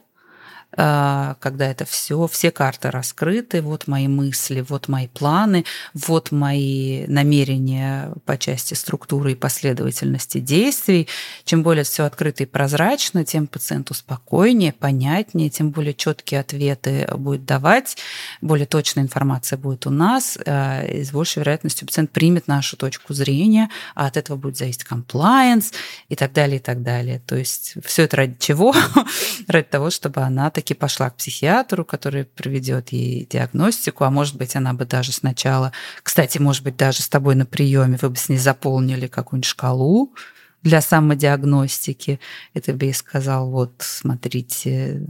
когда 0.72 1.66
это 1.68 1.84
все, 1.84 2.26
все 2.28 2.50
карты 2.50 2.90
раскрыты, 2.90 3.60
вот 3.60 3.88
мои 3.88 4.06
мысли, 4.06 4.64
вот 4.66 4.88
мои 4.88 5.08
планы, 5.08 5.64
вот 5.94 6.30
мои 6.30 7.06
намерения 7.06 8.12
по 8.24 8.38
части 8.38 8.74
структуры 8.74 9.32
и 9.32 9.34
последовательности 9.34 10.38
действий. 10.38 11.08
Чем 11.44 11.62
более 11.62 11.84
все 11.84 12.04
открыто 12.04 12.44
и 12.44 12.46
прозрачно, 12.46 13.24
тем 13.24 13.46
пациенту 13.46 13.94
спокойнее, 13.94 14.72
понятнее, 14.72 15.50
тем 15.50 15.70
более 15.70 15.94
четкие 15.94 16.40
ответы 16.40 17.08
будет 17.16 17.44
давать, 17.44 17.96
более 18.40 18.66
точная 18.66 19.04
информация 19.04 19.56
будет 19.56 19.86
у 19.86 19.90
нас, 19.90 20.38
а, 20.46 20.84
и 20.84 21.02
с 21.02 21.10
большей 21.10 21.40
вероятностью 21.40 21.86
пациент 21.86 22.10
примет 22.12 22.46
нашу 22.46 22.76
точку 22.76 23.12
зрения, 23.12 23.70
а 23.94 24.06
от 24.06 24.16
этого 24.16 24.36
будет 24.36 24.56
зависеть 24.56 24.84
комплайенс 24.84 25.72
и 26.08 26.16
так 26.16 26.32
далее, 26.32 26.56
и 26.56 26.62
так 26.62 26.82
далее. 26.82 27.20
То 27.26 27.36
есть 27.36 27.74
все 27.84 28.04
это 28.04 28.18
ради 28.18 28.36
чего? 28.38 28.74
ради 29.48 29.66
того, 29.66 29.90
чтобы 29.90 30.20
она 30.22 30.50
таки 30.60 30.74
пошла 30.74 31.10
к 31.10 31.16
психиатру, 31.16 31.84
который 31.84 32.24
проведет 32.24 32.90
ей 32.90 33.26
диагностику, 33.26 34.04
а 34.04 34.10
может 34.10 34.36
быть, 34.36 34.56
она 34.56 34.74
бы 34.74 34.84
даже 34.84 35.12
сначала, 35.12 35.72
кстати, 36.02 36.38
может 36.38 36.62
быть, 36.62 36.76
даже 36.76 37.02
с 37.02 37.08
тобой 37.08 37.34
на 37.34 37.46
приеме 37.46 37.98
вы 38.00 38.10
бы 38.10 38.16
с 38.16 38.28
ней 38.28 38.38
заполнили 38.38 39.06
какую-нибудь 39.06 39.48
шкалу 39.48 40.14
для 40.62 40.82
самодиагностики. 40.82 42.20
Это 42.52 42.74
бы 42.74 42.86
ей 42.86 42.94
сказал, 42.94 43.50
вот, 43.50 43.72
смотрите, 43.78 45.02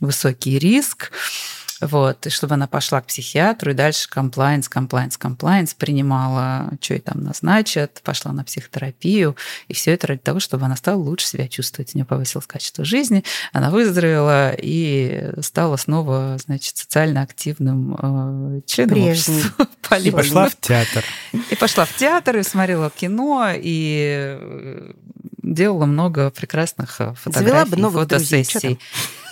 высокий 0.00 0.58
риск, 0.58 1.10
вот, 1.80 2.26
и 2.26 2.30
чтобы 2.30 2.54
она 2.54 2.66
пошла 2.66 3.00
к 3.00 3.06
психиатру, 3.06 3.70
и 3.70 3.74
дальше 3.74 4.08
комплайнс, 4.08 4.68
комплайнс, 4.68 5.16
комплайнс, 5.16 5.74
принимала, 5.74 6.70
что 6.80 6.94
ей 6.94 7.00
там 7.00 7.22
назначат, 7.22 8.00
пошла 8.02 8.32
на 8.32 8.44
психотерапию, 8.44 9.36
и 9.68 9.74
все 9.74 9.92
это 9.92 10.08
ради 10.08 10.20
того, 10.20 10.40
чтобы 10.40 10.66
она 10.66 10.76
стала 10.76 10.98
лучше 10.98 11.26
себя 11.26 11.48
чувствовать. 11.48 11.94
У 11.94 11.98
нее 11.98 12.04
повысилось 12.04 12.46
качество 12.46 12.84
жизни, 12.84 13.24
она 13.52 13.70
выздоровела 13.70 14.54
и 14.54 15.30
стала 15.40 15.76
снова, 15.76 16.36
значит, 16.44 16.76
социально 16.76 17.22
активным 17.22 17.96
э, 18.00 18.60
членом 18.66 18.94
Прежний. 18.94 19.36
общества. 19.38 19.68
И 20.04 20.10
пошла 20.10 20.48
в 20.48 20.56
театр. 20.60 21.04
И 21.50 21.56
пошла 21.56 21.84
в 21.86 21.96
театр, 21.96 22.36
и 22.36 22.42
смотрела 22.42 22.90
кино, 22.90 23.52
и 23.54 24.38
делала 25.42 25.86
много 25.86 26.30
прекрасных 26.30 27.00
э, 27.00 27.14
фотографий, 27.14 27.48
Завела 27.48 27.64
бы 27.64 27.76
новых 27.76 28.02
фотосессий. 28.02 28.60
Друзей, 28.60 28.78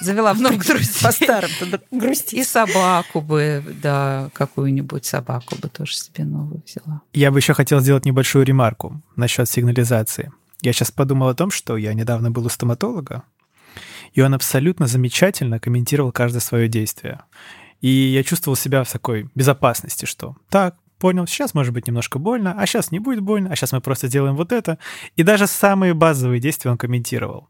Завела 0.01 0.35
бы 0.35 0.41
новых 0.41 0.67
друзей. 0.67 1.03
По 1.03 1.13
старым 1.13 1.51
грусти. 1.91 2.36
И 2.37 2.45
собаку 2.45 3.23
бы, 3.23 3.65
да, 3.83 4.29
какую-нибудь 4.35 5.07
собаку 5.07 5.57
бы 5.57 5.71
тоже 5.71 5.95
себе 5.95 6.25
новую 6.25 6.63
взяла. 6.67 7.01
Я 7.15 7.31
бы 7.31 7.39
еще 7.39 7.55
хотел 7.55 7.81
сделать 7.81 8.05
небольшую 8.05 8.45
ремарку 8.45 9.01
насчет 9.17 9.49
сигнализации. 9.49 10.31
Я 10.61 10.75
сейчас 10.75 10.91
подумал 10.91 11.29
о 11.29 11.35
том, 11.35 11.51
что 11.51 11.79
я 11.79 11.95
недавно 11.95 12.31
был 12.31 12.45
у 12.45 12.51
стоматолога, 12.51 13.23
и 14.13 14.21
он 14.21 14.35
абсолютно 14.35 14.87
замечательно 14.87 15.59
комментировал 15.59 16.13
каждое 16.13 16.41
свое 16.41 16.69
действие. 16.69 17.23
И 17.81 17.89
я 17.89 18.23
чувствовал 18.23 18.55
себя 18.55 18.85
в 18.85 18.93
такой 18.93 19.31
безопасности, 19.35 20.05
что 20.05 20.37
так, 20.51 20.77
понял, 20.99 21.27
сейчас 21.27 21.55
может 21.55 21.73
быть 21.73 21.87
немножко 21.87 22.19
больно, 22.19 22.55
а 22.59 22.67
сейчас 22.67 22.91
не 22.91 22.99
будет 22.99 23.21
больно, 23.21 23.51
а 23.53 23.57
сейчас 23.57 23.73
мы 23.73 23.81
просто 23.81 24.09
сделаем 24.09 24.37
вот 24.37 24.53
это. 24.53 24.79
И 25.17 25.23
даже 25.23 25.47
самые 25.47 25.95
базовые 25.95 26.41
действия 26.41 26.71
он 26.71 26.79
комментировал. 26.79 27.49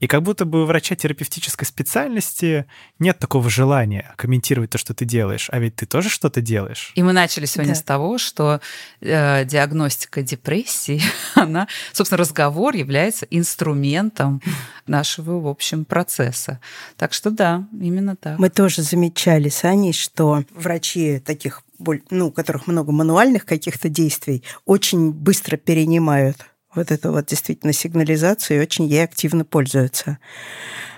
И 0.00 0.06
как 0.06 0.22
будто 0.22 0.44
бы 0.44 0.62
у 0.62 0.66
врача 0.66 0.94
терапевтической 0.96 1.66
специальности 1.66 2.66
нет 2.98 3.18
такого 3.18 3.50
желания 3.50 4.14
комментировать 4.16 4.70
то, 4.70 4.78
что 4.78 4.94
ты 4.94 5.04
делаешь, 5.04 5.48
а 5.52 5.58
ведь 5.58 5.76
ты 5.76 5.86
тоже 5.86 6.08
что-то 6.08 6.40
делаешь. 6.40 6.92
И 6.94 7.02
мы 7.02 7.12
начали 7.12 7.46
сегодня 7.46 7.74
да. 7.74 7.80
с 7.80 7.82
того, 7.82 8.18
что 8.18 8.60
э, 9.00 9.44
диагностика 9.44 10.22
депрессии, 10.22 11.02
она, 11.34 11.68
собственно, 11.92 12.18
разговор 12.18 12.74
является 12.74 13.26
инструментом 13.26 14.40
нашего, 14.86 15.40
в 15.40 15.48
общем, 15.48 15.84
процесса. 15.84 16.60
Так 16.96 17.12
что 17.12 17.30
да, 17.30 17.66
именно 17.72 18.16
так. 18.16 18.38
Мы 18.38 18.50
тоже 18.50 18.82
замечали 18.82 19.48
с 19.48 19.64
Аней, 19.64 19.92
что 19.92 20.44
врачи 20.54 21.18
таких 21.18 21.62
ну, 22.10 22.28
у 22.28 22.32
которых 22.32 22.66
много 22.66 22.92
мануальных 22.92 23.44
каких-то 23.44 23.88
действий, 23.88 24.42
очень 24.64 25.12
быстро 25.12 25.56
перенимают 25.56 26.46
вот 26.74 26.90
эту 26.90 27.10
вот 27.10 27.26
действительно 27.26 27.72
сигнализацию 27.72 28.58
и 28.58 28.62
очень 28.62 28.86
ей 28.86 29.02
активно 29.02 29.44
пользуются. 29.44 30.18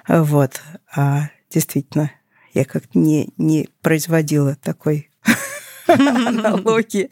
Вот. 0.09 0.61
А 0.95 1.31
действительно, 1.51 2.11
я 2.53 2.65
как-то 2.65 2.99
не, 2.99 3.31
не 3.37 3.69
производила 3.81 4.57
такой 4.57 5.11
аналогии. 5.87 7.11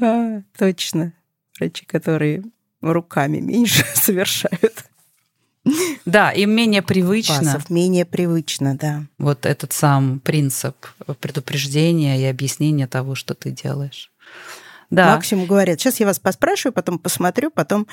А, 0.00 0.42
точно. 0.56 1.12
Врачи, 1.58 1.84
которые 1.84 2.44
руками 2.80 3.38
меньше 3.38 3.84
совершают. 3.94 4.85
Да, 6.04 6.30
им 6.30 6.50
менее 6.50 6.82
привычно. 6.82 7.38
Пасов 7.38 7.70
менее 7.70 8.04
привычно, 8.04 8.76
да. 8.76 9.02
Вот 9.18 9.44
этот 9.46 9.72
сам 9.72 10.20
принцип 10.20 10.76
предупреждения 11.20 12.20
и 12.20 12.24
объяснения 12.24 12.86
того, 12.86 13.14
что 13.14 13.34
ты 13.34 13.50
делаешь. 13.50 14.10
Да. 14.90 15.14
Максимум 15.14 15.46
говорят, 15.46 15.80
сейчас 15.80 15.98
я 16.00 16.06
вас 16.06 16.18
поспрашиваю, 16.18 16.72
потом 16.72 16.98
посмотрю, 16.98 17.50
потом 17.50 17.86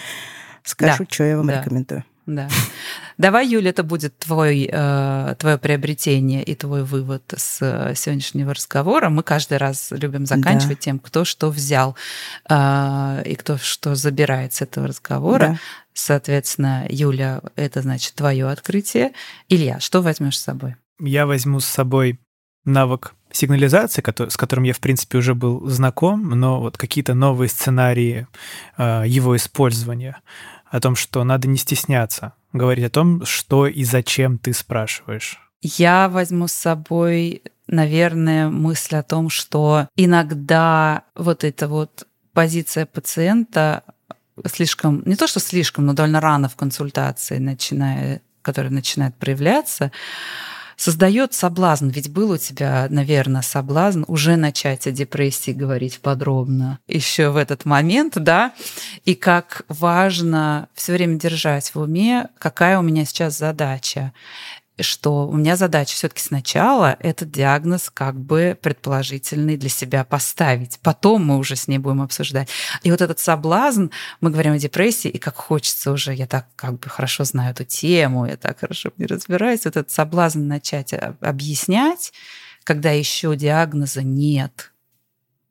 скажу, 0.63 1.03
да. 1.03 1.07
что 1.09 1.23
я 1.23 1.37
вам 1.37 1.47
да. 1.47 1.59
рекомендую. 1.59 2.03
Да. 2.25 2.47
Давай, 3.17 3.47
Юля, 3.47 3.69
это 3.69 3.83
будет 3.83 4.17
твой, 4.17 4.69
э, 4.71 5.35
твое 5.37 5.57
приобретение 5.57 6.43
и 6.43 6.55
твой 6.55 6.83
вывод 6.83 7.33
с 7.35 7.59
э, 7.61 7.95
сегодняшнего 7.95 8.53
разговора. 8.53 9.09
Мы 9.09 9.23
каждый 9.23 9.57
раз 9.57 9.91
любим 9.91 10.25
заканчивать 10.25 10.77
да. 10.77 10.83
тем, 10.83 10.99
кто 10.99 11.25
что 11.25 11.49
взял 11.49 11.95
э, 12.49 13.23
и 13.25 13.35
кто 13.35 13.57
что 13.57 13.95
забирает 13.95 14.53
с 14.53 14.61
этого 14.61 14.87
разговора. 14.87 15.39
Да. 15.39 15.57
Соответственно, 15.93 16.85
Юля, 16.89 17.41
это 17.55 17.81
значит 17.81 18.15
твое 18.15 18.47
открытие. 18.49 19.11
Илья, 19.49 19.79
что 19.79 20.01
возьмешь 20.01 20.39
с 20.39 20.43
собой? 20.43 20.75
Я 20.99 21.25
возьму 21.25 21.59
с 21.59 21.65
собой 21.65 22.19
навык 22.65 23.13
сигнализации, 23.31 24.01
с 24.29 24.37
которым 24.37 24.63
я, 24.63 24.73
в 24.73 24.79
принципе, 24.79 25.17
уже 25.17 25.35
был 25.35 25.67
знаком, 25.67 26.29
но 26.29 26.61
вот 26.61 26.77
какие-то 26.77 27.13
новые 27.13 27.49
сценарии 27.49 28.27
э, 28.77 29.03
его 29.07 29.35
использования, 29.35 30.21
о 30.73 30.79
том, 30.79 30.95
что 30.95 31.23
надо 31.23 31.47
не 31.47 31.57
стесняться, 31.57 32.33
говорить 32.51 32.85
о 32.85 32.89
том, 32.89 33.23
что 33.25 33.67
и 33.67 33.83
зачем 33.83 34.39
ты 34.39 34.53
спрашиваешь. 34.53 35.39
Я 35.61 36.09
возьму 36.09 36.47
с 36.47 36.53
собой, 36.53 37.43
наверное, 37.67 38.49
мысль 38.49 38.95
о 38.95 39.03
том, 39.03 39.29
что 39.29 39.87
иногда 39.95 41.03
вот 41.15 41.43
эта 41.43 41.67
вот 41.67 42.07
позиция 42.33 42.87
пациента 42.87 43.83
слишком, 44.47 45.03
не 45.05 45.15
то 45.15 45.27
что 45.27 45.39
слишком, 45.39 45.85
но 45.85 45.93
довольно 45.93 46.19
рано 46.19 46.49
в 46.49 46.55
консультации, 46.55 47.37
начиная, 47.37 48.23
которая 48.41 48.71
начинает 48.71 49.15
проявляться, 49.15 49.91
создает 50.83 51.33
соблазн. 51.33 51.87
Ведь 51.87 52.11
был 52.11 52.31
у 52.31 52.37
тебя, 52.37 52.87
наверное, 52.89 53.41
соблазн 53.41 54.03
уже 54.07 54.35
начать 54.35 54.85
о 54.85 54.91
депрессии 54.91 55.51
говорить 55.51 56.01
подробно 56.01 56.77
еще 56.87 57.29
в 57.29 57.37
этот 57.37 57.63
момент, 57.63 58.15
да, 58.17 58.51
и 59.05 59.15
как 59.15 59.61
важно 59.69 60.67
все 60.73 60.91
время 60.91 61.17
держать 61.17 61.73
в 61.73 61.79
уме, 61.79 62.27
какая 62.37 62.77
у 62.79 62.81
меня 62.81 63.05
сейчас 63.05 63.37
задача 63.37 64.11
что 64.79 65.27
у 65.27 65.35
меня 65.35 65.55
задача 65.55 65.95
все-таки 65.95 66.21
сначала 66.21 66.97
этот 66.99 67.31
диагноз 67.31 67.91
как 67.93 68.19
бы 68.19 68.57
предположительный 68.59 69.55
для 69.55 69.69
себя 69.69 70.03
поставить. 70.03 70.79
Потом 70.81 71.25
мы 71.25 71.37
уже 71.37 71.55
с 71.55 71.67
ней 71.67 71.77
будем 71.77 72.01
обсуждать. 72.01 72.49
И 72.81 72.89
вот 72.89 73.01
этот 73.01 73.19
соблазн, 73.19 73.87
мы 74.19 74.31
говорим 74.31 74.53
о 74.53 74.57
депрессии, 74.57 75.09
и 75.09 75.19
как 75.19 75.35
хочется 75.35 75.91
уже, 75.91 76.13
я 76.13 76.25
так 76.25 76.47
как 76.55 76.79
бы 76.79 76.89
хорошо 76.89 77.23
знаю 77.23 77.51
эту 77.51 77.65
тему, 77.65 78.25
я 78.25 78.35
так 78.35 78.59
хорошо 78.59 78.91
не 78.97 79.05
разбираюсь, 79.05 79.65
вот 79.65 79.77
этот 79.77 79.91
соблазн 79.91 80.47
начать 80.47 80.93
объяснять, 81.21 82.11
когда 82.63 82.91
еще 82.91 83.35
диагноза 83.35 84.01
нет, 84.01 84.73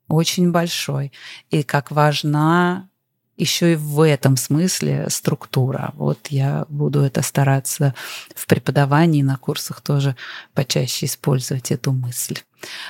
очень 0.07 0.51
большой. 0.51 1.11
И 1.49 1.63
как 1.63 1.91
важна 1.91 2.89
еще 3.37 3.73
и 3.73 3.75
в 3.75 4.01
этом 4.01 4.37
смысле 4.37 5.07
структура. 5.09 5.91
Вот 5.95 6.27
я 6.27 6.65
буду 6.69 7.01
это 7.01 7.21
стараться 7.21 7.93
в 8.35 8.45
преподавании, 8.47 9.21
на 9.21 9.37
курсах 9.37 9.81
тоже 9.81 10.15
почаще 10.53 11.05
использовать 11.07 11.71
эту 11.71 11.91
мысль. 11.91 12.39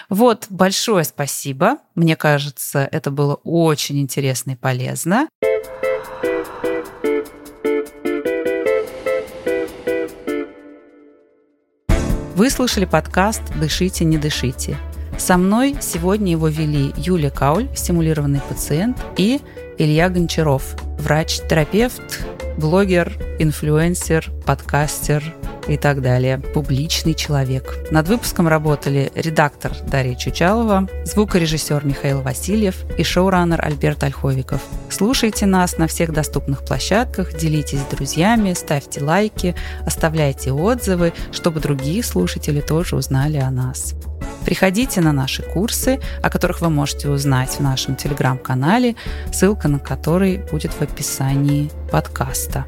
Вот, 0.09 0.45
большое 0.49 1.03
спасибо. 1.03 1.77
Мне 1.95 2.15
кажется, 2.15 2.87
это 2.91 3.09
было 3.09 3.35
очень 3.43 3.99
интересно 3.99 4.51
и 4.51 4.55
полезно. 4.55 5.27
Вы 12.35 12.49
слушали 12.49 12.85
подкаст 12.85 13.41
«Дышите, 13.55 14.05
не 14.05 14.17
дышите». 14.17 14.77
Со 15.17 15.37
мной 15.37 15.77
сегодня 15.79 16.31
его 16.31 16.47
вели 16.47 16.91
Юлия 16.97 17.29
Кауль, 17.29 17.69
стимулированный 17.75 18.41
пациент, 18.41 18.97
и 19.15 19.39
Илья 19.77 20.09
Гончаров, 20.09 20.75
врач-терапевт, 20.99 22.25
блогер, 22.57 23.11
инфлюенсер, 23.39 24.31
подкастер 24.45 25.23
и 25.67 25.77
так 25.77 26.01
далее. 26.01 26.37
Публичный 26.37 27.13
человек. 27.13 27.87
Над 27.91 28.07
выпуском 28.07 28.47
работали 28.47 29.11
редактор 29.15 29.73
Дарья 29.87 30.15
Чучалова, 30.15 30.87
звукорежиссер 31.05 31.85
Михаил 31.85 32.21
Васильев 32.21 32.83
и 32.97 33.03
шоураннер 33.03 33.63
Альберт 33.63 34.03
Ольховиков. 34.03 34.61
Слушайте 34.89 35.45
нас 35.45 35.77
на 35.77 35.87
всех 35.87 36.11
доступных 36.11 36.63
площадках, 36.65 37.35
делитесь 37.37 37.79
с 37.79 37.95
друзьями, 37.95 38.53
ставьте 38.53 39.03
лайки, 39.03 39.55
оставляйте 39.85 40.51
отзывы, 40.51 41.13
чтобы 41.31 41.59
другие 41.59 42.03
слушатели 42.03 42.61
тоже 42.61 42.95
узнали 42.95 43.37
о 43.37 43.51
нас. 43.51 43.95
Приходите 44.45 44.99
на 45.01 45.13
наши 45.13 45.41
курсы, 45.41 45.99
о 46.21 46.29
которых 46.29 46.61
вы 46.61 46.69
можете 46.69 47.09
узнать 47.09 47.51
в 47.51 47.59
нашем 47.61 47.95
телеграм-канале, 47.95 48.95
ссылка 49.31 49.67
на 49.67 49.79
который 49.79 50.39
будет 50.51 50.73
в 50.73 50.81
описании 50.81 51.71
подкаста. 51.91 52.65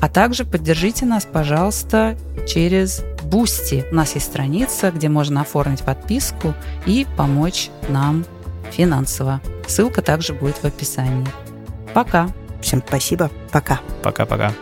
А 0.00 0.08
также 0.08 0.44
поддержите 0.44 1.06
нас, 1.06 1.26
пожалуйста, 1.30 2.16
через 2.46 3.02
Бусти. 3.24 3.84
У 3.90 3.94
нас 3.94 4.14
есть 4.14 4.26
страница, 4.26 4.90
где 4.90 5.08
можно 5.08 5.42
оформить 5.42 5.82
подписку 5.82 6.54
и 6.86 7.06
помочь 7.16 7.70
нам 7.88 8.24
финансово. 8.70 9.40
Ссылка 9.66 10.00
также 10.00 10.32
будет 10.32 10.56
в 10.56 10.64
описании. 10.64 11.26
Пока. 11.92 12.30
Всем 12.62 12.82
спасибо. 12.86 13.30
Пока. 13.52 13.80
Пока-пока. 14.02 14.52